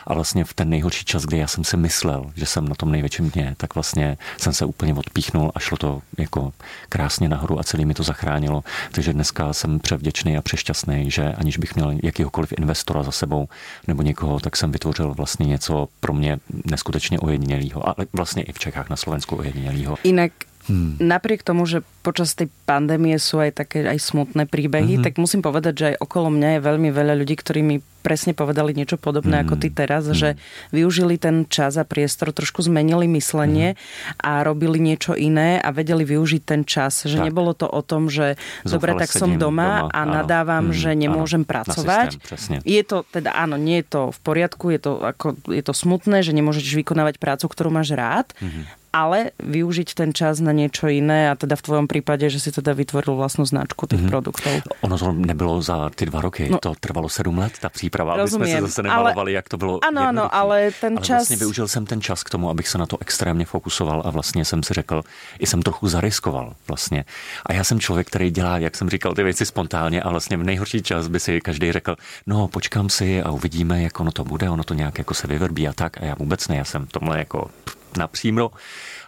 A 0.08 0.14
vlastně 0.14 0.44
v 0.44 0.54
ten 0.54 0.70
nejhorší 0.70 1.06
čas, 1.06 1.26
kdy 1.26 1.38
já 1.38 1.48
jsem 1.48 1.64
si 1.64 1.78
myslel, 1.78 2.32
že 2.36 2.46
jsem 2.46 2.68
na 2.68 2.76
tom 2.76 2.92
největším 2.92 3.30
dně, 3.30 3.56
tak 3.58 3.76
vlastně 3.76 4.18
jsem 4.38 4.54
se 4.54 4.66
úplně 4.66 4.94
odpíchnul 4.94 5.52
a 5.56 5.60
šlo 5.60 5.78
to 5.78 6.02
jako 6.18 6.54
krásně 6.90 7.30
nahoru 7.30 7.60
a 7.60 7.64
celý 7.64 7.86
mi 7.86 7.94
to 7.94 8.04
zachránilo. 8.04 8.64
Takže 8.92 9.14
dneska 9.14 9.54
jsem 9.54 9.80
převděčný 9.80 10.38
a 10.38 10.42
přešťastný, 10.42 11.12
že 11.12 11.34
aniž 11.34 11.58
bych 11.58 11.76
měl 11.76 11.94
jakýhokoliv 12.04 12.54
investora 12.58 13.04
za 13.04 13.12
sebou 13.12 13.48
nebo 13.88 14.02
někoho, 14.02 14.40
tak 14.40 14.58
jsem 14.58 14.72
vytvořil 14.72 15.14
vlastně 15.14 15.46
něco 15.46 15.88
pro 16.00 16.14
mě 16.14 16.38
neskutečně 16.72 17.20
ojedinělého. 17.20 17.88
Ale 17.88 18.08
vlastně 18.14 18.44
i 18.44 18.52
v 18.52 18.60
Čechách 18.60 18.90
na 18.90 18.96
Slovensku 18.96 19.36
ojedinělého. 19.36 19.98
Inak 20.04 20.32
Hmm. 20.66 20.98
Napriek 20.98 21.46
tomu, 21.46 21.70
že 21.70 21.86
počas 22.06 22.34
tej 22.38 22.50
pandémie 22.70 23.18
sú 23.18 23.42
aj 23.42 23.66
také 23.66 23.86
aj 23.86 23.98
smutné 23.98 24.46
príbehy, 24.46 24.98
mm-hmm. 24.98 25.06
tak 25.06 25.18
musím 25.18 25.42
povedať, 25.42 25.74
že 25.74 25.86
aj 25.94 25.96
okolo 26.06 26.30
mňa 26.34 26.58
je 26.58 26.60
veľmi 26.62 26.90
veľa 26.94 27.14
ľudí, 27.18 27.34
ktorí 27.38 27.62
mi 27.66 27.78
presne 28.06 28.38
povedali 28.38 28.78
niečo 28.78 29.02
podobné 29.02 29.42
mm. 29.42 29.44
ako 29.50 29.56
ty 29.58 29.74
teraz, 29.74 30.06
mm. 30.06 30.14
že 30.14 30.30
využili 30.70 31.18
ten 31.18 31.50
čas 31.50 31.74
a 31.74 31.82
priestor, 31.82 32.30
trošku 32.30 32.62
zmenili 32.62 33.10
myslenie 33.10 33.74
mm. 33.74 34.22
a 34.22 34.46
robili 34.46 34.78
niečo 34.78 35.18
iné 35.18 35.58
a 35.58 35.74
vedeli 35.74 36.06
využiť 36.06 36.42
ten 36.46 36.62
čas. 36.70 37.10
Že 37.10 37.18
tak. 37.18 37.26
nebolo 37.26 37.58
to 37.58 37.66
o 37.66 37.82
tom, 37.82 38.14
že 38.14 38.38
Zúfale 38.62 38.74
dobre, 38.78 38.92
tak 39.02 39.10
som 39.10 39.42
doma, 39.42 39.90
doma 39.90 39.90
a 39.90 40.02
nadávam, 40.06 40.70
mm. 40.70 40.78
že 40.78 40.94
nemôžem 40.94 41.42
áno, 41.42 41.50
pracovať. 41.50 42.22
Systém, 42.22 42.62
je 42.62 42.82
to 42.86 43.02
teda, 43.10 43.34
áno, 43.34 43.58
nie 43.58 43.82
je 43.82 43.90
to 43.90 44.02
v 44.14 44.20
poriadku, 44.22 44.70
je 44.70 44.80
to, 44.86 44.92
ako, 45.02 45.34
je 45.50 45.64
to 45.66 45.74
smutné, 45.74 46.22
že 46.22 46.38
nemôžeš 46.38 46.78
vykonávať 46.78 47.18
prácu, 47.18 47.50
ktorú 47.50 47.74
máš 47.74 47.98
rád, 47.98 48.30
mm 48.38 48.85
ale 48.96 49.36
využiť 49.44 49.92
ten 49.92 50.16
čas 50.16 50.40
na 50.40 50.56
niečo 50.56 50.88
iné 50.88 51.28
a 51.28 51.36
teda 51.36 51.60
v 51.60 51.66
tvojom 51.68 51.86
prípade, 51.92 52.24
že 52.32 52.40
si 52.40 52.56
teda 52.56 52.72
vytvoril 52.72 53.20
vlastnú 53.20 53.44
značku 53.44 53.92
tých 53.92 54.00
mm-hmm. 54.00 54.14
produktov. 54.16 54.54
Ono 54.88 54.96
to 54.96 55.12
nebylo 55.12 55.60
za 55.60 55.92
ty 55.92 56.08
dva 56.08 56.24
roky, 56.24 56.48
no, 56.48 56.64
to 56.64 56.72
trvalo 56.80 57.12
sedm 57.12 57.44
let, 57.44 57.60
ta 57.60 57.68
příprava, 57.68 58.16
Rozumiem, 58.16 58.42
aby 58.42 58.52
jsme 58.52 58.56
se 58.56 58.68
zase 58.72 58.84
nemalovali, 58.84 59.20
ale, 59.20 59.32
jak 59.32 59.50
to 59.50 59.58
bylo 59.58 59.80
Ano, 59.84 60.02
ano, 60.08 60.26
ale 60.32 60.72
ten 60.72 60.94
ale 60.98 61.06
čas... 61.06 61.18
vlastně 61.28 61.38
využil 61.38 61.68
jsem 61.68 61.86
ten 61.86 62.02
čas 62.02 62.24
k 62.24 62.30
tomu, 62.30 62.50
abych 62.50 62.68
se 62.68 62.78
na 62.78 62.86
to 62.86 62.98
extrémně 63.02 63.46
fokusoval 63.46 64.02
a 64.06 64.10
vlastně 64.10 64.46
jsem 64.46 64.64
si 64.64 64.74
řekl, 64.74 65.04
i 65.40 65.48
jsem 65.48 65.62
trochu 65.62 65.88
zariskoval 65.88 66.56
vlastně. 66.68 67.06
A 67.46 67.54
já 67.54 67.64
jsem 67.64 67.80
člověk, 67.80 68.08
který 68.08 68.32
dělá, 68.32 68.58
jak 68.58 68.76
jsem 68.76 68.90
říkal, 68.90 69.14
ty 69.14 69.24
věci 69.24 69.46
spontánně 69.46 70.02
a 70.02 70.10
vlastně 70.10 70.38
v 70.38 70.44
nejhorší 70.44 70.82
čas 70.82 71.08
by 71.08 71.20
si 71.20 71.42
každý 71.42 71.72
řekl, 71.72 71.96
no 72.28 72.48
počkám 72.48 72.90
si 72.90 73.22
a 73.22 73.32
uvidíme, 73.32 73.84
jak 73.84 74.00
ono 74.00 74.12
to 74.12 74.24
bude, 74.24 74.50
ono 74.50 74.64
to 74.64 74.74
nějak 74.74 74.98
jako 74.98 75.14
se 75.14 75.28
vyvrbí 75.28 75.68
a 75.68 75.74
tak. 75.74 76.02
A 76.02 76.06
já 76.06 76.16
vůbec 76.16 76.48
ne, 76.48 76.56
já 76.56 76.64
jsem 76.64 76.88
tomhle 76.88 77.20
jako 77.20 77.50
napřímo 77.98 78.52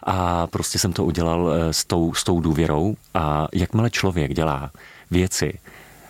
a 0.02 0.46
prostě 0.46 0.78
jsem 0.78 0.92
to 0.92 1.04
udělal 1.04 1.52
eh, 1.52 1.72
s 1.72 1.84
tou, 1.84 2.14
s 2.14 2.24
tou 2.24 2.40
důvěrou. 2.40 2.96
A 3.14 3.48
jakmile 3.52 3.90
člověk 3.90 4.34
dělá 4.34 4.70
věci, 5.10 5.58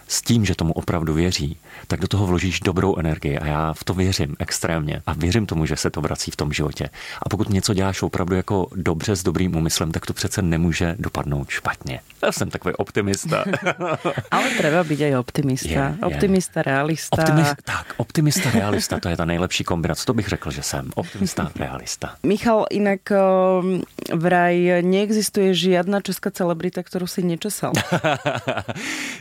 s 0.09 0.23
tím, 0.23 0.45
že 0.45 0.55
tomu 0.55 0.73
opravdu 0.73 1.15
věří, 1.15 1.57
tak 1.87 2.01
do 2.01 2.09
toho 2.09 2.27
vložíš 2.27 2.61
dobrou 2.61 2.97
energii 2.99 3.39
a 3.39 3.47
já 3.47 3.73
v 3.73 3.85
to 3.85 3.95
věřím 3.95 4.37
extrémně 4.39 5.03
a 5.07 5.13
věřím 5.13 5.47
tomu, 5.47 5.67
že 5.67 5.77
se 5.77 5.91
to 5.91 6.01
vrací 6.01 6.31
v 6.31 6.37
tom 6.37 6.53
životě. 6.53 6.91
A 7.23 7.29
pokud 7.29 7.51
něco 7.51 7.75
děláš 7.75 8.03
opravdu 8.03 8.35
jako 8.35 8.67
dobře 8.75 9.17
s 9.17 9.23
dobrým 9.23 9.57
úmyslem, 9.57 9.93
tak 9.93 10.07
to 10.07 10.13
přece 10.13 10.43
nemůže 10.43 10.97
dopadnout 10.99 11.49
špatně. 11.49 12.01
Já 12.23 12.33
jsem 12.33 12.51
takový 12.51 12.75
optimista. 12.75 13.45
Ale 14.31 14.51
treba 14.51 14.85
být 14.85 15.03
aj 15.03 15.17
optimista. 15.17 15.69
Je, 15.69 15.75
je. 15.75 16.07
Optimista, 16.07 16.63
realista. 16.63 17.23
Optimist, 17.23 17.55
tak, 17.65 17.95
optimista, 17.97 18.51
realista, 18.51 19.01
to 19.01 19.09
je 19.09 19.17
ta 19.17 19.25
nejlepší 19.25 19.65
kombinace. 19.65 20.07
To 20.07 20.15
bych 20.15 20.29
řekl, 20.29 20.51
že 20.51 20.63
jsem 20.63 20.91
optimista, 20.95 21.51
realista. 21.57 22.15
Michal, 22.23 22.67
inak 22.71 23.01
um, 23.13 23.83
vraj 24.15 24.83
neexistuje 24.83 25.55
žiadna 25.55 26.01
česká 26.01 26.31
celebrita, 26.31 26.83
kterou 26.83 27.07
si 27.07 27.23
nečesal. 27.23 27.73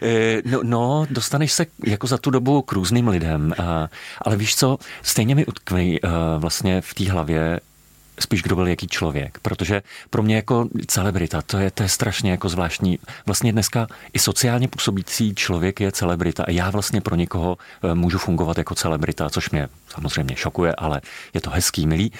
Eh, 0.01 0.41
no, 0.45 0.59
no 0.63 0.77
No, 0.77 1.05
dostaneš 1.09 1.53
se 1.53 1.65
jako 1.85 2.07
za 2.07 2.17
tu 2.17 2.29
dobu 2.29 2.46
k 2.61 2.71
různým 2.71 3.07
lidem, 3.07 3.53
ale 4.21 4.35
víš 4.35 4.55
co, 4.55 4.77
stejně 5.01 5.35
mi 5.35 5.45
utkví 5.45 5.99
vlastně 6.39 6.81
v 6.81 6.93
té 6.93 7.11
hlavě 7.11 7.59
spíš 8.19 8.43
kdo 8.43 8.55
byl 8.55 8.67
jaký 8.67 8.87
člověk, 8.87 9.39
protože 9.41 9.81
pro 10.09 10.23
mě 10.23 10.35
jako 10.35 10.67
celebrita, 10.87 11.41
to 11.41 11.57
je, 11.57 11.71
to 11.71 11.83
je 11.83 11.89
strašně 11.89 12.31
jako 12.31 12.49
zvláštní. 12.49 12.99
Vlastně 13.25 13.51
dneska 13.51 13.87
i 14.13 14.19
sociálně 14.19 14.67
působící 14.67 15.35
člověk 15.35 15.79
je 15.79 15.91
celebrita 15.91 16.43
a 16.43 16.51
já 16.51 16.69
vlastně 16.69 17.01
pro 17.01 17.15
někoho 17.15 17.57
e, 17.83 17.95
můžu 17.95 18.17
fungovat 18.17 18.57
jako 18.57 18.75
celebrita, 18.75 19.29
což 19.29 19.49
mě 19.49 19.67
samozřejmě 19.89 20.35
šokuje, 20.35 20.75
ale 20.75 21.01
je 21.33 21.41
to 21.41 21.49
hezký, 21.49 21.87
milý. 21.87 22.11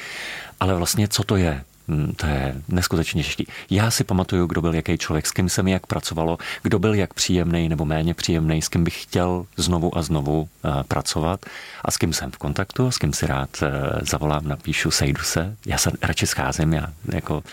Ale 0.59 0.75
vlastně 0.75 1.07
co 1.07 1.23
to 1.23 1.35
je? 1.35 1.63
Hmm, 1.89 2.13
to 2.15 2.25
je 2.25 2.55
neskutečně 2.67 3.23
těžký. 3.23 3.47
Já 3.69 3.91
si 3.91 4.03
pamatuju, 4.03 4.45
kdo 4.45 4.61
byl 4.61 4.75
jaký 4.75 4.97
člověk, 4.97 5.27
s 5.27 5.31
kým 5.31 5.49
se 5.49 5.63
mi 5.63 5.71
jak 5.71 5.87
pracovalo, 5.87 6.37
kdo 6.63 6.79
byl 6.79 6.93
jak 6.93 7.13
příjemný 7.13 7.69
nebo 7.69 7.85
méně 7.85 8.13
příjemný, 8.13 8.61
s 8.61 8.67
kým 8.67 8.83
bych 8.83 9.03
chtěl 9.03 9.45
znovu 9.57 9.97
a 9.97 10.01
znovu 10.01 10.41
uh, 10.41 10.83
pracovat 10.83 11.45
a 11.85 11.91
s 11.91 11.97
kým 11.97 12.13
jsem 12.13 12.31
v 12.31 12.37
kontaktu, 12.37 12.91
s 12.91 12.97
kým 12.97 13.13
si 13.13 13.27
rád 13.27 13.49
uh, 13.61 13.67
zavolám, 14.01 14.47
napíšu, 14.47 14.91
sejdu 14.91 15.21
se. 15.23 15.55
Já 15.65 15.77
se 15.77 15.91
radši 16.01 16.27
scházím, 16.27 16.73
já 16.73 16.87
jako 17.13 17.35
uh, 17.35 17.43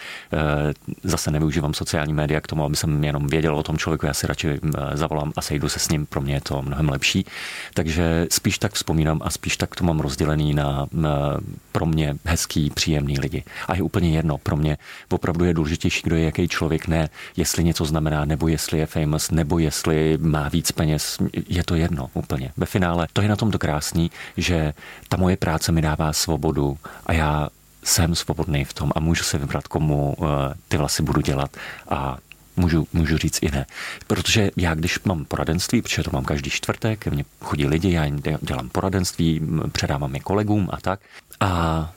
zase 1.02 1.30
nevyužívám 1.30 1.74
sociální 1.74 2.12
média 2.12 2.40
k 2.40 2.46
tomu, 2.46 2.64
aby 2.64 2.76
jsem 2.76 3.04
jenom 3.04 3.26
věděl 3.26 3.56
o 3.56 3.62
tom 3.62 3.78
člověku, 3.78 4.06
já 4.06 4.14
si 4.14 4.26
radši 4.26 4.60
zavolám 4.92 5.32
a 5.36 5.42
sejdu 5.42 5.68
se 5.68 5.78
s 5.78 5.88
ním, 5.88 6.06
pro 6.06 6.20
mě 6.20 6.34
je 6.34 6.40
to 6.40 6.62
mnohem 6.62 6.88
lepší. 6.88 7.26
Takže 7.74 8.26
spíš 8.30 8.58
tak 8.58 8.72
vzpomínám 8.72 9.20
a 9.24 9.30
spíš 9.30 9.56
tak 9.56 9.76
to 9.76 9.84
mám 9.84 10.00
rozdělený 10.00 10.54
na, 10.54 10.86
na 10.92 11.38
pro 11.72 11.86
mě 11.86 12.16
hezký, 12.24 12.70
příjemný 12.70 13.18
lidi. 13.18 13.44
A 13.68 13.74
je 13.74 13.82
úplně 13.82 14.10
jedno. 14.10 14.23
Pro 14.38 14.56
mě 14.56 14.78
opravdu 15.10 15.44
je 15.44 15.54
důležitější, 15.54 16.00
kdo 16.04 16.16
je 16.16 16.24
jaký 16.24 16.48
člověk, 16.48 16.88
ne 16.88 17.08
jestli 17.36 17.64
něco 17.64 17.84
znamená, 17.84 18.24
nebo 18.24 18.48
jestli 18.48 18.78
je 18.78 18.86
famous, 18.86 19.30
nebo 19.30 19.58
jestli 19.58 20.18
má 20.20 20.48
víc 20.48 20.72
peněz. 20.72 21.18
Je 21.48 21.64
to 21.64 21.74
jedno 21.74 22.10
úplně. 22.14 22.52
Ve 22.56 22.66
finále 22.66 23.06
to 23.12 23.22
je 23.22 23.28
na 23.28 23.36
tom 23.36 23.50
to 23.50 23.58
krásný, 23.58 24.10
že 24.36 24.74
ta 25.08 25.16
moje 25.16 25.36
práce 25.36 25.72
mi 25.72 25.82
dává 25.82 26.12
svobodu 26.12 26.78
a 27.06 27.12
já 27.12 27.48
jsem 27.84 28.14
svobodný 28.14 28.64
v 28.64 28.72
tom 28.72 28.92
a 28.94 29.00
můžu 29.00 29.24
si 29.24 29.38
vybrat, 29.38 29.68
komu 29.68 30.14
uh, 30.18 30.28
ty 30.68 30.76
vlasy 30.76 31.02
budu 31.02 31.20
dělat 31.20 31.56
a 31.88 32.18
můžu, 32.56 32.86
můžu 32.92 33.18
říct 33.18 33.38
i 33.42 33.50
ne. 33.50 33.66
Protože 34.06 34.50
já, 34.56 34.74
když 34.74 34.98
mám 35.04 35.24
poradenství, 35.24 35.82
protože 35.82 36.02
to 36.02 36.10
mám 36.12 36.24
každý 36.24 36.50
čtvrtek, 36.50 36.98
ke 36.98 37.10
mně 37.10 37.24
chodí 37.40 37.66
lidi, 37.66 37.92
já 37.92 38.08
dělám 38.40 38.68
poradenství, 38.68 39.40
předávám 39.72 40.14
je 40.14 40.20
kolegům 40.20 40.68
a 40.72 40.80
tak. 40.80 41.00
A 41.40 41.92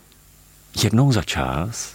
jednou 0.83 1.11
za 1.11 1.23
čas 1.23 1.93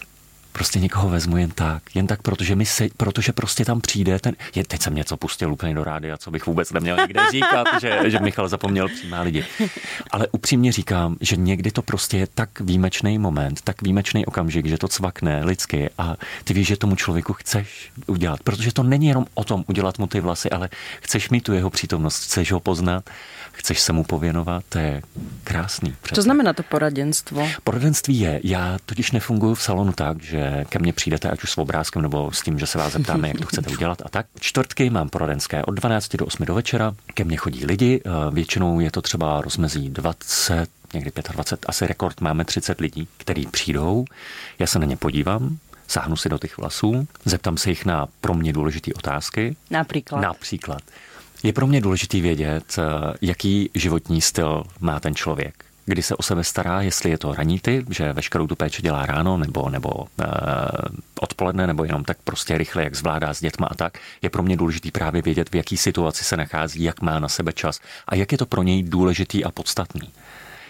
prostě 0.53 0.79
někoho 0.79 1.09
vezmu 1.09 1.37
jen 1.37 1.49
tak, 1.49 1.83
jen 1.95 2.07
tak, 2.07 2.21
protože, 2.21 2.55
mi 2.55 2.65
se, 2.65 2.87
protože 2.97 3.33
prostě 3.33 3.65
tam 3.65 3.81
přijde 3.81 4.19
ten, 4.19 4.35
je, 4.55 4.63
teď 4.63 4.81
jsem 4.81 4.95
něco 4.95 5.17
pustil 5.17 5.53
úplně 5.53 5.75
do 5.75 5.83
rády 5.83 6.11
a 6.11 6.17
co 6.17 6.31
bych 6.31 6.45
vůbec 6.45 6.71
neměl 6.71 6.97
nikde 6.97 7.21
říkat, 7.31 7.67
že, 7.81 7.99
že 8.05 8.19
Michal 8.19 8.47
zapomněl 8.47 8.87
přijímá 8.87 9.21
lidi. 9.21 9.45
Ale 10.11 10.27
upřímně 10.31 10.71
říkám, 10.71 11.15
že 11.21 11.35
někdy 11.35 11.71
to 11.71 11.81
prostě 11.81 12.17
je 12.17 12.27
tak 12.27 12.59
výjimečný 12.59 13.17
moment, 13.17 13.61
tak 13.61 13.81
výjimečný 13.81 14.25
okamžik, 14.25 14.65
že 14.65 14.77
to 14.77 14.87
cvakne 14.87 15.45
lidsky 15.45 15.89
a 15.97 16.15
ty 16.43 16.53
víš, 16.53 16.67
že 16.67 16.77
tomu 16.77 16.95
člověku 16.95 17.33
chceš 17.33 17.91
udělat, 18.07 18.39
protože 18.43 18.73
to 18.73 18.83
není 18.83 19.07
jenom 19.07 19.25
o 19.33 19.43
tom 19.43 19.63
udělat 19.67 19.99
mu 19.99 20.07
ty 20.07 20.19
vlasy, 20.19 20.49
ale 20.49 20.69
chceš 21.01 21.29
mít 21.29 21.43
tu 21.43 21.53
jeho 21.53 21.69
přítomnost, 21.69 22.23
chceš 22.23 22.51
ho 22.51 22.59
poznat 22.59 23.09
chceš 23.53 23.79
se 23.79 23.93
mu 23.93 24.03
pověnovat, 24.03 24.63
to 24.69 24.79
je 24.79 25.01
krásný. 25.43 25.95
Přece. 26.01 26.15
Co 26.15 26.21
znamená 26.21 26.53
to 26.53 26.63
poradenstvo? 26.63 27.49
Poradenství 27.63 28.19
je, 28.19 28.39
já 28.43 28.77
totiž 28.85 29.11
nefunguji 29.11 29.55
v 29.55 29.61
salonu 29.61 29.91
tak, 29.91 30.23
že 30.23 30.42
ke 30.69 30.79
mně 30.79 30.93
přijdete 30.93 31.29
ať 31.29 31.43
už 31.43 31.51
s 31.51 31.57
obrázkem 31.57 32.01
nebo 32.01 32.31
s 32.31 32.41
tím, 32.41 32.59
že 32.59 32.67
se 32.67 32.77
vás 32.77 32.93
zeptáme, 32.93 33.27
jak 33.27 33.39
to 33.39 33.45
chcete 33.45 33.69
udělat 33.69 34.01
a 34.05 34.09
tak. 34.09 34.25
Čtvrtky 34.39 34.89
mám 34.89 35.09
poradenské 35.09 35.63
od 35.63 35.71
12 35.71 36.15
do 36.15 36.25
8 36.25 36.45
do 36.45 36.53
večera, 36.53 36.95
ke 37.13 37.23
mně 37.23 37.37
chodí 37.37 37.65
lidi, 37.65 38.01
eh, 38.05 38.09
většinou 38.31 38.79
je 38.79 38.91
to 38.91 39.01
třeba 39.01 39.41
rozmezí 39.41 39.89
20, 39.89 40.67
někdy 40.93 41.11
25, 41.31 41.69
asi 41.69 41.87
rekord 41.87 42.21
máme 42.21 42.45
30 42.45 42.79
lidí, 42.79 43.07
kteří 43.17 43.45
přijdou, 43.45 44.05
já 44.59 44.67
se 44.67 44.79
na 44.79 44.85
ně 44.85 44.97
podívám, 44.97 45.57
sáhnu 45.87 46.15
si 46.15 46.29
do 46.29 46.37
těch 46.37 46.57
vlasů, 46.57 47.07
zeptám 47.25 47.57
se 47.57 47.69
jich 47.69 47.85
na 47.85 48.07
pro 48.21 48.33
mě 48.33 48.53
důležité 48.53 48.91
otázky. 48.93 49.55
Například? 49.69 50.21
Například. 50.21 50.81
Je 51.43 51.53
pro 51.53 51.67
mě 51.67 51.81
důležité 51.81 52.21
vědět, 52.21 52.75
eh, 52.77 53.13
jaký 53.21 53.69
životní 53.73 54.21
styl 54.21 54.63
má 54.79 54.99
ten 54.99 55.15
člověk. 55.15 55.65
Kdy 55.85 56.03
se 56.03 56.15
o 56.15 56.23
sebe 56.23 56.43
stará, 56.43 56.81
jestli 56.81 57.09
je 57.09 57.17
to 57.17 57.33
raníty, 57.33 57.85
že 57.89 58.13
veškerou 58.13 58.47
tu 58.47 58.55
péči 58.55 58.81
dělá 58.81 59.05
ráno 59.05 59.37
nebo, 59.37 59.69
nebo 59.69 59.89
uh, 59.89 60.05
odpoledne, 61.19 61.67
nebo 61.67 61.83
jenom 61.83 62.03
tak 62.03 62.17
prostě 62.23 62.57
rychle, 62.57 62.83
jak 62.83 62.95
zvládá 62.95 63.33
s 63.33 63.39
dětma 63.39 63.67
a 63.67 63.75
tak. 63.75 63.97
Je 64.21 64.29
pro 64.29 64.43
mě 64.43 64.57
důležité 64.57 64.91
právě 64.91 65.21
vědět, 65.21 65.49
v 65.49 65.55
jaký 65.55 65.77
situaci 65.77 66.23
se 66.23 66.37
nachází, 66.37 66.83
jak 66.83 67.01
má 67.01 67.19
na 67.19 67.29
sebe 67.29 67.53
čas 67.53 67.79
a 68.07 68.15
jak 68.15 68.31
je 68.31 68.37
to 68.37 68.45
pro 68.45 68.63
něj 68.63 68.83
důležitý 68.83 69.43
a 69.43 69.51
podstatný. 69.51 70.09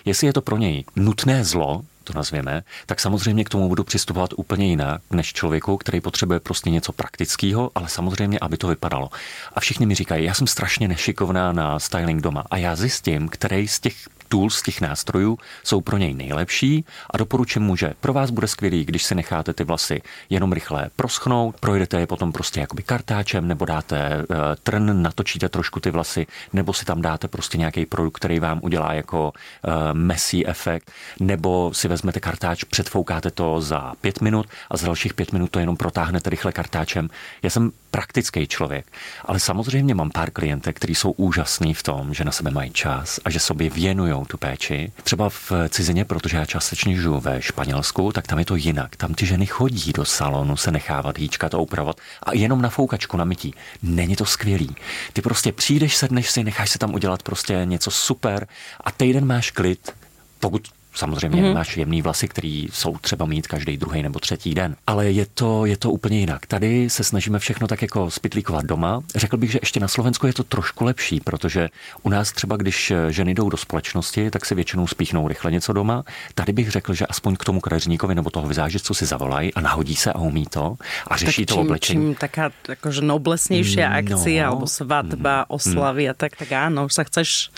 Jestli 0.06 0.28
je 0.28 0.34
to 0.34 0.42
pro 0.42 0.58
něj 0.58 0.84
nutné 0.96 1.44
zlo, 1.44 1.82
to 2.04 2.14
nazvěme, 2.14 2.64
tak 2.86 3.00
samozřejmě 3.00 3.44
k 3.44 3.50
tomu 3.50 3.70
budu 3.70 3.84
přistupovat 3.84 4.30
úplně 4.38 4.68
jinak 4.68 5.02
než 5.12 5.34
člověku, 5.34 5.78
který 5.78 6.02
potřebuje 6.02 6.40
prostě 6.40 6.70
něco 6.70 6.92
praktického, 6.92 7.72
ale 7.76 7.90
samozřejmě, 7.90 8.40
aby 8.40 8.58
to 8.58 8.68
vypadalo. 8.68 9.10
A 9.54 9.60
všichni 9.60 9.86
mi 9.86 9.96
říkají, 9.96 10.26
já 10.26 10.34
jsem 10.34 10.48
strašně 10.48 10.88
nešikovná 10.88 11.52
na 11.52 11.80
styling 11.80 12.22
doma 12.22 12.44
a 12.52 12.58
já 12.58 12.76
zjistím, 12.76 13.30
který 13.30 13.68
z 13.68 13.80
těch 13.80 13.96
tools, 14.34 14.62
těch 14.62 14.82
nástrojů 14.82 15.38
jsou 15.64 15.82
pro 15.82 15.98
něj 15.98 16.14
nejlepší 16.14 16.86
a 17.10 17.18
doporučím 17.18 17.62
mu, 17.62 17.76
že 17.76 17.94
pro 18.00 18.14
vás 18.14 18.30
bude 18.30 18.48
skvělý, 18.48 18.86
když 18.86 19.04
si 19.04 19.16
necháte 19.16 19.54
ty 19.54 19.64
vlasy 19.64 20.02
jenom 20.30 20.54
rychle 20.54 20.90
proschnout, 20.96 21.56
projdete 21.60 22.00
je 22.00 22.08
potom 22.08 22.32
prostě 22.32 22.60
jakoby 22.60 22.84
kartáčem, 22.84 23.48
nebo 23.48 23.66
dáte 23.66 24.18
uh, 24.18 24.36
trn, 24.64 25.02
natočíte 25.02 25.50
trošku 25.50 25.80
ty 25.80 25.92
vlasy, 25.92 26.28
nebo 26.54 26.74
si 26.74 26.86
tam 26.86 27.02
dáte 27.02 27.28
prostě 27.28 27.58
nějaký 27.58 27.86
produkt, 27.86 28.18
který 28.18 28.40
vám 28.40 28.60
udělá 28.64 28.94
jako 28.94 29.34
uh, 29.34 29.72
messy 29.94 30.46
efekt, 30.46 30.92
nebo 31.20 31.74
si 31.74 31.88
vezmete 31.88 32.20
kartáč, 32.20 32.64
předfoukáte 32.64 33.32
to 33.32 33.62
za 33.62 33.94
pět 34.02 34.22
minut 34.22 34.48
a 34.70 34.78
za 34.78 34.86
dalších 34.86 35.14
pět 35.14 35.34
minut 35.34 35.52
to 35.52 35.60
jenom 35.60 35.78
protáhnete 35.78 36.30
rychle 36.30 36.52
kartáčem. 36.52 37.10
Já 37.44 37.50
jsem 37.50 37.72
praktický 37.92 38.48
člověk, 38.48 38.86
ale 39.26 39.40
samozřejmě 39.40 39.96
mám 39.96 40.12
pár 40.12 40.32
klientek, 40.32 40.76
kteří 40.76 40.96
jsou 40.96 41.12
úžasní 41.12 41.74
v 41.74 41.84
tom, 41.84 42.14
že 42.14 42.26
na 42.26 42.32
sebe 42.32 42.52
mají 42.52 42.72
čas 42.72 43.20
a 43.26 43.30
že 43.30 43.40
sobě 43.40 43.70
věnují 43.70 44.23
tu 44.26 44.38
péči. 44.38 44.92
Třeba 45.04 45.30
v 45.30 45.52
cizině, 45.70 46.06
protože 46.06 46.38
já 46.38 46.46
částečně 46.46 46.96
žiju 46.96 47.20
ve 47.20 47.42
Španělsku, 47.42 48.12
tak 48.12 48.28
tam 48.28 48.40
je 48.40 48.46
to 48.46 48.56
jinak. 48.56 48.96
Tam 48.96 49.14
ty 49.14 49.26
ženy 49.26 49.46
chodí 49.46 49.94
do 49.94 50.06
salonu 50.06 50.58
se 50.58 50.72
nechávat 50.72 51.18
hýčkat 51.18 51.54
a 51.54 51.58
upravovat 51.58 51.98
a 52.24 52.34
jenom 52.34 52.62
na 52.62 52.70
foukačku, 52.70 53.18
na 53.18 53.26
mytí. 53.26 53.54
Není 53.84 54.16
to 54.16 54.26
skvělý. 54.26 54.76
Ty 55.14 55.22
prostě 55.22 55.52
přijdeš, 55.52 55.96
sedneš 55.96 56.32
si, 56.32 56.44
necháš 56.44 56.70
se 56.70 56.80
tam 56.80 56.94
udělat 56.94 57.24
prostě 57.24 57.62
něco 57.64 57.92
super 57.92 58.48
a 58.84 58.92
týden 58.92 59.26
máš 59.26 59.52
klid, 59.52 59.92
pokud 60.40 60.68
Samozřejmě 60.96 61.44
mm-hmm. 61.44 61.54
máš 61.54 61.78
jemný 61.78 62.02
vlasy, 62.02 62.28
který 62.28 62.68
jsou 62.72 62.98
třeba 62.98 63.26
mít 63.26 63.48
každý 63.48 63.78
druhý 63.78 64.04
nebo 64.04 64.20
třetí 64.20 64.54
den. 64.54 64.76
Ale 64.88 65.12
je 65.12 65.26
to, 65.34 65.66
je 65.66 65.78
to 65.78 65.92
úplně 65.92 66.20
jinak. 66.20 66.46
Tady 66.46 66.90
se 66.90 67.04
snažíme 67.04 67.40
všechno 67.40 67.68
tak 67.68 67.82
jako 67.82 68.12
spitlíkovat 68.12 68.66
doma. 68.66 69.02
Řekl 69.16 69.38
bych, 69.38 69.52
že 69.52 69.60
ještě 69.62 69.80
na 69.80 69.88
Slovensku 69.88 70.28
je 70.28 70.34
to 70.34 70.44
trošku 70.44 70.86
lepší, 70.86 71.20
protože 71.20 71.70
u 72.04 72.10
nás 72.10 72.32
třeba, 72.32 72.58
když 72.58 72.94
ženy 73.10 73.34
jdou 73.34 73.50
do 73.50 73.58
společnosti, 73.58 74.32
tak 74.32 74.46
si 74.46 74.56
většinou 74.56 74.88
spíchnou 74.88 75.28
rychle 75.28 75.52
něco 75.52 75.74
doma. 75.74 76.04
Tady 76.36 76.54
bych 76.54 76.72
řekl, 76.72 76.94
že 76.94 77.06
aspoň 77.06 77.36
k 77.36 77.46
tomu 77.46 77.60
kadeřníkovi 77.60 78.16
nebo 78.16 78.30
toho 78.30 78.48
vyzážistu 78.48 78.94
si 78.94 79.06
zavolají 79.06 79.54
a 79.54 79.62
nahodí 79.62 79.96
se 79.96 80.14
a 80.14 80.20
umí 80.20 80.46
to 80.46 80.78
a 81.08 81.18
řeší 81.18 81.46
tak 81.46 81.48
to 81.48 81.54
čím, 81.54 81.62
oblečení. 81.62 82.02
Čím 82.02 82.16
taká 82.16 82.52
jakože 82.70 83.02
noblesnější 83.02 83.82
no, 83.82 83.94
akcia 83.94 84.48
alebo 84.48 84.68
svatba, 84.68 85.36
mm, 85.40 85.46
oslavy 85.48 86.04
mm. 86.04 86.10
a 86.10 86.14
tak, 86.14 86.36
tak 86.36 86.50
áno, 86.52 86.86
už 86.86 86.94
sa 86.94 87.04
chceš 87.04 87.50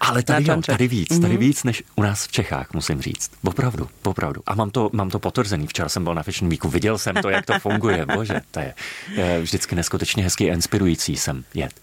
Ale 0.00 0.22
tady, 0.22 0.44
jo, 0.48 0.62
tady 0.62 0.88
víc, 0.88 1.08
tady 1.08 1.34
mm-hmm. 1.34 1.38
víc 1.38 1.64
než 1.64 1.82
u 1.96 2.02
nás 2.02 2.26
v 2.26 2.32
Čechách 2.32 2.74
musím 2.78 3.02
říct. 3.02 3.30
Opravdu, 3.44 3.88
opravdu. 4.04 4.42
A 4.46 4.54
mám 4.54 4.70
to, 4.70 4.90
mám 4.92 5.10
to 5.10 5.18
potvrzený. 5.18 5.66
Včera 5.66 5.88
jsem 5.88 6.04
byl 6.04 6.14
na 6.14 6.22
Fashion 6.22 6.48
Weeku, 6.48 6.68
viděl 6.68 6.98
jsem 6.98 7.14
to, 7.14 7.28
jak 7.28 7.46
to 7.46 7.58
funguje. 7.58 8.06
Bože, 8.14 8.40
to 8.50 8.60
je, 8.60 8.74
je 9.16 9.40
vždycky 9.40 9.74
neskutečně 9.74 10.22
hezký 10.22 10.50
a 10.50 10.54
inspirující 10.54 11.16
jsem 11.16 11.44
jet. 11.54 11.80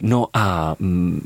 No 0.00 0.26
a 0.34 0.76
mm, 0.78 1.20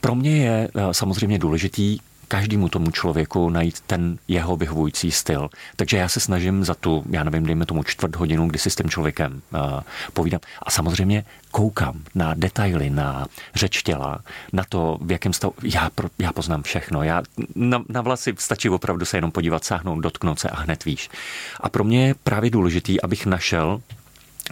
pro 0.00 0.14
mě 0.14 0.36
je 0.36 0.68
eh, 0.74 0.94
samozřejmě 0.94 1.38
důležitý 1.38 1.98
každému 2.28 2.68
tomu 2.68 2.90
člověku 2.90 3.50
najít 3.50 3.80
ten 3.80 4.18
jeho 4.28 4.56
vyhovující 4.56 5.10
styl. 5.10 5.48
Takže 5.76 5.96
já 5.96 6.08
se 6.08 6.20
snažím 6.20 6.64
za 6.64 6.74
tu, 6.74 7.04
já 7.10 7.24
nevím, 7.24 7.46
dejme 7.46 7.66
tomu 7.66 7.82
čtvrt 7.82 8.16
hodinu, 8.16 8.48
kdy 8.48 8.58
si 8.58 8.70
s 8.70 8.76
tím 8.76 8.90
člověkem 8.90 9.42
uh, 9.52 9.80
povídám. 10.12 10.40
A 10.62 10.70
samozřejmě 10.70 11.24
koukám 11.50 12.02
na 12.14 12.34
detaily, 12.34 12.90
na 12.90 13.26
řeč 13.54 13.82
těla, 13.82 14.20
na 14.52 14.64
to, 14.68 14.98
v 15.00 15.12
jakém 15.12 15.32
stavu. 15.32 15.54
Já, 15.62 15.90
pro, 15.90 16.08
já 16.18 16.32
poznám 16.32 16.62
všechno. 16.62 17.02
Já, 17.02 17.22
na, 17.54 17.82
na 17.88 18.00
vlasy 18.00 18.34
stačí 18.38 18.68
opravdu 18.68 19.04
se 19.04 19.16
jenom 19.16 19.30
podívat, 19.30 19.64
sáhnout, 19.64 20.00
dotknout 20.00 20.38
se 20.38 20.48
a 20.48 20.60
hned 20.60 20.84
víš. 20.84 21.10
A 21.60 21.68
pro 21.68 21.84
mě 21.84 22.06
je 22.06 22.14
právě 22.14 22.50
důležitý, 22.50 23.00
abych 23.00 23.26
našel 23.26 23.80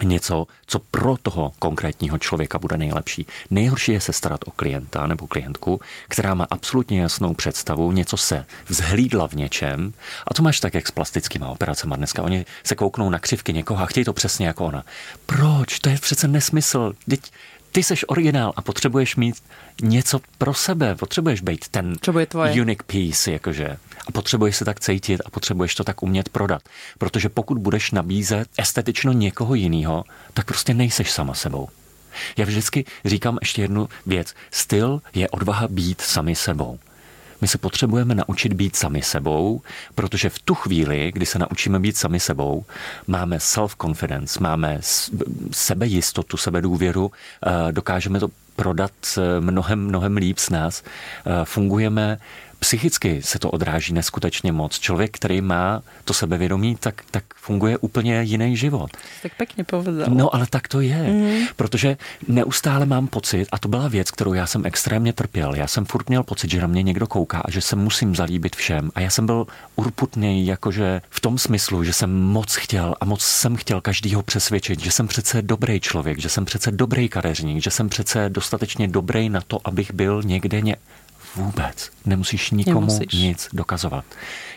něco, 0.03 0.47
co 0.65 0.79
pro 0.79 1.17
toho 1.17 1.53
konkrétního 1.59 2.17
člověka 2.17 2.59
bude 2.59 2.77
nejlepší. 2.77 3.27
Nejhorší 3.49 3.91
je 3.91 4.01
se 4.01 4.13
starat 4.13 4.39
o 4.45 4.51
klienta 4.51 5.07
nebo 5.07 5.27
klientku, 5.27 5.81
která 6.07 6.33
má 6.33 6.47
absolutně 6.49 7.01
jasnou 7.01 7.33
představu, 7.33 7.91
něco 7.91 8.17
se 8.17 8.45
vzhlídla 8.67 9.27
v 9.27 9.33
něčem 9.33 9.93
a 10.27 10.33
to 10.33 10.43
máš 10.43 10.59
tak, 10.59 10.73
jak 10.73 10.87
s 10.87 10.91
plastickými 10.91 11.45
operacemi 11.45 11.95
dneska. 11.97 12.23
Oni 12.23 12.45
se 12.63 12.75
kouknou 12.75 13.09
na 13.09 13.19
křivky 13.19 13.53
někoho 13.53 13.83
a 13.83 13.85
chtějí 13.85 14.03
to 14.03 14.13
přesně 14.13 14.47
jako 14.47 14.65
ona. 14.65 14.83
Proč? 15.25 15.79
To 15.79 15.89
je 15.89 15.97
přece 15.97 16.27
nesmysl. 16.27 16.93
Teď 17.09 17.31
ty 17.77 17.83
seš 17.83 18.05
originál 18.07 18.53
a 18.55 18.61
potřebuješ 18.61 19.15
mít 19.15 19.35
něco 19.81 20.19
pro 20.37 20.53
sebe, 20.53 20.95
potřebuješ 20.95 21.41
být 21.41 21.67
ten 21.67 21.95
unique 22.61 22.83
piece, 22.83 23.31
jakože. 23.31 23.77
A 24.07 24.11
potřebuješ 24.11 24.55
se 24.55 24.65
tak 24.65 24.79
cítit 24.79 25.21
a 25.25 25.29
potřebuješ 25.29 25.75
to 25.75 25.83
tak 25.83 26.03
umět 26.03 26.29
prodat. 26.29 26.61
Protože 26.97 27.29
pokud 27.29 27.57
budeš 27.57 27.91
nabízet 27.91 28.49
estetično 28.57 29.11
někoho 29.11 29.55
jiného, 29.55 30.03
tak 30.33 30.45
prostě 30.45 30.73
nejseš 30.73 31.11
sama 31.11 31.33
sebou. 31.33 31.69
Já 32.37 32.45
vždycky 32.45 32.85
říkám 33.05 33.37
ještě 33.41 33.61
jednu 33.61 33.89
věc. 34.05 34.33
Styl 34.51 35.01
je 35.13 35.29
odvaha 35.29 35.67
být 35.67 36.01
sami 36.01 36.35
sebou. 36.35 36.79
My 37.41 37.47
se 37.47 37.57
potřebujeme 37.57 38.15
naučit 38.15 38.53
být 38.53 38.75
sami 38.75 39.01
sebou, 39.01 39.61
protože 39.95 40.29
v 40.29 40.39
tu 40.39 40.55
chvíli, 40.55 41.11
kdy 41.11 41.25
se 41.25 41.39
naučíme 41.39 41.79
být 41.79 41.97
sami 41.97 42.19
sebou, 42.19 42.65
máme 43.07 43.37
self-confidence, 43.37 44.39
máme 44.41 44.79
sebejistotu, 45.51 46.37
sebedůvěru, 46.37 47.11
eh, 47.45 47.71
dokážeme 47.71 48.19
to 48.19 48.29
prodat 48.55 48.91
eh, 49.17 49.41
mnohem, 49.41 49.85
mnohem 49.85 50.17
líp 50.17 50.37
s 50.37 50.49
nás. 50.49 50.83
Eh, 50.83 51.31
fungujeme 51.43 52.17
psychicky 52.59 53.21
se 53.21 53.39
to 53.39 53.51
odráží 53.51 53.93
neskutečně 53.93 54.51
moc. 54.51 54.79
Člověk, 54.79 55.15
který 55.15 55.41
má 55.41 55.81
to 56.03 56.13
sebevědomí, 56.13 56.75
tak, 56.79 57.01
tak 57.11 57.23
funguje 57.35 57.77
úplně 57.77 58.23
jiný 58.23 58.57
život. 58.57 58.91
Tak 59.23 59.31
pěkně 59.37 59.63
povedal. 59.63 60.07
No, 60.09 60.35
ale 60.35 60.47
tak 60.49 60.67
to 60.67 60.81
je. 60.81 61.03
Mm. 61.03 61.45
Protože 61.55 61.97
neustále 62.27 62.85
mám 62.85 63.07
pocit, 63.07 63.47
a 63.51 63.59
to 63.59 63.67
byla 63.67 63.87
věc, 63.87 64.11
kterou 64.11 64.33
já 64.33 64.47
jsem 64.47 64.65
extrémně 64.65 65.13
trpěl. 65.13 65.55
Já 65.55 65.67
jsem 65.67 65.85
furt 65.85 66.09
měl 66.09 66.23
pocit, 66.23 66.51
že 66.51 66.61
na 66.61 66.67
mě 66.67 66.83
někdo 66.83 67.07
kouká 67.07 67.39
a 67.39 67.51
že 67.51 67.61
se 67.61 67.75
musím 67.75 68.15
zalíbit 68.15 68.55
všem. 68.55 68.91
A 68.95 68.99
já 68.99 69.09
jsem 69.09 69.25
byl 69.25 69.47
urputný, 69.75 70.47
jakože 70.47 71.01
v 71.09 71.19
tom 71.19 71.37
smyslu, 71.37 71.83
že 71.83 71.93
jsem 71.93 72.21
moc 72.21 72.55
chtěl 72.55 72.95
a 73.01 73.05
moc 73.05 73.21
jsem 73.21 73.55
chtěl 73.55 73.81
každýho 73.81 74.23
přesvědčit, 74.23 74.79
že 74.79 74.91
jsem 74.91 75.07
přece 75.07 75.41
dobrý 75.41 75.79
člověk, 75.79 76.19
že 76.19 76.29
jsem 76.29 76.45
přece 76.45 76.71
dobrý 76.71 77.09
kadeřník, 77.09 77.63
že 77.63 77.71
jsem 77.71 77.89
přece 77.89 78.29
dostatečně 78.29 78.87
dobrý 78.87 79.29
na 79.29 79.41
to, 79.47 79.59
abych 79.63 79.93
byl 79.93 80.21
někde 80.23 80.61
ně 80.61 80.75
Vůbec. 81.37 81.89
Nemusíš 82.05 82.51
nikomu 82.51 82.87
Nemusíš. 82.87 83.13
nic 83.13 83.49
dokazovat. 83.53 84.05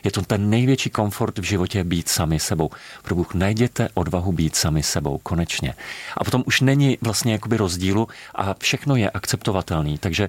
Je 0.05 0.11
to 0.11 0.23
ten 0.23 0.51
největší 0.51 0.91
komfort 0.91 1.39
v 1.39 1.43
životě 1.43 1.85
být 1.85 2.09
sami 2.09 2.41
sebou. 2.41 2.71
Pro 3.03 3.15
Bůh, 3.15 3.35
najděte 3.35 3.89
odvahu 3.95 4.33
být 4.33 4.57
sami 4.57 4.83
sebou, 4.83 5.19
konečně. 5.19 5.75
A 6.17 6.25
potom 6.25 6.43
už 6.47 6.61
není 6.61 6.99
vlastně 7.01 7.33
jakoby 7.33 7.57
rozdílu 7.57 8.09
a 8.35 8.55
všechno 8.59 8.97
je 8.97 9.11
akceptovatelný. 9.11 9.99
Takže 9.99 10.29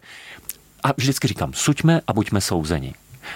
a 0.84 0.92
vždycky 0.98 1.28
říkám, 1.28 1.54
suďme 1.54 2.02
a 2.08 2.14
buďme 2.14 2.42
souzeni. 2.42 2.94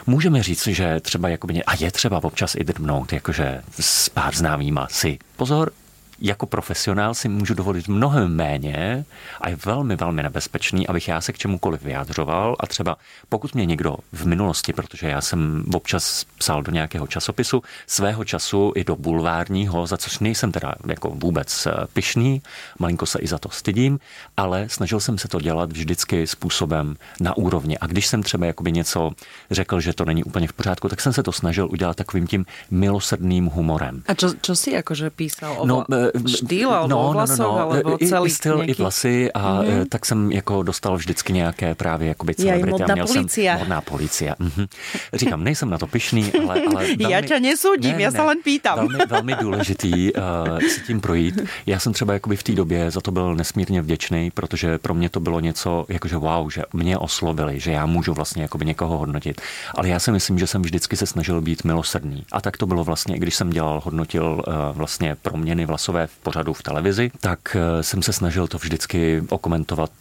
Můžeme 0.08 0.44
říct, 0.44 0.68
že 0.68 1.00
třeba 1.00 1.30
jakoby, 1.30 1.64
a 1.64 1.76
je 1.80 1.92
třeba 1.92 2.24
občas 2.24 2.56
i 2.56 2.64
drbnout, 2.64 3.14
jakože 3.14 3.62
s 3.80 4.10
pár 4.10 4.36
známýma 4.36 4.88
si. 4.92 5.20
Pozor, 5.36 5.72
jako 6.20 6.46
profesionál 6.46 7.14
si 7.14 7.30
můžu 7.30 7.54
dovolit 7.54 7.88
mnohem 7.88 8.36
méně 8.36 9.06
a 9.42 9.50
je 9.50 9.58
velmi, 9.66 9.96
velmi 9.96 10.24
nebezpečný, 10.24 10.88
abych 10.88 11.08
já 11.08 11.22
se 11.22 11.34
k 11.34 11.38
čemukoliv 11.38 11.82
vyjádřoval 11.82 12.56
a 12.60 12.68
třeba 12.68 12.98
pokud 13.30 13.56
mě 13.56 13.66
někdo 13.66 13.96
v 14.12 14.26
minulosti, 14.26 14.74
protože 14.74 15.08
já 15.08 15.22
jsem 15.22 15.66
občas 15.74 16.26
psal 16.38 16.64
do 16.64 16.72
nějakého 16.72 17.08
časopisu, 17.08 17.64
svého 17.88 18.24
času 18.24 18.72
i 18.76 18.84
do 18.84 18.96
bulvárního, 18.96 19.88
za 19.88 19.98
což 19.98 20.20
nejsem 20.20 20.52
teda 20.52 20.76
jako 20.88 21.10
vůbec 21.10 21.66
eh, 21.66 21.72
pyšný, 21.94 22.42
malinko 22.80 23.06
se 23.06 23.20
i 23.20 23.28
za 23.28 23.38
to 23.38 23.50
stydím, 23.50 24.00
ale 24.38 24.70
snažil 24.70 25.00
jsem 25.00 25.18
se 25.18 25.28
to 25.28 25.40
dělat 25.42 25.72
vždycky 25.72 26.28
způsobem 26.28 26.96
na 27.20 27.38
úrovni. 27.38 27.78
A 27.78 27.88
když 27.88 28.08
jsem 28.08 28.24
třeba 28.24 28.46
jakoby 28.46 28.72
něco 28.72 29.12
řekl, 29.52 29.80
že 29.80 29.94
to 29.94 30.06
není 30.06 30.24
úplně 30.24 30.48
v 30.48 30.54
pořádku, 30.54 30.90
tak 30.90 31.02
jsem 31.02 31.14
se 31.14 31.24
to 31.24 31.32
snažil 31.32 31.68
udělat 31.72 31.98
takovým 31.98 32.28
tím 32.28 32.46
milosrdným 32.72 33.46
humorem. 33.46 34.04
A 34.08 34.14
čo, 34.14 34.34
čo 34.42 34.56
si 34.56 34.72
jakože 34.72 35.10
písal? 35.10 35.56
O... 35.58 35.66
No, 35.66 35.86
štýl 36.28 36.70
alebo 36.70 36.90
no, 36.90 37.14
vlasov, 37.14 37.40
no, 37.40 37.52
no, 37.52 37.56
no. 37.56 37.62
alebo 37.62 37.90
celý 37.98 38.30
I, 38.30 38.34
styl, 38.34 38.58
nejaký... 38.58 38.72
i 38.72 38.74
vlasy 38.74 39.18
a 39.32 39.44
mm-hmm. 39.62 39.86
tak 39.90 40.06
jsem 40.06 40.32
jako 40.32 40.64
dostal 40.64 40.98
vždycky 40.98 41.34
nějaké 41.34 41.76
právě 41.76 42.08
jakoby 42.08 42.36
celebrity. 42.36 42.82
Ja, 42.82 42.88
modná 42.88 42.96
policia. 43.06 43.52
Jsem, 43.54 43.60
modná 43.60 43.82
policia. 43.82 44.34
Mm-hmm. 44.40 44.68
Říkám, 45.14 45.44
nejsem 45.44 45.70
na 45.70 45.78
to 45.78 45.88
pišný, 45.88 46.32
ale... 46.34 46.62
ale 46.62 46.86
velmi, 46.98 47.14
já 47.14 47.22
tě 47.22 47.40
nesoudím, 47.40 47.98
ne, 47.98 48.04
já 48.04 48.12
se 48.12 48.22
len 48.22 48.38
pýtam. 48.44 48.76
Velmi, 48.76 49.00
velmi 49.10 49.36
důležitý 49.42 50.14
uh, 50.14 50.60
si 50.60 50.82
tím 50.82 51.02
projít. 51.02 51.42
Já 51.66 51.80
jsem 51.80 51.94
třeba 51.94 52.14
jakoby 52.14 52.36
v 52.36 52.44
té 52.44 52.52
době 52.52 52.92
za 52.92 53.02
to 53.02 53.12
byl 53.12 53.36
nesmírně 53.36 53.82
vděčný, 53.82 54.32
protože 54.32 54.78
pro 54.78 54.94
mě 54.94 55.10
to 55.10 55.20
bylo 55.20 55.40
něco, 55.40 55.86
jakože 55.90 56.18
wow, 56.18 56.50
že 56.52 56.62
mě 56.74 56.98
oslovili, 56.98 57.60
že 57.60 57.72
já 57.72 57.86
můžu 57.86 58.14
vlastně 58.14 58.42
jakoby 58.42 58.66
někoho 58.66 58.98
hodnotit. 58.98 59.42
Ale 59.76 59.90
já 59.90 60.00
si 60.00 60.12
myslím, 60.12 60.40
že 60.40 60.48
jsem 60.48 60.62
vždycky 60.62 60.98
se 60.98 61.06
snažil 61.06 61.42
být 61.42 61.64
milosrdný. 61.64 62.24
A 62.32 62.42
tak 62.42 62.58
to 62.58 62.66
bylo 62.66 62.84
vlastně, 62.84 63.20
když 63.20 63.36
jsem 63.36 63.50
dělal, 63.50 63.82
hodnotil 63.84 64.44
uh, 64.48 64.54
vlastně 64.78 65.16
proměny 65.22 65.66
vlasové 65.66 65.95
v 66.06 66.18
pořadu 66.24 66.54
v 66.54 66.64
televizi, 66.64 67.12
tak 67.20 67.58
jsem 67.82 68.02
se 68.04 68.14
snažil 68.14 68.48
to 68.48 68.58
vždycky 68.58 69.24
okomentovat 69.30 69.92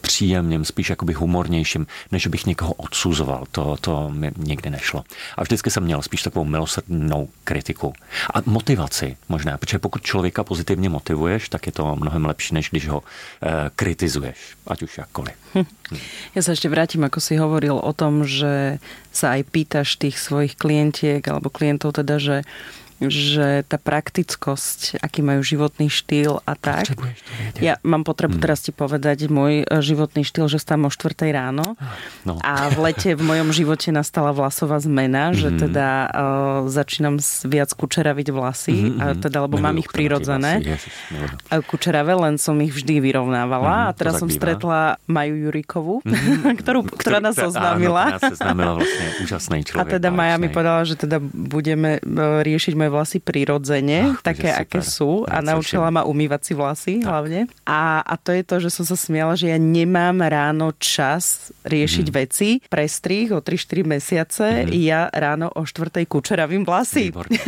příjemným, 0.00 0.64
spíš 0.64 0.90
jakoby 0.90 1.12
humornějším, 1.12 1.86
než 2.12 2.26
bych 2.26 2.46
někoho 2.46 2.72
odsuzoval. 2.72 3.44
To, 3.50 3.76
to 3.80 4.10
mi 4.10 4.32
nikdy 4.36 4.70
nešlo. 4.70 5.04
A 5.36 5.42
vždycky 5.42 5.70
jsem 5.70 5.82
měl 5.82 6.02
spíš 6.02 6.22
takovou 6.22 6.44
milosrdnou 6.44 7.28
kritiku. 7.44 7.92
A 8.34 8.42
motivaci 8.46 9.16
možná, 9.28 9.58
protože 9.58 9.78
pokud 9.78 10.02
člověka 10.02 10.44
pozitivně 10.44 10.88
motivuješ, 10.88 11.48
tak 11.48 11.66
je 11.66 11.72
to 11.72 11.96
mnohem 11.96 12.24
lepší, 12.24 12.54
než 12.54 12.70
když 12.70 12.88
ho 12.88 13.02
eh, 13.02 13.70
kritizuješ, 13.76 14.38
ať 14.66 14.82
už 14.82 14.98
jakkoliv. 14.98 15.34
Hm. 15.54 15.68
Ja 16.32 16.40
sa 16.40 16.56
ešte 16.56 16.72
vrátim, 16.72 17.04
ako 17.04 17.20
si 17.20 17.36
hovoril 17.36 17.76
o 17.76 17.92
tom, 17.92 18.24
že 18.24 18.80
sa 19.12 19.36
aj 19.36 19.52
pýtaš 19.52 20.00
tých 20.00 20.16
svojich 20.16 20.56
klientiek 20.56 21.20
alebo 21.28 21.52
klientov 21.52 21.92
teda, 22.00 22.16
že 22.16 22.36
že 23.08 23.66
tá 23.66 23.78
praktickosť, 23.80 25.00
aký 25.02 25.24
majú 25.24 25.42
životný 25.42 25.88
štýl 25.88 26.44
a 26.44 26.54
tak. 26.54 26.94
Ja 27.58 27.78
mám 27.82 28.04
potrebu 28.04 28.38
hmm. 28.38 28.44
teraz 28.44 28.62
ti 28.66 28.70
povedať 28.74 29.30
môj 29.30 29.62
e, 29.62 29.64
životný 29.80 30.22
štýl, 30.26 30.46
že 30.50 30.58
stávam 30.60 30.86
o 30.86 30.92
4 30.92 31.14
ráno 31.32 31.78
no. 32.26 32.38
a 32.42 32.68
v 32.70 32.90
lete 32.90 33.14
v 33.14 33.22
mojom 33.22 33.50
živote 33.54 33.88
nastala 33.94 34.34
vlasová 34.34 34.78
zmena, 34.82 35.32
že 35.32 35.50
hmm. 35.50 35.58
teda 35.58 35.88
uh, 35.88 36.08
začínam 36.68 37.18
viac 37.46 37.70
kučeraviť 37.72 38.28
vlasy, 38.34 38.76
hmm. 38.92 38.98
a 38.98 39.04
teda, 39.16 39.46
lebo 39.46 39.56
Milujú, 39.58 39.66
mám 39.66 39.76
ich 39.78 39.88
prirodzené. 39.90 40.52
Kučerave, 41.68 42.12
len 42.16 42.36
som 42.36 42.58
ich 42.60 42.72
vždy 42.72 43.00
vyrovnávala 43.00 43.86
hmm, 43.86 43.88
a 43.88 43.90
teraz 43.94 44.18
som 44.18 44.28
stretla 44.28 45.00
Maju 45.06 45.34
Jurikovú, 45.48 45.94
hmm. 46.02 46.56
ktorú, 46.60 46.86
ktorá 46.86 47.18
nás 47.22 47.36
oznámila. 47.38 48.18
Áno, 48.42 48.80
vlastne 48.80 49.06
úžasný 49.22 49.58
človek. 49.66 49.80
A 49.80 49.92
teda 49.98 50.08
Maja 50.10 50.36
mi 50.36 50.48
povedala, 50.48 50.82
že 50.84 50.98
teda 50.98 51.18
budeme 51.22 51.98
e, 51.98 52.00
riešiť 52.42 52.72
moje 52.76 52.90
vlasy 52.92 53.18
prirodzene, 53.24 54.12
Ach, 54.12 54.20
také, 54.20 54.52
aké 54.52 54.84
sú. 54.84 55.24
A 55.24 55.40
naučila 55.40 55.88
ma 55.88 56.04
umývať 56.04 56.40
si 56.44 56.52
vlasy 56.52 56.94
tak. 57.00 57.08
hlavne. 57.08 57.48
A, 57.64 58.04
a 58.04 58.14
to 58.20 58.36
je 58.36 58.42
to, 58.44 58.60
že 58.60 58.68
som 58.68 58.84
sa 58.84 58.96
smiala, 59.00 59.32
že 59.32 59.48
ja 59.48 59.56
nemám 59.56 60.20
ráno 60.20 60.76
čas 60.76 61.50
riešiť 61.64 62.06
mm. 62.06 62.14
veci, 62.14 62.60
prestrih 62.68 63.32
o 63.32 63.40
3-4 63.40 63.88
mesiace, 63.88 64.46
mm. 64.68 64.70
ja 64.76 65.08
ráno 65.08 65.48
o 65.48 65.64
4. 65.64 66.04
kučeravím 66.04 66.68
vlasy. 66.68 67.08
Výborně. 67.08 67.38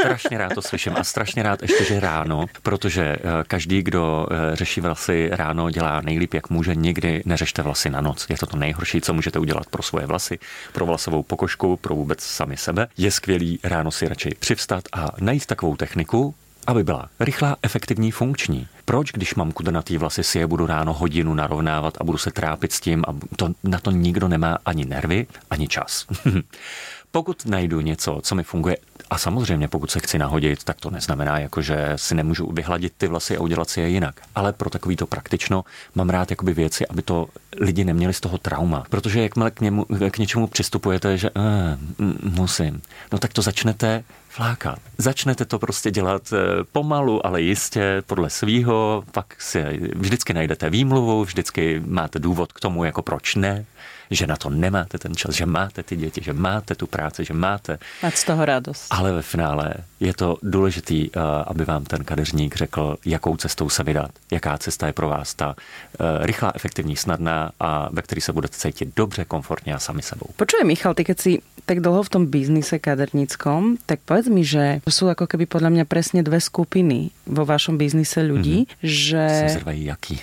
Strašně 0.00 0.38
rád 0.38 0.52
to 0.54 0.62
slyším 0.62 0.92
a 0.96 1.04
strašně 1.04 1.42
rád 1.42 1.62
ještě, 1.62 1.84
že 1.84 2.00
ráno, 2.00 2.46
protože 2.62 3.02
eh, 3.02 3.20
každý, 3.46 3.82
kdo 3.82 4.26
eh, 4.30 4.56
řeší 4.56 4.80
vlasy 4.80 5.28
ráno, 5.32 5.70
dělá 5.70 6.00
nejlíp, 6.00 6.34
jak 6.34 6.50
může. 6.50 6.74
Nikdy 6.74 7.22
neřešte 7.24 7.62
vlasy 7.62 7.90
na 7.90 8.00
noc. 8.00 8.26
Je 8.30 8.36
to 8.36 8.46
to 8.46 8.56
nejhorší, 8.56 9.00
co 9.00 9.14
můžete 9.14 9.38
udělat 9.38 9.66
pro 9.66 9.82
svoje 9.82 10.06
vlasy, 10.06 10.38
pro 10.72 10.86
vlasovou 10.86 11.22
pokožku, 11.22 11.76
pro 11.76 11.94
vůbec 11.94 12.22
sami 12.22 12.56
sebe. 12.56 12.88
Je 12.98 13.10
skvělý 13.10 13.58
ráno 13.64 13.90
si 13.90 14.08
radši 14.08 14.30
přivstat 14.38 14.79
a 14.92 15.10
najít 15.20 15.46
takovou 15.46 15.76
techniku, 15.76 16.34
aby 16.66 16.84
byla 16.84 17.08
rychlá, 17.20 17.56
efektivní, 17.62 18.10
funkční. 18.10 18.68
Proč, 18.84 19.12
když 19.12 19.34
mám 19.34 19.52
kudrnatý 19.52 19.98
vlasy, 19.98 20.24
si 20.24 20.38
je 20.38 20.46
budu 20.46 20.66
ráno 20.66 20.92
hodinu 20.92 21.34
narovnávat 21.34 21.94
a 22.00 22.04
budu 22.04 22.18
se 22.18 22.30
trápit 22.30 22.72
s 22.72 22.80
tím 22.80 23.04
a 23.08 23.14
to, 23.36 23.48
na 23.64 23.78
to 23.78 23.90
nikdo 23.90 24.28
nemá 24.28 24.58
ani 24.64 24.84
nervy, 24.84 25.26
ani 25.50 25.68
čas. 25.68 26.06
Pokud 27.10 27.46
najdu 27.46 27.80
něco, 27.80 28.20
co 28.22 28.34
mi 28.34 28.42
funguje, 28.42 28.76
a 29.10 29.18
samozřejmě 29.18 29.68
pokud 29.68 29.90
se 29.90 30.00
chci 30.00 30.18
nahodit, 30.18 30.64
tak 30.64 30.80
to 30.80 30.90
neznamená, 30.90 31.38
jako 31.38 31.62
že 31.62 31.92
si 31.96 32.14
nemůžu 32.14 32.52
vyhladit 32.52 32.92
ty 32.96 33.06
vlasy 33.06 33.36
a 33.36 33.40
udělat 33.40 33.70
si 33.70 33.80
je 33.80 33.88
jinak. 33.88 34.20
Ale 34.34 34.52
pro 34.52 34.70
takový 34.70 34.96
to 34.96 35.06
praktično 35.06 35.64
mám 35.94 36.10
rád 36.10 36.30
jakoby 36.30 36.54
věci, 36.54 36.86
aby 36.86 37.02
to 37.02 37.28
lidi 37.56 37.84
neměli 37.84 38.14
z 38.14 38.20
toho 38.20 38.38
trauma. 38.38 38.84
Protože 38.90 39.22
jakmile 39.22 39.50
k, 39.50 39.60
němu, 39.60 39.86
k 40.10 40.18
něčemu 40.18 40.46
přistupujete, 40.46 41.18
že 41.18 41.30
eh, 41.36 41.78
musím, 42.22 42.82
no 43.12 43.18
tak 43.18 43.32
to 43.32 43.42
začnete 43.42 44.04
flákat. 44.30 44.78
Začnete 44.98 45.44
to 45.44 45.58
prostě 45.58 45.90
dělat 45.90 46.32
eh, 46.32 46.64
pomalu, 46.72 47.26
ale 47.26 47.42
jistě 47.42 48.02
podle 48.06 48.30
svýho, 48.30 49.04
pak 49.12 49.42
si 49.42 49.62
vždycky 49.94 50.34
najdete 50.34 50.70
výmluvu, 50.70 51.24
vždycky 51.24 51.82
máte 51.86 52.18
důvod 52.18 52.52
k 52.52 52.60
tomu, 52.60 52.84
jako 52.84 53.02
proč 53.02 53.34
ne 53.34 53.64
že 54.10 54.26
na 54.26 54.36
to 54.36 54.50
nemáte 54.50 54.98
ten 54.98 55.14
čas, 55.14 55.34
že 55.34 55.46
máte 55.46 55.82
ty 55.82 55.96
děti, 55.96 56.20
že 56.24 56.32
máte 56.32 56.74
tu 56.74 56.86
práci, 56.86 57.24
že 57.24 57.34
máte. 57.34 57.78
Máte 58.02 58.16
z 58.16 58.24
toho 58.24 58.44
radost. 58.44 58.86
Ale 58.90 59.12
ve 59.12 59.22
finále 59.22 59.74
je 60.00 60.14
to 60.14 60.36
důležitý, 60.42 61.10
eh, 61.10 61.20
aby 61.46 61.64
vám 61.64 61.84
ten 61.84 62.04
kadeřník 62.04 62.56
řekl, 62.56 62.96
jakou 63.04 63.36
cestou 63.36 63.68
se 63.68 63.82
vydat, 63.84 64.10
jaká 64.30 64.58
cesta 64.58 64.86
je 64.86 64.92
pro 64.92 65.08
vás 65.08 65.34
ta 65.34 65.54
eh, 65.54 66.26
rychlá, 66.26 66.52
efektivní, 66.54 66.96
snadná 66.96 67.50
a 67.60 67.88
ve 67.92 68.02
které 68.02 68.20
se 68.20 68.32
budete 68.32 68.56
cítit 68.56 68.88
dobře, 68.96 69.24
komfortně 69.24 69.74
a 69.74 69.78
sami 69.78 70.02
sebou. 70.02 70.26
Počujem, 70.36 70.66
Michal, 70.66 70.94
ty 70.94 71.04
keď 71.04 71.20
si 71.20 71.32
tak 71.70 71.80
dlho 71.84 72.02
v 72.02 72.10
tom 72.10 72.24
biznise 72.26 72.82
kaderníckom, 72.82 73.78
tak 73.86 74.02
povedz 74.02 74.26
mi, 74.26 74.42
že 74.42 74.82
sú 74.90 75.06
ako 75.06 75.30
keby 75.30 75.46
podľa 75.46 75.70
mňa 75.70 75.84
presne 75.86 76.20
dve 76.26 76.42
skupiny 76.42 77.14
vo 77.30 77.46
vašom 77.46 77.78
biznise 77.78 78.26
ľudí, 78.26 78.66
mm-hmm. 78.66 78.82
že... 78.82 79.24
Zrvají 79.60 79.84
jaký? 79.86 80.18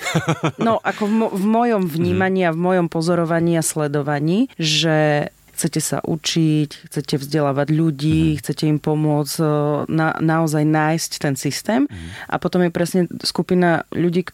no, 0.67 0.81
ako 0.83 1.07
v, 1.07 1.13
mo- 1.13 1.31
v 1.31 1.45
mojom 1.47 1.83
vnímaní 1.87 2.43
mm-hmm. 2.43 2.51
a 2.51 2.57
v 2.57 2.63
mojom 2.67 2.87
pozorovaní 2.91 3.55
a 3.55 3.63
sledovaní, 3.77 4.49
že 4.57 5.29
chcete 5.57 5.81
sa 5.81 5.97
učiť, 6.05 6.89
chcete 6.89 7.17
vzdelávať 7.17 7.67
ľudí, 7.73 8.37
mm. 8.37 8.45
chcete 8.45 8.63
im 8.69 8.77
pomôcť 8.77 9.41
e, 9.41 9.45
na, 9.89 10.13
naozaj 10.21 10.61
nájsť 10.61 11.11
ten 11.17 11.33
systém. 11.33 11.89
Mm. 11.89 12.09
A 12.29 12.35
potom 12.37 12.61
je 12.61 12.69
presne 12.69 13.01
skupina 13.25 13.89
ľudí, 13.89 14.29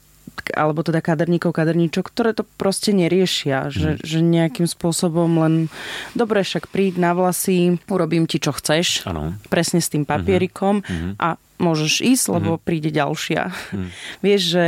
alebo 0.52 0.84
teda 0.84 1.00
kaderníkov, 1.00 1.56
kaderníčok, 1.56 2.12
ktoré 2.12 2.36
to 2.36 2.44
proste 2.60 2.92
neriešia, 2.92 3.72
že, 3.72 3.96
mm. 3.96 4.00
že 4.04 4.20
nejakým 4.20 4.68
spôsobom 4.68 5.32
len 5.40 5.72
dobre, 6.12 6.44
však 6.44 6.68
príď 6.68 7.00
na 7.00 7.16
vlasy, 7.16 7.80
urobím 7.88 8.28
ti, 8.28 8.44
čo 8.44 8.52
chceš, 8.52 9.08
ano. 9.08 9.40
presne 9.48 9.80
s 9.80 9.88
tým 9.88 10.04
papierikom 10.04 10.84
mm-hmm. 10.84 11.12
a 11.24 11.40
môžeš 11.64 12.04
ísť, 12.04 12.26
lebo 12.36 12.60
mm-hmm. 12.60 12.68
príde 12.68 12.92
ďalšia. 12.92 13.42
Mm. 13.72 13.90
Vieš, 14.28 14.42
že, 14.44 14.66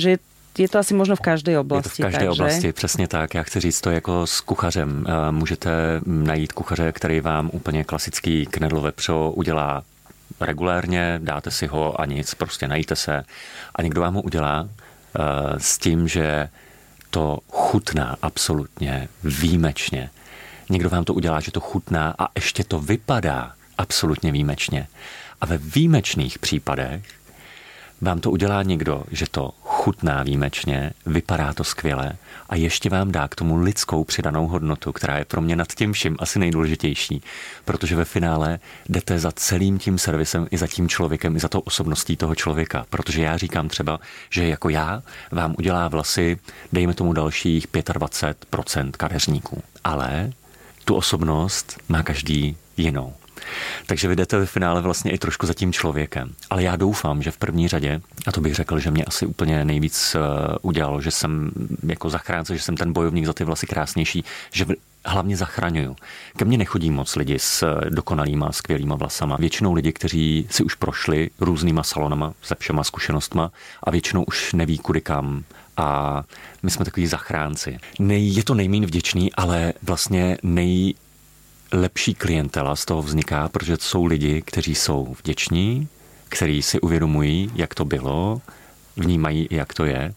že 0.00 0.10
je 0.58 0.68
to 0.68 0.78
asi 0.78 0.94
možno 0.94 1.16
v 1.16 1.20
každé 1.20 1.58
oblasti. 1.58 2.02
Je 2.02 2.04
to 2.04 2.08
v 2.08 2.12
každé 2.12 2.26
takže... 2.26 2.42
oblasti, 2.42 2.72
přesně 2.72 3.08
tak. 3.08 3.34
Já 3.34 3.42
chci 3.42 3.60
říct 3.60 3.80
to 3.80 3.90
jako 3.90 4.26
s 4.26 4.40
kuchařem. 4.40 5.06
Eh, 5.08 5.32
můžete 5.32 5.70
najít 6.06 6.52
kuchaře, 6.52 6.92
který 6.92 7.20
vám 7.20 7.50
úplně 7.52 7.84
klasický 7.84 8.46
knedlo 8.46 8.80
vepřo 8.80 9.30
udělá 9.30 9.82
regulérně, 10.40 11.20
dáte 11.22 11.50
si 11.50 11.66
ho 11.66 12.00
a 12.00 12.06
nic, 12.06 12.34
prostě 12.34 12.68
najíte 12.68 12.96
se 12.96 13.24
a 13.74 13.82
někdo 13.82 14.00
vám 14.00 14.14
ho 14.14 14.22
udělá 14.22 14.68
eh, 14.68 15.20
s 15.58 15.78
tím, 15.78 16.08
že 16.08 16.48
to 17.10 17.38
chutná 17.50 18.16
absolutně 18.22 19.08
výjimečně. 19.24 20.10
Někdo 20.70 20.90
vám 20.90 21.04
to 21.04 21.14
udělá, 21.14 21.40
že 21.40 21.50
to 21.50 21.60
chutná 21.60 22.14
a 22.18 22.28
ještě 22.34 22.64
to 22.64 22.80
vypadá 22.80 23.52
absolutně 23.78 24.32
výjimečně. 24.32 24.88
A 25.40 25.46
ve 25.46 25.58
výjimečných 25.58 26.38
případech 26.38 27.02
vám 28.00 28.20
to 28.20 28.30
udělá 28.30 28.62
někdo, 28.62 29.02
že 29.10 29.26
to 29.30 29.50
chutná 29.62 30.22
výjimečně, 30.22 30.90
vypadá 31.06 31.52
to 31.52 31.64
skvěle 31.64 32.12
a 32.48 32.56
ještě 32.56 32.90
vám 32.90 33.12
dá 33.12 33.28
k 33.28 33.34
tomu 33.34 33.56
lidskou 33.56 34.04
přidanou 34.04 34.46
hodnotu, 34.46 34.92
která 34.92 35.18
je 35.18 35.24
pro 35.24 35.40
mě 35.40 35.56
nad 35.56 35.72
tím 35.72 35.92
vším 35.92 36.16
asi 36.18 36.38
nejdůležitější, 36.38 37.22
protože 37.64 37.96
ve 37.96 38.04
finále 38.04 38.58
jdete 38.88 39.18
za 39.18 39.32
celým 39.32 39.78
tím 39.78 39.98
servisem 39.98 40.46
i 40.50 40.58
za 40.58 40.66
tím 40.66 40.88
člověkem, 40.88 41.36
i 41.36 41.40
za 41.40 41.48
tou 41.48 41.60
osobností 41.60 42.16
toho 42.16 42.34
člověka. 42.34 42.86
Protože 42.90 43.22
já 43.22 43.36
říkám 43.36 43.68
třeba, 43.68 44.00
že 44.30 44.48
jako 44.48 44.68
já 44.68 45.02
vám 45.30 45.54
udělá 45.58 45.88
vlasy, 45.88 46.38
dejme 46.72 46.94
tomu 46.94 47.12
dalších 47.12 47.68
25% 47.68 48.90
kadeřníků. 48.90 49.62
Ale 49.84 50.32
tu 50.84 50.94
osobnost 50.94 51.80
má 51.88 52.02
každý 52.02 52.56
jinou. 52.76 53.14
Takže 53.86 54.08
vy 54.08 54.16
jdete 54.16 54.38
ve 54.38 54.46
finále 54.46 54.80
vlastně 54.80 55.10
i 55.10 55.18
trošku 55.18 55.46
za 55.46 55.54
tím 55.54 55.72
člověkem. 55.72 56.32
Ale 56.50 56.62
já 56.62 56.76
doufám, 56.76 57.22
že 57.22 57.30
v 57.30 57.36
první 57.36 57.68
řadě, 57.68 58.00
a 58.26 58.32
to 58.32 58.40
bych 58.40 58.54
řekl, 58.54 58.78
že 58.78 58.90
mě 58.90 59.04
asi 59.04 59.26
úplně 59.26 59.64
nejvíc 59.64 60.14
eh, 60.14 60.18
udělalo, 60.62 61.00
že 61.00 61.10
jsem 61.10 61.50
jako 61.86 62.10
zachránce, 62.10 62.56
že 62.56 62.62
jsem 62.62 62.76
ten 62.76 62.92
bojovník 62.92 63.26
za 63.26 63.32
ty 63.32 63.44
vlasy 63.44 63.66
krásnější, 63.66 64.24
že 64.52 64.66
hlavně 65.04 65.36
zachraňuju. 65.36 65.96
Ke 66.36 66.44
mně 66.44 66.58
nechodí 66.58 66.90
moc 66.90 67.16
lidi 67.16 67.38
s 67.38 67.62
eh, 67.62 67.90
dokonalýma, 67.90 68.52
skvělýma 68.52 68.94
vlasama. 68.94 69.36
Většinou 69.36 69.72
lidi, 69.72 69.92
kteří 69.92 70.46
si 70.50 70.64
už 70.64 70.74
prošli 70.74 71.30
různýma 71.40 71.82
salonama, 71.82 72.32
se 72.42 72.54
všema 72.58 72.84
zkušenostma 72.84 73.50
a 73.82 73.90
většinou 73.90 74.24
už 74.24 74.52
neví 74.52 74.78
kudy 74.78 75.00
kam. 75.00 75.44
A 75.76 76.22
my 76.62 76.70
jsme 76.70 76.84
takový 76.84 77.06
zachránci. 77.06 77.78
Nej, 77.98 78.28
je 78.28 78.42
to 78.42 78.54
nejméně 78.54 78.86
vděčný, 78.86 79.32
ale 79.32 79.72
vlastně 79.82 80.38
nej, 80.42 80.94
lepší 81.72 82.14
klientela 82.14 82.76
z 82.76 82.84
toho 82.84 83.02
vzniká, 83.02 83.48
protože 83.48 83.76
to 83.76 83.84
jsou 83.84 84.04
lidi, 84.04 84.42
kteří 84.42 84.74
jsou 84.74 85.16
vděční, 85.18 85.88
kteří 86.28 86.62
si 86.62 86.80
uvědomují, 86.80 87.50
jak 87.54 87.74
to 87.74 87.84
bylo, 87.84 88.40
vnímají, 88.96 89.48
jak 89.50 89.74
to 89.74 89.84
je. 89.84 90.14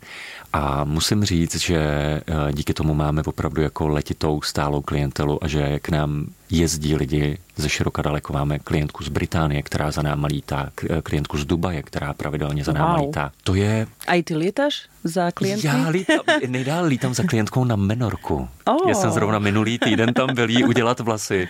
A 0.54 0.84
musím 0.84 1.24
říct, 1.24 1.56
že 1.56 1.78
eh, 1.80 2.54
díky 2.54 2.74
tomu 2.74 2.94
máme 2.94 3.24
opravdu 3.26 3.62
jako 3.62 3.88
letitou 3.88 4.42
stálou 4.42 4.82
klientelu 4.82 5.44
a 5.44 5.48
že 5.48 5.80
k 5.80 5.90
nám 5.90 6.28
jezdí 6.52 6.96
lidi 6.96 7.38
ze 7.56 7.70
široka 7.70 8.02
daleko. 8.02 8.34
Máme 8.34 8.60
klientku 8.60 9.04
z 9.04 9.10
Británie, 9.10 9.62
která 9.62 9.92
za 9.92 10.02
náma 10.02 10.28
lítá, 10.28 10.70
klientku 11.04 11.38
z 11.38 11.46
Dubaje, 11.46 11.84
která 11.84 12.14
pravidelně 12.14 12.64
za 12.64 12.74
náma 12.74 12.98
wow. 12.98 13.08
lítá. 13.08 13.32
To 13.44 13.56
je... 13.56 13.88
A 14.08 14.24
ty 14.24 14.36
lítáš 14.36 14.88
za 15.04 15.32
klientky? 15.32 15.68
Já 15.68 15.88
lítám, 15.90 16.20
nejdál 16.48 16.86
lítám 16.86 17.14
za 17.14 17.24
klientkou 17.24 17.64
na 17.64 17.76
Menorku. 17.76 18.50
Oh. 18.66 18.90
Já 18.90 18.96
jsem 18.96 19.12
zrovna 19.12 19.40
minulý 19.40 19.80
týden 19.80 20.14
tam 20.14 20.36
byl 20.36 20.50
jí 20.50 20.64
udělat 20.64 21.00
vlasy. 21.00 21.48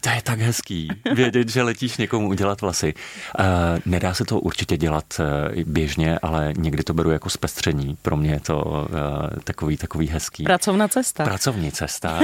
To 0.00 0.10
je 0.10 0.22
tak 0.22 0.40
hezký, 0.40 0.88
vědět, 1.14 1.48
že 1.48 1.62
letíš 1.62 1.96
někomu 1.96 2.28
udělat 2.28 2.60
vlasy. 2.60 2.94
Uh, 3.38 3.44
nedá 3.86 4.14
se 4.14 4.24
to 4.24 4.40
určitě 4.40 4.76
dělat 4.76 5.04
uh, 5.18 5.62
běžně, 5.62 6.18
ale 6.18 6.52
někdy 6.56 6.82
to 6.82 6.94
beru 6.94 7.10
jako 7.10 7.30
zpestření. 7.30 7.96
Pro 8.02 8.16
mě 8.16 8.30
je 8.30 8.40
to 8.40 8.62
uh, 8.62 8.86
takový, 9.44 9.76
takový 9.76 10.08
hezký. 10.08 10.44
Pracovná 10.44 10.88
cesta. 10.88 11.24
Pracovní 11.24 11.72
cesta. 11.72 12.20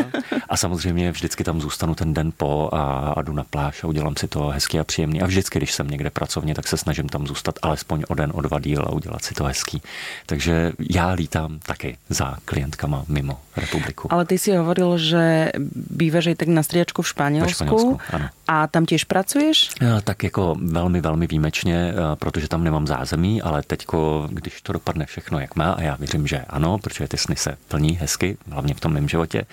A 0.48 0.56
samozřejmě 0.56 1.12
vždycky 1.12 1.44
tam 1.44 1.60
zůstanu 1.60 1.94
ten 1.94 2.13
den 2.14 2.32
po 2.36 2.68
a, 2.72 3.12
a 3.16 3.22
jdu 3.22 3.32
na 3.32 3.44
pláž 3.44 3.84
a 3.84 3.86
udělám 3.86 4.16
si 4.16 4.28
to 4.28 4.48
hezky 4.48 4.80
a 4.80 4.84
příjemný. 4.84 5.22
A 5.22 5.26
vždycky, 5.26 5.58
když 5.58 5.72
jsem 5.72 5.88
někde 5.88 6.10
pracovně, 6.10 6.54
tak 6.54 6.68
se 6.68 6.76
snažím 6.76 7.08
tam 7.08 7.26
zůstat 7.26 7.58
alespoň 7.62 8.04
o 8.08 8.14
den, 8.14 8.32
o 8.34 8.40
dva 8.40 8.60
díl 8.60 8.82
a 8.86 8.92
udělat 8.92 9.24
si 9.24 9.34
to 9.34 9.44
hezký. 9.44 9.82
Takže 10.26 10.72
já 10.90 11.10
lítám 11.10 11.58
taky 11.58 11.96
za 12.08 12.36
klientkama 12.44 13.04
mimo 13.08 13.40
republiku. 13.56 14.12
Ale 14.12 14.24
ty 14.24 14.38
si 14.38 14.56
hovoril, 14.56 14.98
že 14.98 15.52
býváš 15.90 16.28
tak 16.36 16.48
na 16.48 16.62
striačku 16.62 17.02
v 17.02 17.08
Španělsku. 17.08 17.48
Ve 17.48 17.54
Španělsku 17.54 18.00
ano. 18.10 18.28
A 18.48 18.66
tam 18.66 18.86
těž 18.86 19.04
pracuješ? 19.04 19.70
Tak 20.04 20.22
jako 20.22 20.56
velmi, 20.58 21.00
velmi 21.00 21.26
výjimečně, 21.26 21.94
protože 22.14 22.48
tam 22.48 22.64
nemám 22.64 22.86
zázemí, 22.86 23.42
ale 23.42 23.62
teďko, 23.62 24.28
když 24.30 24.62
to 24.62 24.72
dopadne 24.72 25.06
všechno 25.06 25.38
jak 25.38 25.56
má, 25.56 25.72
a 25.72 25.82
já 25.82 25.96
věřím, 25.96 26.26
že 26.26 26.44
ano, 26.48 26.78
protože 26.78 27.08
ty 27.08 27.16
sny 27.18 27.36
se 27.36 27.56
plní 27.68 27.92
hezky, 27.92 28.36
hlavně 28.50 28.74
v 28.74 28.80
tom 28.80 28.92
mém 28.92 29.08
životě, 29.08 29.44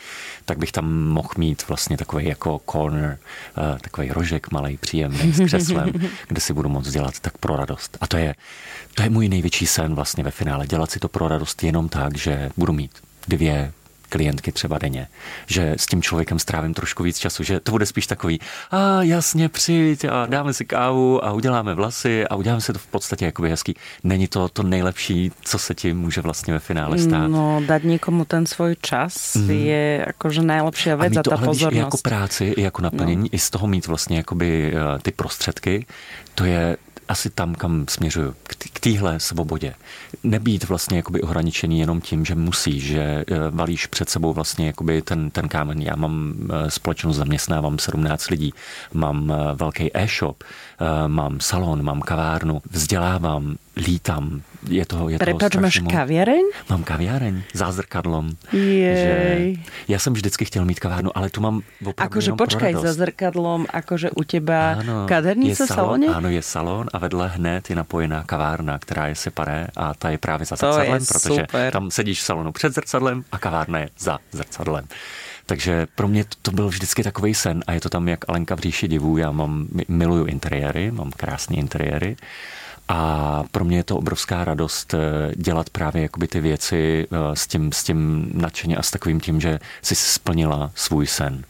tak 0.46 0.58
bych 0.58 0.72
tam 0.72 0.94
mohl 0.94 1.30
mít 1.38 1.68
vlastně 1.68 1.98
takový 1.98 2.26
jako 2.26 2.51
corner, 2.60 3.18
eh, 3.58 3.80
takový 3.82 4.10
rožek 4.10 4.52
malý, 4.52 4.78
příjemný 4.78 5.34
s 5.34 5.46
křeslem, 5.46 5.92
kde 6.28 6.42
si 6.42 6.54
budu 6.54 6.70
moct 6.70 6.92
dělat 6.92 7.20
tak 7.20 7.38
pro 7.38 7.56
radost. 7.56 7.98
A 8.02 8.08
to 8.08 8.18
je, 8.18 8.36
to 8.96 9.04
je 9.04 9.10
můj 9.10 9.30
největší 9.30 9.68
sen 9.68 9.96
vlastně 9.96 10.24
ve 10.24 10.32
finále, 10.32 10.68
dělat 10.68 10.92
si 10.92 11.00
to 11.00 11.08
pro 11.08 11.28
radost 11.28 11.64
jenom 11.64 11.90
tak, 11.90 12.18
že 12.18 12.50
budu 12.58 12.74
mít 12.74 12.92
dvě, 13.28 13.72
klientky 14.12 14.52
třeba 14.52 14.78
denně, 14.78 15.08
že 15.48 15.76
s 15.78 15.86
tím 15.86 16.02
člověkem 16.02 16.40
strávím 16.40 16.74
trošku 16.74 17.04
víc 17.04 17.18
času, 17.20 17.44
že 17.44 17.60
to 17.60 17.72
bude 17.72 17.86
spíš 17.86 18.08
takový, 18.08 18.40
a 18.72 19.04
jasně, 19.04 19.50
přijď 19.50 20.06
a 20.06 20.26
dáme 20.26 20.54
si 20.54 20.66
kávu 20.66 21.26
a 21.26 21.32
uděláme 21.32 21.74
vlasy 21.74 22.28
a 22.28 22.36
uděláme 22.36 22.62
si 22.62 22.74
to 22.74 22.80
v 22.80 22.88
podstatě 22.88 23.26
jakoby 23.26 23.50
hezký. 23.50 23.76
Není 24.04 24.28
to 24.28 24.50
to 24.50 24.64
nejlepší, 24.64 25.32
co 25.42 25.60
se 25.60 25.76
ti 25.76 25.94
může 25.94 26.22
vlastně 26.22 26.54
ve 26.54 26.60
finále 26.60 26.98
stát. 27.00 27.28
No, 27.28 27.62
dát 27.66 27.84
někomu 27.84 28.26
ten 28.26 28.46
svůj 28.46 28.76
čas 28.82 29.36
mm. 29.36 29.50
je 29.50 30.04
jakože 30.08 30.42
nejlepší 30.42 30.90
věc 30.90 31.18
a, 31.18 31.20
a 31.20 31.24
ta 31.24 31.38
pozornost. 31.38 31.84
jako 31.84 31.98
práci, 31.98 32.46
i 32.46 32.62
jako 32.62 32.82
naplnění, 32.82 33.24
no. 33.24 33.30
i 33.32 33.40
z 33.40 33.50
toho 33.50 33.68
mít 33.68 33.88
vlastně 33.88 34.18
jakoby 34.18 34.74
eh, 34.74 35.00
ty 35.00 35.12
prostředky, 35.12 35.86
to 36.36 36.46
je 36.46 36.78
asi 37.08 37.30
tam, 37.30 37.56
kam 37.56 37.86
směřuju, 37.90 38.36
k 38.44 38.56
téhle 38.70 39.20
svobodě. 39.20 39.74
Nebýt 40.24 40.70
vlastně 40.70 40.98
jakoby 40.98 41.22
ohraničený 41.22 41.80
jenom 41.80 42.02
tím, 42.02 42.26
že 42.26 42.36
musí, 42.36 42.80
že 42.80 43.02
eh, 43.02 43.26
valíš 43.50 43.88
před 43.88 44.10
sebou 44.10 44.34
vlastně 44.34 44.68
jakoby 44.68 45.02
ten, 45.02 45.30
ten 45.30 45.48
kámen. 45.48 45.82
Já 45.82 45.96
mám 45.96 46.34
eh, 46.34 46.72
společnost, 46.72 47.16
zaměstnávám 47.16 47.80
17 47.80 48.30
lidí, 48.30 48.54
mám 48.94 49.32
eh, 49.32 49.56
velký 49.56 49.98
e-shop, 49.98 50.44
mám 51.08 51.40
salon, 51.40 51.84
mám 51.84 52.02
kavárnu, 52.02 52.62
vzdělávám, 52.70 53.56
lítám, 53.78 54.42
je 54.68 54.86
to, 54.86 55.10
je 55.10 55.18
Prepač, 55.18 55.56
máš 55.56 55.82
kaviareň? 55.82 56.46
Mám 56.70 56.84
kaviareň 56.84 57.56
za 57.56 57.72
zrkadlom. 57.72 58.36
Jej. 58.52 59.56
Že 59.58 59.64
já 59.88 60.00
jsem 60.00 60.14
vždycky 60.14 60.46
chtěl 60.46 60.66
mít 60.66 60.80
kavárnu, 60.80 61.18
ale 61.18 61.30
tu 61.30 61.42
mám 61.42 61.62
opravdu 61.86 62.04
Akože 62.04 62.32
počkaj, 62.36 62.74
za 62.76 62.94
zrkadlom, 62.94 63.66
akože 63.72 64.12
u 64.12 64.22
teba 64.28 64.78
áno, 64.78 65.08
kadernice 65.08 65.66
v 65.66 65.72
salóne? 65.72 66.08
Áno, 66.12 66.30
je 66.30 66.44
salón 66.44 66.92
a 66.92 66.98
vedle 67.00 67.32
hned 67.40 67.64
je 67.64 67.76
napojená 67.76 68.22
kavárna, 68.28 68.51
která 68.80 69.08
je 69.08 69.16
separé 69.16 69.68
a 69.76 69.94
ta 69.94 70.10
je 70.10 70.18
právě 70.18 70.46
za 70.46 70.56
zrcadlem, 70.56 71.06
protože 71.06 71.42
super. 71.42 71.74
tam 71.74 71.92
sedíš 71.92 72.22
v 72.22 72.26
salonu 72.26 72.52
před 72.52 72.74
zrcadlem 72.74 73.24
a 73.32 73.40
kavárna 73.40 73.80
je 73.80 73.90
za 74.00 74.20
zrcadlem. 74.32 74.88
Takže 75.46 75.88
pro 75.96 76.08
mě 76.08 76.24
to, 76.24 76.36
to 76.42 76.52
byl 76.52 76.68
vždycky 76.68 77.04
takový 77.04 77.34
sen 77.34 77.64
a 77.68 77.74
je 77.74 77.82
to 77.82 77.90
tam 77.90 78.08
jak 78.08 78.30
Alenka 78.30 78.56
v 78.56 78.60
říši 78.60 78.88
divů. 78.88 79.18
Já 79.18 79.32
mám, 79.32 79.68
miluju 79.88 80.26
interiéry, 80.26 80.92
mám 80.92 81.12
krásné 81.12 81.56
interiéry 81.56 82.18
a 82.88 83.44
pro 83.52 83.66
mě 83.66 83.78
je 83.78 83.84
to 83.84 83.98
obrovská 83.98 84.46
radost 84.46 84.94
eh, 84.94 84.98
dělat 85.36 85.70
právě 85.70 86.02
jakoby 86.02 86.28
ty 86.28 86.40
věci 86.40 87.08
eh, 87.12 87.36
s 87.36 87.48
tím, 87.48 87.72
s 87.72 87.84
tím 87.84 88.32
nadšeně 88.34 88.78
a 88.78 88.82
s 88.82 88.92
takovým 88.92 89.20
tím, 89.20 89.42
že 89.42 89.60
jsi 89.82 89.96
splnila 89.96 90.72
svůj 90.76 91.08
sen. 91.08 91.44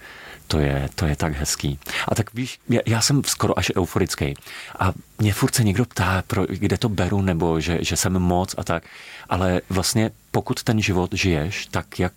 To 0.52 0.60
je, 0.60 0.90
to 0.96 1.06
je 1.06 1.16
tak 1.16 1.34
hezký. 1.34 1.80
A 2.08 2.16
tak 2.16 2.34
víš, 2.34 2.60
já, 2.70 2.80
já 2.86 3.02
jsem 3.02 3.24
skoro 3.24 3.60
až 3.60 3.72
euforický. 3.78 4.34
A 4.80 4.94
mě 5.20 5.34
furt 5.34 5.56
se 5.56 5.64
někdo 5.64 5.86
ptá, 5.86 6.24
pro, 6.28 6.46
kde 6.50 6.78
to 6.78 6.90
beru, 6.90 7.22
nebo 7.22 7.60
že, 7.60 7.78
že 7.82 7.96
jsem 7.96 8.14
moc 8.14 8.56
a 8.58 8.64
tak. 8.64 8.84
Ale 9.30 9.62
vlastně 9.70 10.12
pokud 10.32 10.64
ten 10.64 10.82
život 10.82 11.14
žiješ, 11.14 11.66
tak 11.66 12.00
jak 12.00 12.14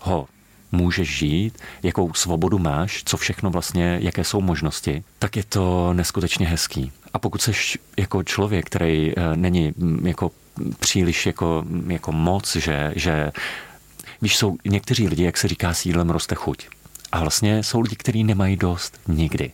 ho 0.00 0.28
můžeš 0.72 1.16
žít, 1.18 1.58
jakou 1.82 2.14
svobodu 2.14 2.58
máš, 2.58 3.02
co 3.04 3.16
všechno 3.16 3.50
vlastně, 3.50 3.98
jaké 4.02 4.24
jsou 4.24 4.40
možnosti, 4.40 5.04
tak 5.18 5.36
je 5.36 5.44
to 5.44 5.92
neskutečně 5.92 6.46
hezký. 6.46 6.92
A 7.14 7.18
pokud 7.18 7.42
jsi 7.42 7.52
jako 7.96 8.22
člověk, 8.22 8.66
který 8.66 9.12
eh, 9.16 9.36
není 9.36 9.74
mm, 9.76 10.06
jako 10.06 10.30
příliš 10.78 11.26
jako, 11.26 11.64
jako 11.86 12.12
moc, 12.12 12.56
že, 12.56 12.92
že 12.96 13.32
víš, 14.22 14.36
jsou 14.36 14.56
někteří 14.64 15.08
lidi, 15.08 15.24
jak 15.24 15.36
se 15.36 15.48
říká, 15.48 15.74
sídlem 15.74 16.10
roste 16.10 16.34
chuť. 16.34 16.68
A 17.14 17.20
vlastně 17.20 17.62
jsou 17.62 17.80
lidi, 17.80 17.96
kteří 17.96 18.24
nemají 18.24 18.56
dost 18.56 19.00
nikdy. 19.08 19.52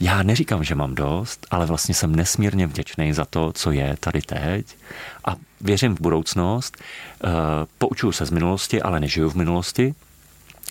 Já 0.00 0.22
neříkám, 0.22 0.64
že 0.64 0.74
mám 0.74 0.94
dost, 0.94 1.46
ale 1.50 1.66
vlastně 1.66 1.94
jsem 1.94 2.16
nesmírně 2.16 2.66
vděčný 2.66 3.12
za 3.12 3.24
to, 3.24 3.52
co 3.52 3.70
je 3.70 3.96
tady 4.00 4.22
teď 4.22 4.66
a 5.24 5.36
věřím 5.60 5.96
v 5.96 6.00
budoucnost. 6.00 6.76
Eh, 6.76 7.28
poučuju 7.78 8.12
se 8.12 8.26
z 8.26 8.30
minulosti, 8.30 8.82
ale 8.82 9.00
nežiju 9.00 9.30
v 9.30 9.34
minulosti 9.34 9.94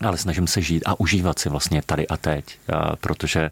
ale 0.01 0.17
snažím 0.17 0.47
se 0.47 0.61
žít 0.61 0.83
a 0.85 0.99
užívat 0.99 1.39
si 1.39 1.49
vlastně 1.49 1.81
tady 1.85 2.07
a 2.07 2.17
teď, 2.17 2.45
eh, 2.69 2.75
protože 2.99 3.51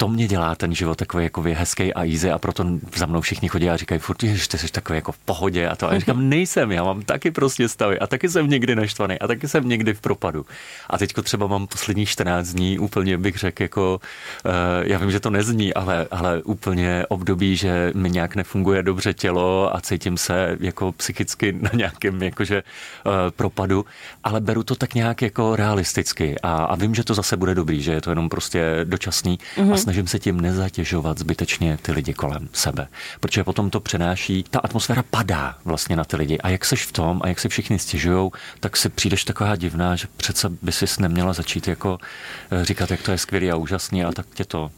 to 0.00 0.08
mě 0.08 0.28
dělá 0.28 0.54
ten 0.54 0.74
život 0.74 0.98
takový 0.98 1.24
jako 1.24 1.42
hezký 1.42 1.94
a 1.94 2.04
easy 2.04 2.30
a 2.30 2.38
proto 2.38 2.64
za 2.96 3.06
mnou 3.06 3.20
všichni 3.20 3.48
chodí 3.48 3.70
a 3.70 3.76
říkají 3.76 3.98
furt, 3.98 4.22
že 4.22 4.48
ty 4.48 4.58
jsi 4.58 4.72
takový 4.72 4.96
jako 4.96 5.12
v 5.12 5.18
pohodě 5.18 5.68
a 5.68 5.76
to. 5.76 5.88
A 5.88 5.92
já 5.92 5.98
říkám, 5.98 6.28
nejsem, 6.28 6.72
já 6.72 6.84
mám 6.84 7.02
taky 7.02 7.30
prostě 7.30 7.68
stavy 7.68 7.98
a 7.98 8.06
taky 8.06 8.28
jsem 8.28 8.50
někdy 8.50 8.76
naštvaný 8.76 9.18
a 9.18 9.26
taky 9.26 9.48
jsem 9.48 9.68
někdy 9.68 9.94
v 9.94 10.00
propadu. 10.00 10.46
A 10.90 10.98
teďko 10.98 11.22
třeba 11.22 11.46
mám 11.46 11.66
poslední 11.66 12.06
14 12.06 12.48
dní 12.48 12.78
úplně 12.78 13.18
bych 13.18 13.36
řekl 13.36 13.62
jako, 13.62 14.00
uh, 14.44 14.52
já 14.82 14.98
vím, 14.98 15.10
že 15.10 15.20
to 15.20 15.30
nezní, 15.30 15.74
ale, 15.74 16.06
ale 16.10 16.42
úplně 16.42 17.04
období, 17.08 17.56
že 17.56 17.92
mi 17.94 18.10
nějak 18.10 18.36
nefunguje 18.36 18.82
dobře 18.82 19.14
tělo 19.14 19.76
a 19.76 19.80
cítím 19.80 20.16
se 20.16 20.56
jako 20.60 20.92
psychicky 20.92 21.52
na 21.60 21.70
nějakém 21.74 22.22
jakože 22.22 22.62
uh, 23.06 23.12
propadu, 23.36 23.84
ale 24.24 24.40
beru 24.40 24.62
to 24.62 24.74
tak 24.74 24.94
nějak 24.94 25.22
jako 25.22 25.56
realisticky 25.56 26.40
a, 26.42 26.64
a 26.64 26.76
vím, 26.76 26.94
že 26.94 27.04
to 27.04 27.14
zase 27.14 27.36
bude 27.36 27.54
dobrý, 27.54 27.82
že 27.82 27.92
je 27.92 28.00
to 28.00 28.10
jenom 28.10 28.28
prostě 28.28 28.80
dočasný 28.84 29.38
mm-hmm. 29.56 29.89
Snažím 29.90 30.06
se 30.06 30.18
tím 30.18 30.40
nezatěžovat 30.40 31.18
zbytečně 31.18 31.78
ty 31.82 31.92
lidi 31.92 32.14
kolem 32.14 32.48
sebe. 32.52 32.88
Protože 33.20 33.44
potom 33.44 33.70
to 33.70 33.80
přenáší, 33.80 34.44
ta 34.50 34.58
atmosféra 34.58 35.02
padá 35.10 35.58
vlastně 35.64 35.96
na 35.96 36.04
ty 36.04 36.16
lidi. 36.16 36.38
A 36.38 36.48
jak 36.48 36.64
seš 36.64 36.86
v 36.86 36.92
tom 36.92 37.20
a 37.24 37.28
jak 37.28 37.40
se 37.40 37.48
všichni 37.48 37.78
stěžují, 37.78 38.30
tak 38.60 38.76
si 38.76 38.88
přijdeš 38.88 39.24
taková 39.24 39.56
divná, 39.56 39.96
že 39.96 40.06
přece 40.16 40.48
by 40.62 40.72
si 40.72 40.86
neměla 40.98 41.32
začít 41.32 41.68
jako 41.68 41.98
eh, 42.50 42.64
říkat, 42.64 42.90
jak 42.90 43.02
to 43.02 43.10
je 43.10 43.18
skvělý 43.18 43.50
a 43.50 43.56
úžasný 43.56 44.04
a 44.04 44.12
tak 44.12 44.26
tě 44.34 44.44
to 44.44 44.70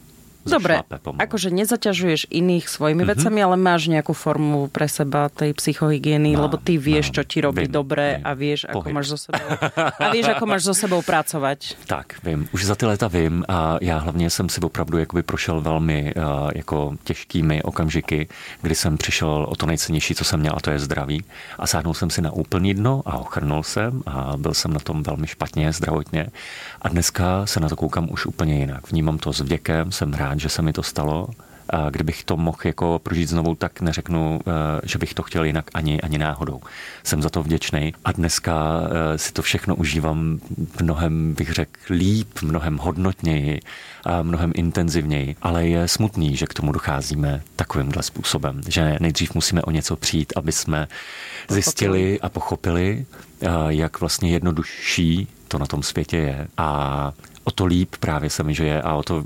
Dobre, 0.42 0.82
akože 1.18 1.54
nezaťažuješ 1.54 2.26
iných 2.34 2.66
svojimi 2.66 3.06
mm-hmm. 3.06 3.12
vecami, 3.14 3.38
ale 3.42 3.56
máš 3.56 3.86
nejakú 3.86 4.10
formu 4.10 4.66
pre 4.66 4.90
seba 4.90 5.30
tej 5.30 5.54
psychohygieny, 5.54 6.34
mám, 6.34 6.50
lebo 6.50 6.56
ty 6.58 6.82
vieš, 6.82 7.10
mám, 7.10 7.14
čo 7.14 7.22
ti 7.22 7.38
robí 7.38 7.64
vím, 7.66 7.72
dobre 7.72 8.18
vím, 8.18 8.26
a 8.26 8.30
vieš, 8.34 8.60
ako 8.66 8.86
máš 8.90 9.06
so 9.14 9.18
sebou 9.30 9.48
a 10.02 10.06
vieš, 10.10 10.26
ako 10.34 10.44
máš 10.50 10.62
so 10.66 10.74
sebou 10.74 11.00
pracovať. 11.02 11.58
Tak, 11.86 12.18
vím. 12.26 12.50
Už 12.50 12.64
za 12.64 12.74
ty 12.74 12.86
léta 12.86 13.08
vím 13.08 13.44
a 13.48 13.78
já 13.80 13.98
hlavně 13.98 14.30
jsem 14.30 14.48
si 14.48 14.60
opravdu 14.60 14.98
jakoby 14.98 15.22
prošel 15.22 15.60
velmi 15.60 16.14
uh, 16.14 16.50
jako 16.54 16.94
těžkými 17.04 17.62
okamžiky, 17.62 18.28
kdy 18.62 18.74
jsem 18.74 18.96
přišel 18.96 19.46
o 19.48 19.54
to 19.56 19.66
nejcennější, 19.66 20.14
co 20.14 20.24
jsem 20.24 20.40
měl, 20.40 20.52
a 20.56 20.60
to 20.60 20.70
je 20.70 20.78
zdraví. 20.78 21.24
A 21.58 21.66
sáhnul 21.66 21.94
jsem 21.94 22.10
si 22.10 22.22
na 22.22 22.30
úplný 22.30 22.74
dno 22.74 23.02
a 23.06 23.18
ochrnul 23.18 23.62
jsem 23.62 24.02
a 24.06 24.36
byl 24.36 24.54
jsem 24.54 24.72
na 24.72 24.80
tom 24.80 25.02
velmi 25.02 25.26
špatně 25.26 25.72
zdravotně. 25.72 26.26
A 26.82 26.88
dneska 26.88 27.46
se 27.46 27.60
na 27.60 27.68
to 27.68 27.76
koukám 27.76 28.08
už 28.10 28.26
úplně 28.26 28.58
jinak. 28.58 28.90
Vnímám 28.90 29.18
to 29.18 29.32
s 29.32 29.40
věkem, 29.40 29.92
jsem 29.92 30.12
rád, 30.12 30.31
že 30.40 30.48
se 30.48 30.62
mi 30.62 30.72
to 30.72 30.82
stalo. 30.82 31.28
A 31.70 31.90
kdybych 31.90 32.24
to 32.24 32.36
mohl 32.36 32.58
jako 32.64 33.00
prožít 33.02 33.28
znovu, 33.28 33.54
tak 33.54 33.80
neřeknu, 33.80 34.40
eh, 34.40 34.80
že 34.84 34.98
bych 34.98 35.14
to 35.14 35.22
chtěl 35.22 35.44
jinak 35.44 35.70
ani, 35.74 36.00
ani 36.00 36.18
náhodou. 36.18 36.60
Jsem 37.04 37.22
za 37.22 37.30
to 37.30 37.42
vděčný 37.42 37.94
a 38.04 38.12
dneska 38.12 38.80
eh, 38.84 39.18
si 39.18 39.32
to 39.32 39.42
všechno 39.42 39.76
užívám 39.76 40.40
mnohem, 40.82 41.34
bych 41.34 41.52
řekl, 41.52 41.78
líp, 41.90 42.28
mnohem 42.42 42.78
hodnotněji 42.78 43.60
a 44.04 44.22
mnohem 44.22 44.52
intenzivněji. 44.54 45.36
Ale 45.42 45.66
je 45.66 45.88
smutný, 45.88 46.36
že 46.36 46.46
k 46.46 46.54
tomu 46.54 46.72
docházíme 46.72 47.42
takovýmhle 47.56 48.02
způsobem, 48.02 48.60
že 48.68 48.96
nejdřív 49.00 49.34
musíme 49.34 49.62
o 49.62 49.70
něco 49.70 49.96
přijít, 49.96 50.32
aby 50.36 50.52
jsme 50.52 50.88
zjistili 51.48 52.20
a 52.20 52.28
pochopili, 52.28 53.06
eh, 53.40 53.46
jak 53.68 54.00
vlastně 54.00 54.30
jednodušší 54.30 55.28
to 55.52 55.58
na 55.58 55.66
tom 55.66 55.82
světě 55.82 56.16
je. 56.16 56.48
A 56.56 57.12
o 57.44 57.50
to 57.50 57.64
líp 57.66 57.96
právě 58.00 58.30
se 58.30 58.42
mi 58.42 58.54
žije 58.54 58.82
a 58.82 58.94
o 58.94 59.02
to 59.02 59.24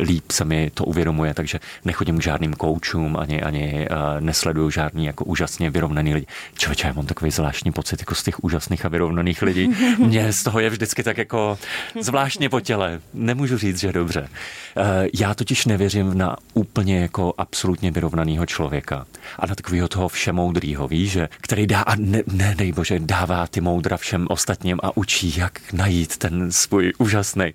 líp 0.00 0.30
se 0.30 0.44
mi 0.44 0.70
to 0.74 0.84
uvědomuje, 0.84 1.34
takže 1.34 1.60
nechodím 1.84 2.18
k 2.18 2.22
žádným 2.22 2.54
koučům, 2.54 3.16
ani, 3.16 3.42
ani 3.42 3.88
uh, 3.90 3.96
nesleduju 4.20 4.70
žádný 4.70 5.06
jako 5.06 5.24
úžasně 5.24 5.70
vyrovnaný 5.70 6.14
lidi. 6.14 6.26
Člověče, 6.54 6.86
já 6.86 6.92
mám 6.92 7.06
takový 7.06 7.30
zvláštní 7.30 7.72
pocit 7.72 8.00
jako 8.00 8.14
z 8.14 8.22
těch 8.22 8.44
úžasných 8.44 8.84
a 8.84 8.88
vyrovnaných 8.88 9.42
lidí. 9.42 9.68
Mně 9.98 10.32
z 10.32 10.42
toho 10.42 10.60
je 10.60 10.70
vždycky 10.70 11.02
tak 11.02 11.18
jako 11.18 11.58
zvláštně 12.00 12.48
po 12.48 12.60
těle. 12.60 13.00
Nemůžu 13.14 13.58
říct, 13.58 13.80
že 13.80 13.92
dobře. 13.92 14.20
Uh, 14.20 14.84
já 15.20 15.34
totiž 15.34 15.66
nevěřím 15.66 16.18
na 16.18 16.36
úplně 16.54 17.00
jako 17.00 17.34
absolutně 17.38 17.90
vyrovnaného 17.90 18.46
člověka 18.46 19.06
a 19.38 19.46
na 19.46 19.54
takového 19.54 19.88
toho 19.88 20.08
všemoudrýho, 20.08 20.88
víš, 20.88 21.10
že, 21.10 21.28
který 21.40 21.66
dá 21.66 21.80
a 21.80 21.94
ne, 21.96 22.22
ne, 22.32 22.54
dej 22.58 22.72
bože, 22.72 22.98
dává 22.98 23.46
ty 23.46 23.60
moudra 23.60 23.96
všem 23.96 24.26
ostatním 24.30 24.78
a 24.82 24.96
učí, 24.96 25.34
jak 25.36 25.53
najít 25.72 26.16
ten 26.16 26.52
svůj 26.52 26.92
úžasný 26.98 27.14
úžasný. 27.14 27.54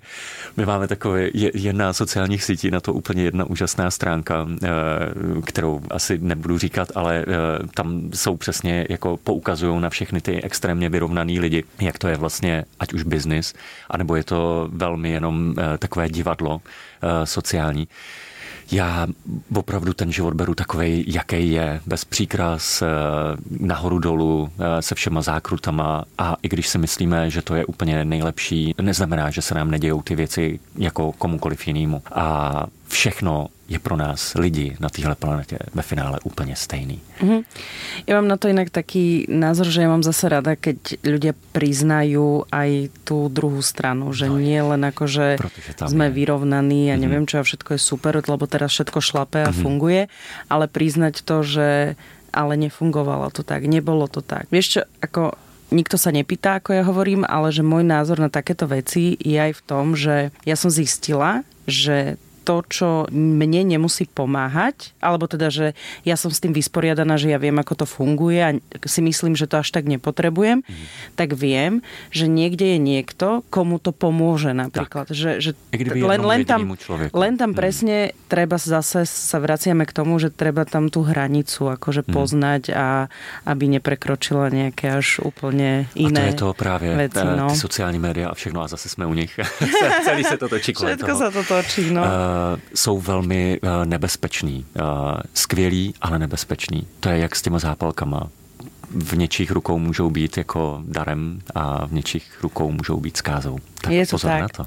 My 0.56 0.66
máme 0.66 0.88
takové 0.88 1.28
jedna 1.34 1.92
sociálních 1.92 2.44
sítí, 2.44 2.70
na 2.70 2.80
to 2.80 2.92
úplně 2.92 3.22
jedna 3.22 3.44
úžasná 3.44 3.90
stránka, 3.90 4.46
eh, 4.62 4.68
kterou 5.44 5.80
asi 5.90 6.18
nebudu 6.18 6.58
říkat, 6.58 6.88
ale 6.94 7.20
eh, 7.20 7.26
tam 7.74 8.10
jsou 8.14 8.36
přesně 8.36 8.86
jako 8.90 9.16
poukazují 9.16 9.80
na 9.80 9.90
všechny 9.90 10.20
ty 10.20 10.42
extrémně 10.42 10.90
vyrovnaný 10.90 11.40
lidi, 11.40 11.64
jak 11.80 11.98
to 11.98 12.08
je 12.08 12.16
vlastně, 12.16 12.64
ať 12.80 12.92
už 12.92 13.02
biznis, 13.02 13.54
anebo 13.90 14.16
je 14.16 14.24
to 14.24 14.68
velmi 14.72 15.10
jenom 15.10 15.54
eh, 15.58 15.78
takové 15.78 16.08
divadlo 16.08 16.60
sociální 17.24 17.88
já 18.72 19.06
opravdu 19.54 19.92
ten 19.92 20.12
život 20.12 20.34
beru 20.34 20.54
takový, 20.54 21.04
jaký 21.06 21.52
je, 21.52 21.80
bez 21.86 22.04
příkras, 22.04 22.82
eh, 22.82 22.86
nahoru 23.60 23.98
dolů, 23.98 24.50
eh, 24.58 24.82
se 24.82 24.94
všema 24.94 25.22
zákrutama 25.22 26.04
a 26.18 26.36
i 26.42 26.48
když 26.48 26.68
si 26.68 26.78
myslíme, 26.78 27.30
že 27.30 27.42
to 27.42 27.54
je 27.54 27.66
úplně 27.66 28.04
nejlepší, 28.04 28.74
neznamená, 28.82 29.30
že 29.30 29.42
se 29.42 29.54
nám 29.54 29.70
nedějou 29.70 30.02
ty 30.02 30.14
věci 30.14 30.60
jako 30.78 31.12
komukoliv 31.12 31.66
jinému. 31.66 32.02
A 32.12 32.66
všechno 32.88 33.48
je 33.70 33.78
pro 33.78 33.96
nás 33.96 34.34
lidi 34.34 34.76
na 34.80 34.88
téhle 34.88 35.14
planetě 35.14 35.58
ve 35.74 35.82
finále 35.82 36.18
úplně 36.24 36.56
stejný. 36.56 36.98
Mm-hmm. 37.22 37.40
Ja 38.10 38.18
mám 38.18 38.26
na 38.26 38.36
to 38.36 38.50
inak 38.50 38.74
taký 38.74 39.30
názor, 39.30 39.70
že 39.70 39.86
ja 39.86 39.88
mám 39.88 40.02
zase 40.02 40.26
rada, 40.26 40.58
keď 40.58 40.98
ľudia 41.06 41.32
priznajú 41.54 42.50
aj 42.50 42.90
tú 43.06 43.30
druhú 43.30 43.62
stranu, 43.62 44.10
že 44.10 44.26
no 44.26 44.42
nie 44.42 44.58
len 44.58 44.82
ako, 44.82 45.04
že 45.06 45.26
sme 45.86 46.10
je. 46.10 46.14
vyrovnaní 46.18 46.90
a 46.90 46.98
mm-hmm. 46.98 47.02
neviem 47.06 47.24
čo 47.30 47.38
a 47.38 47.46
všetko 47.46 47.78
je 47.78 47.80
super, 47.80 48.18
lebo 48.18 48.44
teraz 48.50 48.74
všetko 48.74 48.98
šlape 48.98 49.46
a 49.46 49.54
mm-hmm. 49.54 49.62
funguje, 49.62 50.02
ale 50.50 50.66
priznať 50.66 51.22
to, 51.22 51.46
že 51.46 51.68
ale 52.34 52.58
nefungovalo 52.58 53.30
to 53.30 53.46
tak, 53.46 53.70
nebolo 53.70 54.10
to 54.10 54.22
tak. 54.22 54.50
Vieš 54.50 54.66
čo, 54.66 54.80
ako 55.02 55.38
nikto 55.70 55.94
sa 55.94 56.10
nepýta, 56.10 56.58
ako 56.58 56.74
ja 56.74 56.82
hovorím, 56.82 57.22
ale 57.22 57.54
že 57.54 57.62
môj 57.62 57.86
názor 57.86 58.18
na 58.18 58.30
takéto 58.30 58.66
veci 58.66 59.14
je 59.18 59.38
aj 59.38 59.52
v 59.54 59.62
tom, 59.62 59.94
že 59.94 60.34
ja 60.42 60.56
som 60.58 60.70
zistila, 60.70 61.46
že 61.70 62.18
to, 62.50 62.66
čo 62.66 62.88
mne 63.14 63.62
nemusí 63.62 64.10
pomáhať, 64.10 64.90
alebo 64.98 65.30
teda, 65.30 65.54
že 65.54 65.78
ja 66.02 66.18
som 66.18 66.34
s 66.34 66.42
tým 66.42 66.50
vysporiadaná, 66.50 67.14
že 67.14 67.30
ja 67.30 67.38
viem, 67.38 67.54
ako 67.54 67.78
to 67.78 67.86
funguje 67.86 68.42
a 68.42 68.50
si 68.82 69.00
myslím, 69.06 69.38
že 69.38 69.46
to 69.46 69.62
až 69.62 69.70
tak 69.70 69.86
nepotrebujem, 69.86 70.66
mm. 70.66 70.86
tak 71.14 71.38
viem, 71.38 71.78
že 72.10 72.26
niekde 72.26 72.74
je 72.74 72.78
niekto, 72.82 73.46
komu 73.54 73.78
to 73.78 73.94
pomôže 73.94 74.50
napríklad. 74.50 75.06
Tak. 75.06 75.14
Že, 75.14 75.30
že 75.38 75.50
len, 76.02 76.26
len, 76.26 76.42
tam, 76.42 76.74
len 77.14 77.34
tam 77.38 77.54
mhm. 77.54 77.58
presne 77.58 77.96
mm. 78.10 78.26
treba 78.26 78.58
zase 78.58 79.06
sa 79.06 79.38
vraciame 79.38 79.86
k 79.86 79.94
tomu, 79.94 80.18
že 80.18 80.34
treba 80.34 80.66
tam 80.66 80.90
tú 80.90 81.06
hranicu 81.06 81.70
akože 81.70 82.02
mm. 82.02 82.10
poznať 82.10 82.62
a 82.74 83.06
aby 83.46 83.78
neprekročila 83.78 84.50
nejaké 84.50 84.90
až 84.90 85.22
úplne 85.22 85.86
iné 85.94 86.34
A 86.34 86.34
to 86.34 86.50
je 86.50 86.50
to 86.50 86.50
právě, 86.58 86.90
veci, 86.98 87.22
no. 87.22 87.46
ty 87.46 87.56
sociální 87.56 87.98
média 88.02 88.26
a 88.28 88.34
všechno 88.34 88.58
a 88.62 88.66
zase 88.66 88.88
jsme 88.88 89.06
u 89.06 89.14
nich. 89.14 89.38
Celý 90.04 90.24
se 90.24 90.34
to 90.34 90.48
točí 90.48 90.74
Všetko 90.80 91.12
sa 91.14 91.30
to 91.30 91.44
točí, 91.44 91.94
no. 91.94 92.02
Uh, 92.02 92.39
Eh, 92.39 92.39
jsou 92.74 93.00
velmi 93.00 93.60
eh, 93.62 93.86
nebezpeční. 93.86 94.66
Eh, 94.76 94.82
skvělý, 95.34 95.94
ale 96.00 96.18
nebezpečný. 96.18 96.86
To 97.00 97.08
je 97.08 97.18
jak 97.18 97.36
s 97.36 97.42
těma 97.42 97.58
zápalkama. 97.58 98.28
V 98.90 99.16
něčích 99.16 99.50
rukou 99.50 99.78
můžou 99.78 100.10
být 100.10 100.36
jako 100.36 100.82
darem 100.84 101.40
a 101.54 101.86
v 101.86 101.92
něčích 101.92 102.38
rukou 102.42 102.70
můžou 102.70 103.00
být 103.00 103.16
zkázou. 103.16 103.58
Tak 103.80 103.92
je 103.92 104.06
to 104.06 104.10
pozor 104.10 104.30
tak. 104.30 104.40
na 104.40 104.48
to. 104.48 104.66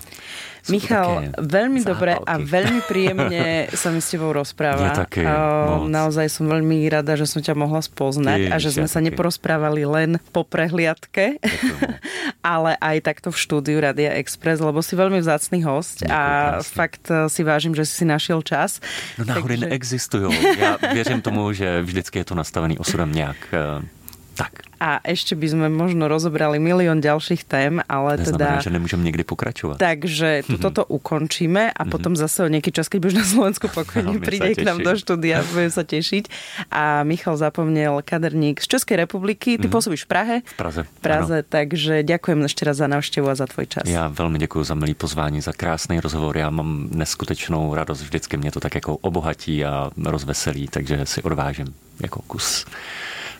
Michal, 0.70 1.34
veľmi 1.41 1.82
dobre 1.82 2.16
a 2.22 2.34
veľmi 2.38 2.86
príjemne 2.86 3.66
sa 3.82 3.89
mi 3.89 3.99
s 3.99 4.14
tebou 4.14 4.30
rozpráva. 4.32 4.93
Je 4.93 5.01
také, 5.01 5.24
moc. 5.26 5.89
Naozaj 5.89 6.30
som 6.30 6.45
veľmi 6.45 6.86
rada, 6.88 7.18
že 7.18 7.26
som 7.26 7.41
ťa 7.41 7.57
mohla 7.57 7.82
spoznať 7.82 8.39
Ty, 8.47 8.51
a 8.53 8.55
že 8.61 8.70
sme 8.78 8.86
sa 8.86 9.01
neporozprávali 9.01 9.84
len 9.89 10.22
po 10.30 10.45
prehliadke, 10.45 11.41
ale 12.55 12.78
aj 12.78 13.01
takto 13.01 13.34
v 13.34 13.38
štúdiu 13.41 13.82
Radia 13.82 14.14
Express, 14.22 14.61
lebo 14.61 14.86
si 14.86 14.93
veľmi 14.93 15.18
vzácný 15.18 15.66
host 15.66 16.05
Ďakujem, 16.05 16.14
a 16.14 16.22
krásne. 16.61 16.76
fakt 16.78 17.05
eh, 17.09 17.26
si 17.26 17.41
vážim, 17.41 17.74
že 17.74 17.84
si 17.89 18.03
si 18.03 18.05
našiel 18.05 18.43
čas. 18.43 18.84
No 19.16 19.24
náhody 19.24 19.55
Takže... 19.55 19.66
neexistujú. 19.72 20.30
Ja 20.59 20.78
věřím 20.93 21.22
tomu, 21.22 21.53
že 21.53 21.82
vždycky 21.82 22.20
je 22.20 22.26
to 22.26 22.36
nastavený 22.36 22.76
osudom 22.78 23.11
nejak 23.11 23.39
eh, 23.55 24.02
tak 24.36 24.73
a 24.84 24.99
ešte 25.07 25.39
by 25.39 25.47
sme 25.47 25.67
možno 25.71 26.11
rozobrali 26.11 26.59
milión 26.59 26.99
ďalších 26.99 27.47
tém, 27.47 27.79
ale 27.88 28.19
Neznamená, 28.19 28.59
teda... 28.59 28.67
že 28.67 28.75
nemôžem 28.75 28.99
niekdy 28.99 29.23
pokračovať. 29.23 29.79
Takže 29.79 30.29
tu, 30.51 30.59
toto 30.59 30.84
ukončíme 30.84 31.71
a 31.71 31.81
potom 31.88 32.19
zase 32.19 32.43
o 32.43 32.51
nejaký 32.51 32.75
čas, 32.75 32.91
keď 32.91 32.99
budeš 32.99 33.17
na 33.23 33.27
Slovensku 33.27 33.71
pokojne, 33.71 34.19
príde 34.19 34.59
k 34.59 34.67
nám 34.67 34.84
do 34.84 34.91
štúdia, 34.99 35.39
budem 35.55 35.71
sa 35.71 35.88
tešiť. 35.88 36.27
A 36.67 37.07
Michal 37.07 37.39
zapomnel 37.39 38.03
kaderník 38.03 38.59
z 38.59 38.75
Českej 38.75 39.07
republiky. 39.07 39.55
Ty 39.55 39.63
mm-hmm. 39.63 39.71
pôsobíš 39.71 40.03
v 40.03 40.09
Prahe? 40.11 40.36
V 40.43 40.55
Praze. 40.59 40.81
V 40.84 40.99
Praze, 40.99 41.38
ano. 41.39 41.47
takže 41.47 42.03
ďakujem 42.03 42.39
ešte 42.43 42.61
raz 42.67 42.75
za 42.84 42.88
návštevu 42.91 43.31
a 43.31 43.36
za 43.39 43.47
tvoj 43.47 43.71
čas. 43.71 43.88
Já 43.88 44.11
velmi 44.11 44.36
děkuji 44.39 44.63
za 44.63 44.75
milý 44.75 44.93
pozvání, 44.93 45.39
za 45.41 45.55
krásný 45.55 46.03
rozhovor. 46.03 46.38
Já 46.38 46.49
mám 46.49 46.91
neskutečnou 46.91 47.71
radost, 47.75 48.01
vždycky 48.03 48.38
mě 48.38 48.51
to 48.51 48.59
tak 48.59 48.75
jako 48.75 48.97
obohatí 48.97 49.65
a 49.65 49.91
rozveselí, 49.95 50.67
takže 50.67 51.05
si 51.05 51.21
odvážím 51.23 51.71
jako 51.99 52.21
kus 52.27 52.65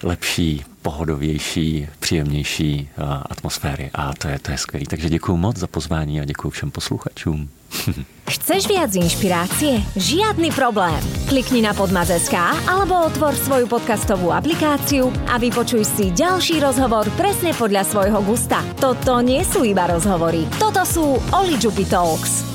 lepší, 0.04 0.66
pohodovější, 0.84 1.88
příjemnější 2.00 2.90
atmosféry. 3.30 3.90
A 3.94 4.14
to 4.14 4.28
je, 4.28 4.40
to 4.40 4.52
je 4.52 4.58
skvělé. 4.58 4.86
Takže 4.90 5.10
děkuji 5.10 5.38
moc 5.38 5.58
za 5.58 5.68
pozvání 5.68 6.22
a 6.22 6.26
děkuji 6.26 6.50
všem 6.50 6.72
posluchačům. 6.72 7.50
Chceš 8.30 8.68
viac 8.68 8.96
inšpirácie? 8.96 9.82
Žiadny 9.96 10.52
problém. 10.56 11.02
Klikni 11.28 11.62
na 11.62 11.74
podmaz.sk 11.74 12.34
alebo 12.70 13.06
otvor 13.06 13.36
svoju 13.36 13.68
podcastovú 13.68 14.32
aplikáciu 14.32 15.12
a 15.28 15.36
vypočuj 15.42 15.84
si 15.84 16.06
ďalší 16.14 16.64
rozhovor 16.64 17.10
presne 17.20 17.52
podľa 17.52 17.84
svojho 17.84 18.20
gusta. 18.24 18.62
Toto 18.80 19.20
nie 19.20 19.44
sú 19.44 19.68
iba 19.68 19.90
rozhovory. 19.90 20.48
Toto 20.62 20.86
sú 20.88 21.20
Oli 21.36 21.60
Talks. 21.90 22.53